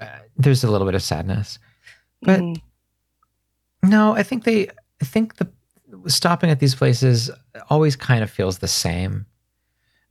uh, 0.00 0.06
there's 0.36 0.64
a 0.64 0.70
little 0.70 0.86
bit 0.86 0.94
of 0.94 1.02
sadness. 1.02 1.58
But 2.22 2.40
Mhm. 2.40 2.60
no, 3.82 4.14
I 4.14 4.22
think 4.22 4.44
they, 4.44 4.68
I 5.00 5.04
think 5.04 5.36
the 5.36 5.48
stopping 6.06 6.50
at 6.50 6.60
these 6.60 6.74
places 6.74 7.30
always 7.70 7.96
kind 7.96 8.22
of 8.22 8.30
feels 8.30 8.58
the 8.58 8.68
same. 8.68 9.26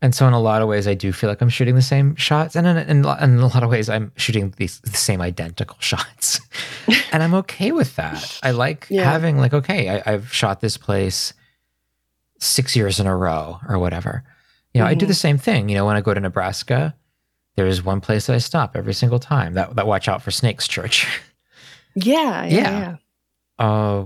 And 0.02 0.14
so, 0.14 0.28
in 0.28 0.34
a 0.34 0.40
lot 0.40 0.62
of 0.62 0.68
ways, 0.68 0.86
I 0.86 0.96
do 0.96 1.14
feel 1.14 1.30
like 1.30 1.42
I'm 1.42 1.48
shooting 1.48 1.76
the 1.76 1.82
same 1.82 2.16
shots, 2.18 2.58
and 2.58 2.68
in, 2.68 2.76
in, 2.78 2.98
in 3.06 3.40
a 3.40 3.48
lot 3.48 3.64
of 3.64 3.70
ways, 3.70 3.88
I'm 3.90 4.12
shooting 4.18 4.54
these 4.58 4.82
the 4.82 4.90
same 4.98 5.22
identical 5.22 5.78
shots, 5.82 6.42
and 7.14 7.24
I'm 7.24 7.34
okay 7.36 7.72
with 7.72 7.96
that. 7.96 8.40
I 8.44 8.52
like 8.52 8.88
Yeah. 8.90 9.04
having 9.10 9.38
like, 9.38 9.54
okay, 9.54 9.90
I, 10.02 10.14
I've 10.14 10.34
shot 10.34 10.60
this 10.60 10.76
place 10.76 11.34
six 12.40 12.76
years 12.76 13.00
in 13.00 13.08
a 13.08 13.16
row 13.16 13.60
or 13.70 13.80
whatever. 13.80 14.24
You 14.74 14.82
know, 14.82 14.88
I 14.88 14.94
do 14.94 15.06
Mhm. 15.06 15.10
the 15.10 15.14
same 15.14 15.38
thing. 15.38 15.70
You 15.70 15.76
know, 15.76 15.86
when 15.86 15.96
I 15.96 16.02
go 16.02 16.14
to 16.14 16.20
Nebraska, 16.20 16.94
there 17.56 17.68
is 17.68 17.82
one 17.82 18.02
place 18.02 18.26
that 18.26 18.34
I 18.34 18.40
stop 18.40 18.76
every 18.76 18.94
single 18.94 19.20
time. 19.20 19.54
That 19.54 19.76
that 19.78 19.88
watch 19.88 20.10
out 20.10 20.22
for 20.22 20.32
Snakes 20.32 20.68
Church. 20.76 21.08
yeah, 21.96 22.44
yeah, 22.44 22.56
Yeah. 22.56 22.80
yeah. 22.80 22.96
Uh, 23.66 24.06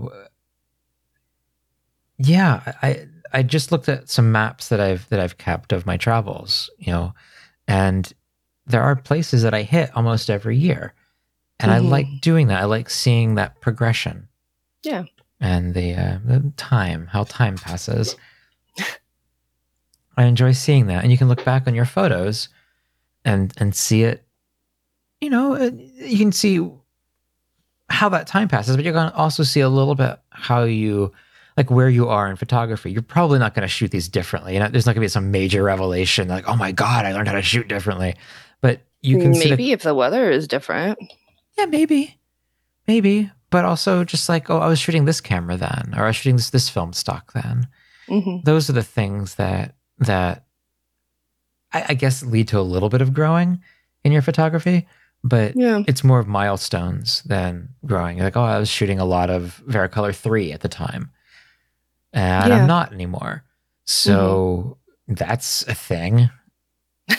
yeah, 2.18 2.74
I 2.82 3.08
I 3.34 3.44
just 3.44 3.72
looked 3.72 3.90
at 3.90 4.10
some 4.10 4.32
maps 4.32 4.70
that 4.70 4.80
I've 4.80 5.08
that 5.10 5.20
I've 5.20 5.38
kept 5.38 5.72
of 5.74 5.86
my 5.86 5.98
travels, 5.98 6.70
you 6.78 6.92
know, 6.92 7.14
and 7.68 8.12
there 8.66 8.82
are 8.82 8.96
places 8.96 9.44
that 9.44 9.54
I 9.54 9.64
hit 9.64 9.92
almost 9.96 10.30
every 10.30 10.58
year, 10.58 10.94
and 11.60 11.72
I 11.72 11.80
Mhm. 11.80 11.90
like 11.90 12.08
doing 12.22 12.48
that. 12.48 12.62
I 12.62 12.66
like 12.66 12.90
seeing 12.90 13.36
that 13.36 13.60
progression. 13.62 14.28
Yeah. 14.84 15.04
and 15.40 15.74
the 15.76 15.94
uh, 15.94 16.18
the 16.26 16.52
time, 16.58 17.08
how 17.08 17.24
time 17.24 17.58
passes. 17.58 18.16
I 20.18 20.24
enjoy 20.24 20.52
seeing 20.54 20.88
that, 20.88 21.04
and 21.04 21.12
you 21.12 21.18
can 21.18 21.28
look 21.28 21.46
back 21.46 21.68
on 21.68 21.76
your 21.76 21.86
photos, 21.86 22.50
and 23.24 23.54
and 23.58 23.76
see 23.76 24.04
it. 24.04 24.26
You 25.22 25.30
know, 25.30 25.54
uh, 25.56 25.72
you 25.74 26.18
can 26.18 26.32
see 26.32 26.68
how 27.90 28.10
that 28.10 28.28
time 28.28 28.48
passes, 28.48 28.76
but 28.76 28.84
you're 28.84 28.94
going 28.94 29.10
to 29.12 29.16
also 29.16 29.44
see 29.44 29.60
a 29.62 29.70
little 29.70 29.96
bit 29.96 30.20
how 30.30 30.64
you 30.64 31.12
like 31.58 31.70
where 31.72 31.90
you 31.90 32.08
are 32.08 32.30
in 32.30 32.36
photography. 32.36 32.92
You're 32.92 33.02
probably 33.02 33.40
not 33.40 33.54
going 33.56 33.64
to 33.64 33.68
shoot 33.68 33.90
these 33.92 34.08
differently. 34.08 34.54
You 34.54 34.60
know, 34.60 34.70
there's 34.70 34.86
not 34.86 34.94
going 34.94 35.02
to 35.02 35.06
be 35.06 35.10
some 35.10 35.32
major 35.32 35.64
revelation 35.64 36.28
like, 36.28 36.48
oh 36.48 36.56
my 36.56 36.72
god, 36.72 37.06
I 37.06 37.14
learned 37.14 37.28
how 37.28 37.34
to 37.34 37.42
shoot 37.42 37.68
differently. 37.68 38.16
But 38.62 38.82
you 39.02 39.18
can 39.20 39.32
maybe 39.32 39.72
if 39.72 39.82
the 39.82 39.96
weather 39.96 40.30
is 40.30 40.48
different. 40.48 41.00
yeah, 41.58 41.66
maybe, 41.66 42.20
maybe, 42.88 43.32
but 43.50 43.66
also 43.66 44.04
just 44.04 44.30
like, 44.30 44.50
oh, 44.50 44.60
I 44.60 44.68
was 44.68 44.80
shooting 44.80 45.06
this 45.06 45.20
camera 45.22 45.58
then, 45.58 45.94
or 45.98 46.04
I 46.04 46.08
was 46.08 46.16
shooting 46.16 46.36
this 46.38 46.52
this 46.52 46.70
film 46.70 46.94
stock 46.94 47.34
then. 47.34 47.68
hmm 48.08 48.38
Those 48.44 48.70
are 48.70 48.74
the 48.74 48.84
things 48.84 49.36
that 49.36 49.76
that 50.00 50.46
I, 51.74 51.86
I 51.90 51.94
guess 51.96 52.24
lead 52.24 52.48
to 52.50 52.60
a 52.60 52.62
little 52.62 52.90
bit 52.90 53.02
of 53.02 53.14
growing 53.14 53.62
in 54.04 54.12
your 54.12 54.22
photography, 54.22 54.88
but 55.24 55.54
Yeah. 55.56 55.82
it's 55.88 56.04
more 56.04 56.20
of 56.20 56.28
milestones 56.28 57.24
than 57.24 57.70
growing. 57.86 58.20
Like, 58.20 58.38
oh, 58.38 58.44
I 58.44 58.60
was 58.60 58.70
shooting 58.70 59.00
a 59.00 59.06
lot 59.06 59.30
of 59.30 59.62
Vericolor 59.68 60.14
3 60.16 60.52
at 60.54 60.62
the 60.62 60.70
time. 60.70 61.12
And 62.14 62.50
Yeah. 62.50 62.62
I'm 62.62 62.68
not 62.68 62.94
anymore. 62.94 63.44
So 63.86 64.78
that's 65.08 65.64
a 65.68 65.74
thing. 65.74 66.30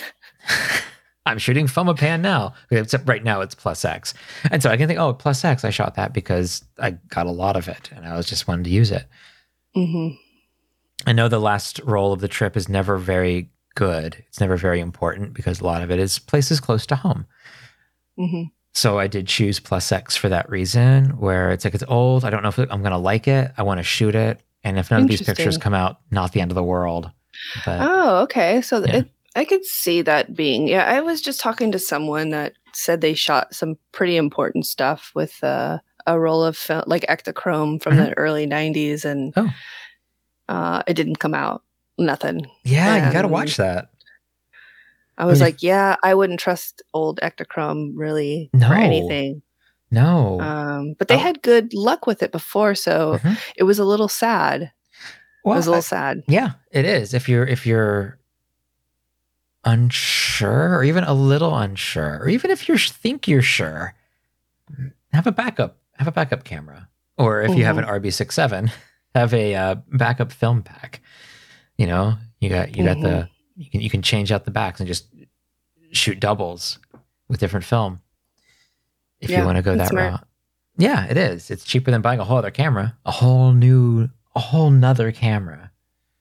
I'm 1.26 1.39
shooting 1.39 1.66
Fomapan 1.66 2.20
now, 2.20 2.55
except 2.70 3.07
right 3.07 3.22
now 3.22 3.43
it's 3.43 3.55
plus 3.55 3.84
X. 3.84 4.14
And 4.51 4.62
so 4.62 4.70
I 4.70 4.78
can 4.78 4.89
think, 4.89 4.99
oh, 4.99 5.12
plus 5.12 5.45
X, 5.45 5.62
I 5.64 5.70
shot 5.70 5.95
that 5.97 6.14
because 6.14 6.64
I 6.78 6.93
got 6.93 7.26
a 7.26 7.30
lot 7.30 7.57
of 7.57 7.68
it 7.68 7.91
and 7.95 8.07
I 8.07 8.16
was 8.16 8.26
just 8.26 8.49
wanting 8.49 8.64
to 8.64 8.70
use 8.70 8.91
it. 8.91 9.07
hmm 9.74 10.09
I 11.07 11.12
know 11.12 11.28
the 11.28 11.39
last 11.39 11.80
roll 11.84 12.12
of 12.12 12.20
the 12.20 12.28
trip 12.28 12.57
is 12.57 12.68
never 12.68 12.97
very 12.99 13.51
good. 13.76 14.24
It's 14.28 14.41
never 14.41 14.57
very 14.57 14.80
important 14.80 15.32
because 15.32 15.61
a 15.61 15.64
lot 15.64 15.82
of 15.82 15.91
it 15.93 15.99
is 16.01 16.18
places 16.18 16.61
close 16.61 16.86
to 16.86 16.97
home. 16.97 17.26
hmm 18.16 18.45
So 18.74 18.99
I 18.99 19.07
did 19.07 19.26
choose 19.28 19.61
plus 19.61 19.93
X 19.93 20.16
for 20.16 20.28
that 20.30 20.49
reason, 20.51 21.11
where 21.18 21.53
it's 21.53 21.64
like 21.64 21.74
it's 21.74 21.84
old. 21.89 22.24
I 22.24 22.30
don't 22.30 22.43
know 22.43 22.49
if 22.49 22.59
I'm 22.59 22.80
going 22.80 22.91
to 22.93 22.99
like 22.99 23.28
it. 23.28 23.53
I 23.57 23.62
want 23.62 23.78
to 23.78 23.84
shoot 23.84 24.14
it. 24.14 24.41
And 24.64 24.78
if 24.78 24.90
none 24.90 25.02
of 25.02 25.09
these 25.09 25.22
pictures 25.22 25.56
come 25.59 25.74
out, 25.74 25.98
not 26.11 26.32
the 26.32 26.40
end 26.40 26.50
of 26.50 26.54
the 26.56 26.62
world. 26.64 27.11
But 27.64 27.78
Oh, 27.80 28.22
okay. 28.22 28.61
So 28.62 28.84
Yeah. 28.84 28.96
it, 28.98 29.11
I 29.36 29.44
could 29.44 29.64
see 29.64 30.02
that 30.02 30.34
being. 30.34 30.66
Yeah, 30.66 30.84
I 30.84 31.00
was 31.00 31.20
just 31.20 31.40
talking 31.40 31.70
to 31.72 31.78
someone 31.78 32.30
that 32.30 32.54
said 32.72 33.00
they 33.00 33.14
shot 33.14 33.54
some 33.54 33.76
pretty 33.92 34.16
important 34.16 34.66
stuff 34.66 35.12
with 35.14 35.42
uh, 35.44 35.78
a 36.06 36.18
roll 36.18 36.42
of 36.42 36.56
film, 36.56 36.82
like 36.86 37.06
Ektachrome 37.06 37.80
from 37.82 37.96
the 37.96 38.16
early 38.18 38.46
'90s, 38.46 39.04
and 39.04 39.32
Mm-hmm. 39.34 39.48
Oh. 40.48 40.54
uh, 40.54 40.82
it 40.86 40.94
didn't 40.94 41.16
come 41.16 41.34
out. 41.34 41.62
Nothing. 41.98 42.46
yeah, 42.64 43.06
you 43.06 43.12
got 43.12 43.22
to 43.22 43.28
watch 43.28 43.56
that. 43.56 43.90
I 45.16 45.24
was 45.24 45.40
like, 45.40 45.62
yeah, 45.64 45.96
I 46.02 46.14
wouldn't 46.14 46.38
trust 46.38 46.80
old 46.94 47.18
Ektachrome 47.20 47.90
really 47.96 48.50
No. 48.52 48.68
for 48.68 48.74
anything. 48.74 49.42
No. 49.91 50.41
Um, 50.41 50.95
but 50.99 51.09
they 51.09 51.14
Oh. 51.14 51.18
had 51.18 51.43
good 51.43 51.72
luck 51.74 52.07
with 52.07 52.22
it 52.22 52.30
before, 52.32 52.74
so 52.74 53.18
Mhm. 53.22 53.39
it 53.57 53.62
was 53.64 53.78
a 53.78 53.84
little 53.84 54.09
sad. 54.09 54.62
it 55.45 55.49
was 55.49 55.66
a 55.66 55.70
little 55.70 55.78
I- 55.78 55.80
sad. 55.80 56.22
yeah, 56.28 56.53
it 56.70 56.84
is. 56.84 57.14
If 57.14 57.26
you're 57.28 57.47
if 57.47 57.64
you're 57.66 58.18
unsure 59.64 60.74
or 60.76 60.84
even 60.84 61.05
a 61.05 61.14
little 61.14 61.57
unsure, 61.57 62.18
or 62.20 62.28
even 62.28 62.51
if 62.51 62.68
you 62.68 62.76
think 62.78 63.26
you're 63.28 63.43
sure, 63.43 63.95
have 65.12 65.26
a 65.26 65.32
backup. 65.32 65.78
Have 65.95 66.09
a 66.09 66.12
backup 66.12 66.45
camera. 66.45 66.89
or 67.16 67.43
if 67.43 67.57
you 67.57 67.64
have 67.64 67.78
an 67.78 67.84
RB67, 67.84 68.70
have 69.14 69.34
a 69.34 69.55
uh, 69.55 69.74
backup 69.93 70.30
film 70.30 70.62
pack. 70.62 71.01
You 71.76 71.86
know, 71.89 72.16
you 72.41 72.49
got 72.49 72.76
you 72.76 72.84
got 72.84 73.01
the 73.01 73.28
you 73.57 73.68
can 73.70 73.80
you 73.80 73.91
can 73.91 74.03
change 74.03 74.30
out 74.30 74.45
the 74.45 74.51
backs 74.53 74.78
and 74.80 74.86
just 74.86 75.07
shoot 75.91 76.20
doubles 76.20 76.78
with 77.28 77.41
different 77.41 77.64
film 77.64 78.01
if 79.20 79.30
you 79.30 79.44
want 79.44 79.56
to 79.56 79.62
go 79.62 79.76
that 79.76 79.88
smart. 79.88 80.12
route. 80.12 80.28
Yeah, 80.76 81.06
it 81.06 81.16
is. 81.16 81.50
It's 81.50 81.64
cheaper 81.64 81.90
than 81.90 82.02
buying 82.02 82.20
a 82.20 82.24
whole 82.24 82.38
other 82.38 82.52
camera, 82.52 82.96
a 83.04 83.10
whole 83.10 83.52
new, 83.52 84.08
a 84.34 84.40
whole 84.40 84.70
nother 84.70 85.10
camera. 85.10 85.72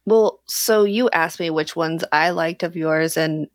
Well, 0.04 0.40
so 0.46 0.84
you 0.84 1.08
asked 1.10 1.38
me 1.38 1.50
which 1.50 1.76
ones 1.76 2.02
I 2.12 2.30
liked 2.30 2.62
of 2.62 2.76
yours, 2.76 3.16
and 3.16 3.46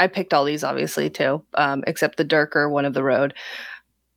I 0.00 0.08
picked 0.08 0.34
all 0.34 0.44
these 0.44 0.64
obviously 0.64 1.10
too, 1.10 1.44
um, 1.54 1.84
except 1.86 2.16
the 2.16 2.24
darker 2.24 2.68
one 2.68 2.84
of 2.84 2.94
the 2.94 3.04
road. 3.04 3.34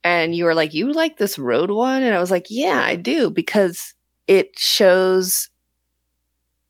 And 0.03 0.35
you 0.35 0.45
were 0.45 0.55
like, 0.55 0.73
"You 0.73 0.91
like 0.91 1.17
this 1.17 1.37
road 1.37 1.69
one?" 1.69 2.01
And 2.01 2.15
I 2.15 2.19
was 2.19 2.31
like, 2.31 2.47
"Yeah, 2.49 2.81
I 2.83 2.95
do," 2.95 3.29
because 3.29 3.93
it 4.27 4.57
shows 4.57 5.49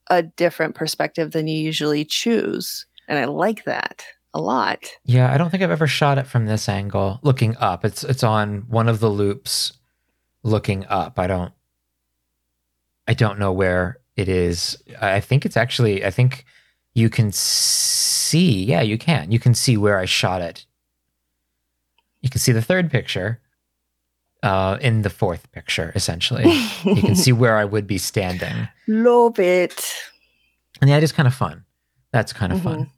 a 0.10 0.22
different 0.22 0.76
perspective 0.76 1.32
than 1.32 1.48
you 1.48 1.58
usually 1.58 2.04
choose, 2.04 2.86
and 3.08 3.18
I 3.18 3.26
like 3.26 3.64
that 3.64 4.04
a 4.34 4.40
lot. 4.42 4.86
Yeah, 5.04 5.32
I 5.34 5.38
don't 5.38 5.50
think 5.50 5.62
I've 5.64 5.72
ever 5.72 5.88
shot 5.88 6.18
it 6.18 6.28
from 6.28 6.46
this 6.46 6.70
angle, 6.70 7.20
looking 7.22 7.56
up. 7.58 7.84
It's 7.86 8.04
it's 8.04 8.24
on 8.24 8.66
one 8.70 8.88
of 8.88 9.00
the 9.00 9.10
loops, 9.10 9.74
looking 10.44 10.86
up. 10.88 11.20
I 11.20 11.28
don't, 11.28 11.52
I 13.08 13.14
don't 13.14 13.40
know 13.40 13.52
where 13.52 14.00
it 14.16 14.30
is. 14.30 14.82
I 15.02 15.20
think 15.20 15.46
it's 15.46 15.58
actually. 15.58 16.06
I 16.06 16.12
think 16.12 16.46
you 16.94 17.10
can 17.10 17.32
see. 17.32 18.64
Yeah, 18.64 18.82
you 18.82 18.98
can. 18.98 19.32
You 19.32 19.40
can 19.40 19.54
see 19.54 19.78
where 19.78 19.98
I 19.98 20.06
shot 20.06 20.42
it. 20.42 20.66
You 22.22 22.30
can 22.30 22.40
see 22.40 22.52
the 22.52 22.62
third 22.62 22.92
picture. 22.92 23.40
Uh, 24.44 24.80
in 24.82 25.04
the 25.04 25.10
fourth 25.12 25.52
picture, 25.52 25.92
essentially, 25.94 26.52
you 26.84 26.96
can 27.00 27.16
see 27.16 27.32
where 27.32 27.58
I 27.58 27.64
would 27.64 27.86
be 27.86 28.00
standing, 28.00 28.68
Love 28.88 29.38
it. 29.38 29.94
and 30.82 30.90
yeah, 30.90 30.98
it 30.98 31.04
is 31.04 31.12
kind 31.12 31.28
of 31.28 31.36
fun. 31.36 31.64
That's 32.12 32.34
kind 32.34 32.52
of 32.52 32.60
fun. 32.64 32.90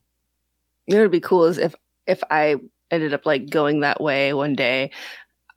Know, 0.87 0.97
what'd 0.97 1.11
be 1.11 1.19
cool 1.19 1.45
is 1.45 1.57
if 1.57 1.75
if 2.07 2.21
I 2.29 2.57
ended 2.91 3.13
up 3.13 3.25
like 3.25 3.49
going 3.49 3.79
that 3.81 4.01
way 4.01 4.33
one 4.33 4.53
day, 4.55 4.91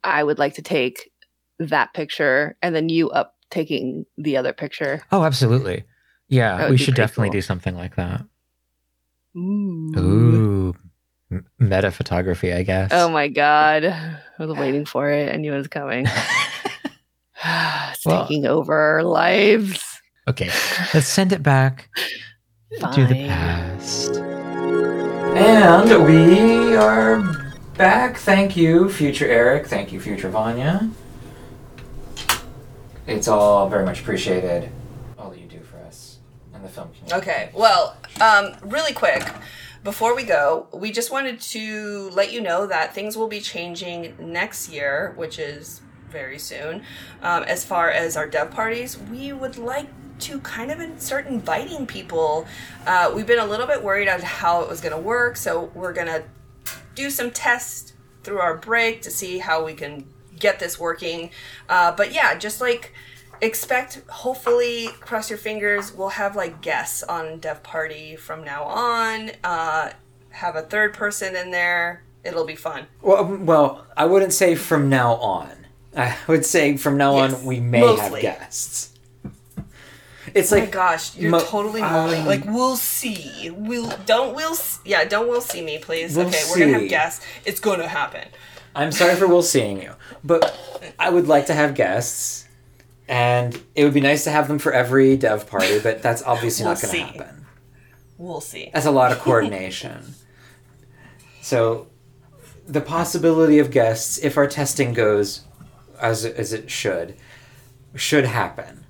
I 0.05 0.22
would 0.22 0.39
like 0.39 0.55
to 0.55 0.62
take 0.62 1.11
that 1.59 1.93
picture 1.95 2.57
and 2.62 2.74
then 2.74 2.89
you 2.89 3.11
up 3.11 3.35
taking 3.51 4.07
the 4.18 4.37
other 4.37 4.53
picture. 4.53 5.03
Oh, 5.12 5.24
absolutely. 5.24 5.85
Yeah, 6.29 6.70
we 6.70 6.77
should 6.77 6.95
definitely 6.95 7.29
cool. 7.29 7.35
do 7.39 7.43
something 7.43 7.77
like 7.77 7.97
that. 7.97 8.24
Ooh. 9.37 9.93
Ooh, 9.97 10.74
meta 11.59 11.91
photography, 11.91 12.53
I 12.53 12.62
guess. 12.62 12.91
Oh 12.93 13.09
my 13.09 13.29
god. 13.29 13.85
I 13.85 14.18
was 14.39 14.51
waiting 14.57 14.85
for 14.87 15.11
it. 15.11 15.33
I 15.33 15.37
knew 15.37 15.53
it 15.55 15.59
was 15.59 15.68
coming. 15.68 16.07
it's 17.45 18.05
Well- 18.07 18.22
taking 18.27 18.47
over 18.47 18.74
our 18.74 19.03
lives. 19.03 19.83
okay, 20.29 20.51
let's 20.95 21.07
send 21.07 21.33
it 21.33 21.43
back 21.43 21.89
to 22.95 23.07
the 23.07 23.27
past. 23.29 24.20
And 25.37 26.07
we 26.07 26.74
are 26.76 27.20
back. 27.76 28.16
Thank 28.16 28.57
you, 28.57 28.89
future 28.89 29.26
Eric. 29.26 29.66
Thank 29.66 29.93
you, 29.93 30.01
future 30.01 30.30
Vanya. 30.30 30.89
It's 33.07 33.28
all 33.28 33.68
very 33.68 33.84
much 33.84 34.01
appreciated. 34.01 34.70
All 35.18 35.28
that 35.28 35.39
you 35.39 35.47
do 35.47 35.61
for 35.61 35.76
us 35.80 36.20
and 36.55 36.64
the 36.64 36.70
film 36.70 36.89
community. 36.89 37.16
Okay, 37.16 37.51
well, 37.53 37.99
um, 38.18 38.55
really 38.62 38.95
quick, 38.95 39.30
before 39.84 40.16
we 40.16 40.24
go, 40.24 40.68
we 40.72 40.91
just 40.91 41.12
wanted 41.12 41.39
to 41.43 42.09
let 42.14 42.32
you 42.32 42.41
know 42.41 42.66
that 42.66 42.95
things 42.95 43.14
will 43.14 43.28
be 43.28 43.41
changing 43.43 44.14
next 44.18 44.70
year, 44.70 45.12
which 45.16 45.39
is 45.39 45.82
very 46.09 46.39
soon. 46.39 46.82
Um, 47.20 47.43
as 47.43 47.62
far 47.62 47.91
as 47.91 48.16
our 48.16 48.26
dev 48.26 48.53
parties, 48.53 48.97
we 48.99 49.34
would 49.34 49.59
like 49.59 49.89
to 50.21 50.41
kind 50.41 50.71
of 50.71 51.01
start 51.01 51.27
inviting 51.27 51.87
people. 51.87 52.47
Uh, 52.87 53.12
we've 53.14 53.27
been 53.27 53.39
a 53.39 53.47
little 53.47 53.67
bit 53.67 53.83
worried 53.83 54.09
on 54.09 54.21
how 54.21 54.62
it 54.62 54.69
was 54.69 54.81
going 54.81 54.95
to 54.95 55.01
work, 55.01 55.37
so 55.37 55.71
we're 55.75 55.93
going 55.93 56.07
to 56.09 56.23
do 56.95 57.11
some 57.11 57.31
tests 57.31 57.93
through 58.23 58.39
our 58.41 58.57
break 58.57 59.03
to 59.03 59.11
see 59.11 59.39
how 59.39 59.64
we 59.64 59.75
can 59.75 60.07
get 60.39 60.59
this 60.59 60.79
working. 60.81 61.31
Uh, 61.69 61.93
but 61.93 62.12
yeah, 62.12 62.37
just 62.37 62.61
like 62.61 62.93
expect, 63.41 64.03
hopefully, 64.09 64.89
cross 65.01 65.29
your 65.31 65.39
fingers, 65.39 65.93
we'll 65.93 66.09
have 66.11 66.35
like 66.37 66.61
guests 66.61 67.03
on 67.03 67.39
Dev 67.39 67.62
Party 67.62 68.17
from 68.17 68.43
now 68.45 68.64
on. 68.64 69.31
Uh, 69.45 69.91
have 70.31 70.57
a 70.57 70.62
third 70.62 70.93
person 70.95 71.37
in 71.37 71.51
there. 71.51 72.03
It'll 72.25 72.45
be 72.45 72.57
fun. 72.57 72.87
Well, 73.03 73.19
um, 73.19 73.47
well, 73.47 73.87
I 73.97 74.07
wouldn't 74.07 74.33
say 74.33 74.55
from 74.55 74.89
now 74.89 75.14
on. 75.17 75.51
I 75.97 76.17
would 76.27 76.45
say 76.45 76.77
from 76.77 76.97
now 76.99 77.17
Yes, 77.17 77.35
on 77.35 77.45
we 77.47 77.61
may 77.61 77.81
mostly. 77.81 78.23
have 78.23 78.39
guests. 78.39 78.95
It's 80.37 80.53
Oh 80.53 80.57
like 80.57 80.64
my 80.66 80.70
gosh, 80.70 81.16
you're 81.16 81.30
mo- 81.30 81.41
totally 81.41 81.80
um, 81.82 82.26
like 82.26 82.45
we'll 82.45 82.76
see. 82.76 83.51
We'll 83.51 83.89
don't 84.07 84.34
we'll 84.37 84.53
s- 84.53 84.80
yeah 84.84 85.05
don't 85.05 85.28
we'll 85.28 85.41
see 85.41 85.62
me 85.62 85.78
please. 85.78 86.14
We'll 86.16 86.26
okay, 86.28 86.43
we're 86.51 86.59
gonna 86.59 86.78
have 86.78 86.89
guests. 86.91 87.24
It's 87.45 87.59
gonna 87.61 87.89
happen. 87.89 88.28
I'm 88.74 88.93
sorry 88.93 89.14
for 89.16 89.26
Will 89.26 89.43
seeing 89.43 89.80
you, 89.80 89.93
but 90.22 90.55
I 90.99 91.09
would 91.09 91.26
like 91.26 91.47
to 91.47 91.55
have 91.55 91.74
guests, 91.74 92.47
and 93.09 93.59
it 93.74 93.84
would 93.84 93.95
be 93.95 94.01
nice 94.03 94.24
to 94.24 94.30
have 94.30 94.49
them 94.49 94.59
for 94.59 94.72
every 94.72 95.16
dev 95.16 95.49
party. 95.49 95.78
But 95.80 96.03
that's 96.03 96.22
obviously 96.22 96.66
not 96.66 96.82
We'll 96.82 96.93
going 96.93 97.07
to 97.07 97.12
see. 97.12 97.18
happen. 97.18 97.47
We'll 98.18 98.41
see. 98.43 98.70
That's 98.74 98.84
a 98.87 98.91
lot 98.91 99.12
of 99.12 99.18
coordination. 99.20 100.14
so, 101.41 101.87
the 102.66 102.80
possibility 102.82 103.59
of 103.59 103.70
guests, 103.70 104.18
if 104.18 104.37
our 104.37 104.47
testing 104.47 104.93
goes 104.93 105.43
as 106.01 106.24
as 106.26 106.53
it 106.53 106.70
should, 106.70 107.16
should 107.95 108.26
happen. 108.26 108.84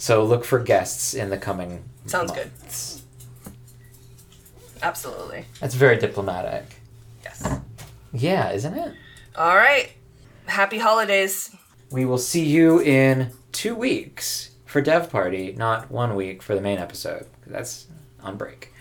So 0.00 0.24
look 0.24 0.46
for 0.46 0.58
guests 0.58 1.12
in 1.12 1.28
the 1.28 1.36
coming. 1.36 1.84
Sounds 2.06 2.32
good. 2.32 2.50
Absolutely. 4.82 5.44
That's 5.60 5.74
very 5.74 5.98
diplomatic. 5.98 6.64
Yes. 7.22 7.60
Yeah, 8.10 8.50
isn't 8.50 8.72
it? 8.72 8.94
All 9.36 9.54
right. 9.54 9.92
Happy 10.46 10.78
holidays. 10.78 11.54
We 11.90 12.06
will 12.06 12.16
see 12.16 12.46
you 12.46 12.80
in 12.80 13.32
two 13.52 13.74
weeks 13.74 14.52
for 14.64 14.80
Dev 14.80 15.10
Party, 15.10 15.54
not 15.58 15.90
one 15.90 16.14
week 16.14 16.42
for 16.42 16.54
the 16.54 16.62
main 16.62 16.78
episode. 16.78 17.26
That's 17.46 17.86
on 18.22 18.38
break. 18.38 18.72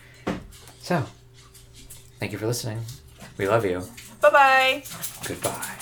So, 0.82 1.04
thank 2.22 2.32
you 2.32 2.38
for 2.38 2.48
listening. 2.48 2.80
We 3.38 3.46
love 3.46 3.66
you. 3.66 3.84
Bye 4.22 4.30
bye. 4.30 4.84
Goodbye. 5.28 5.76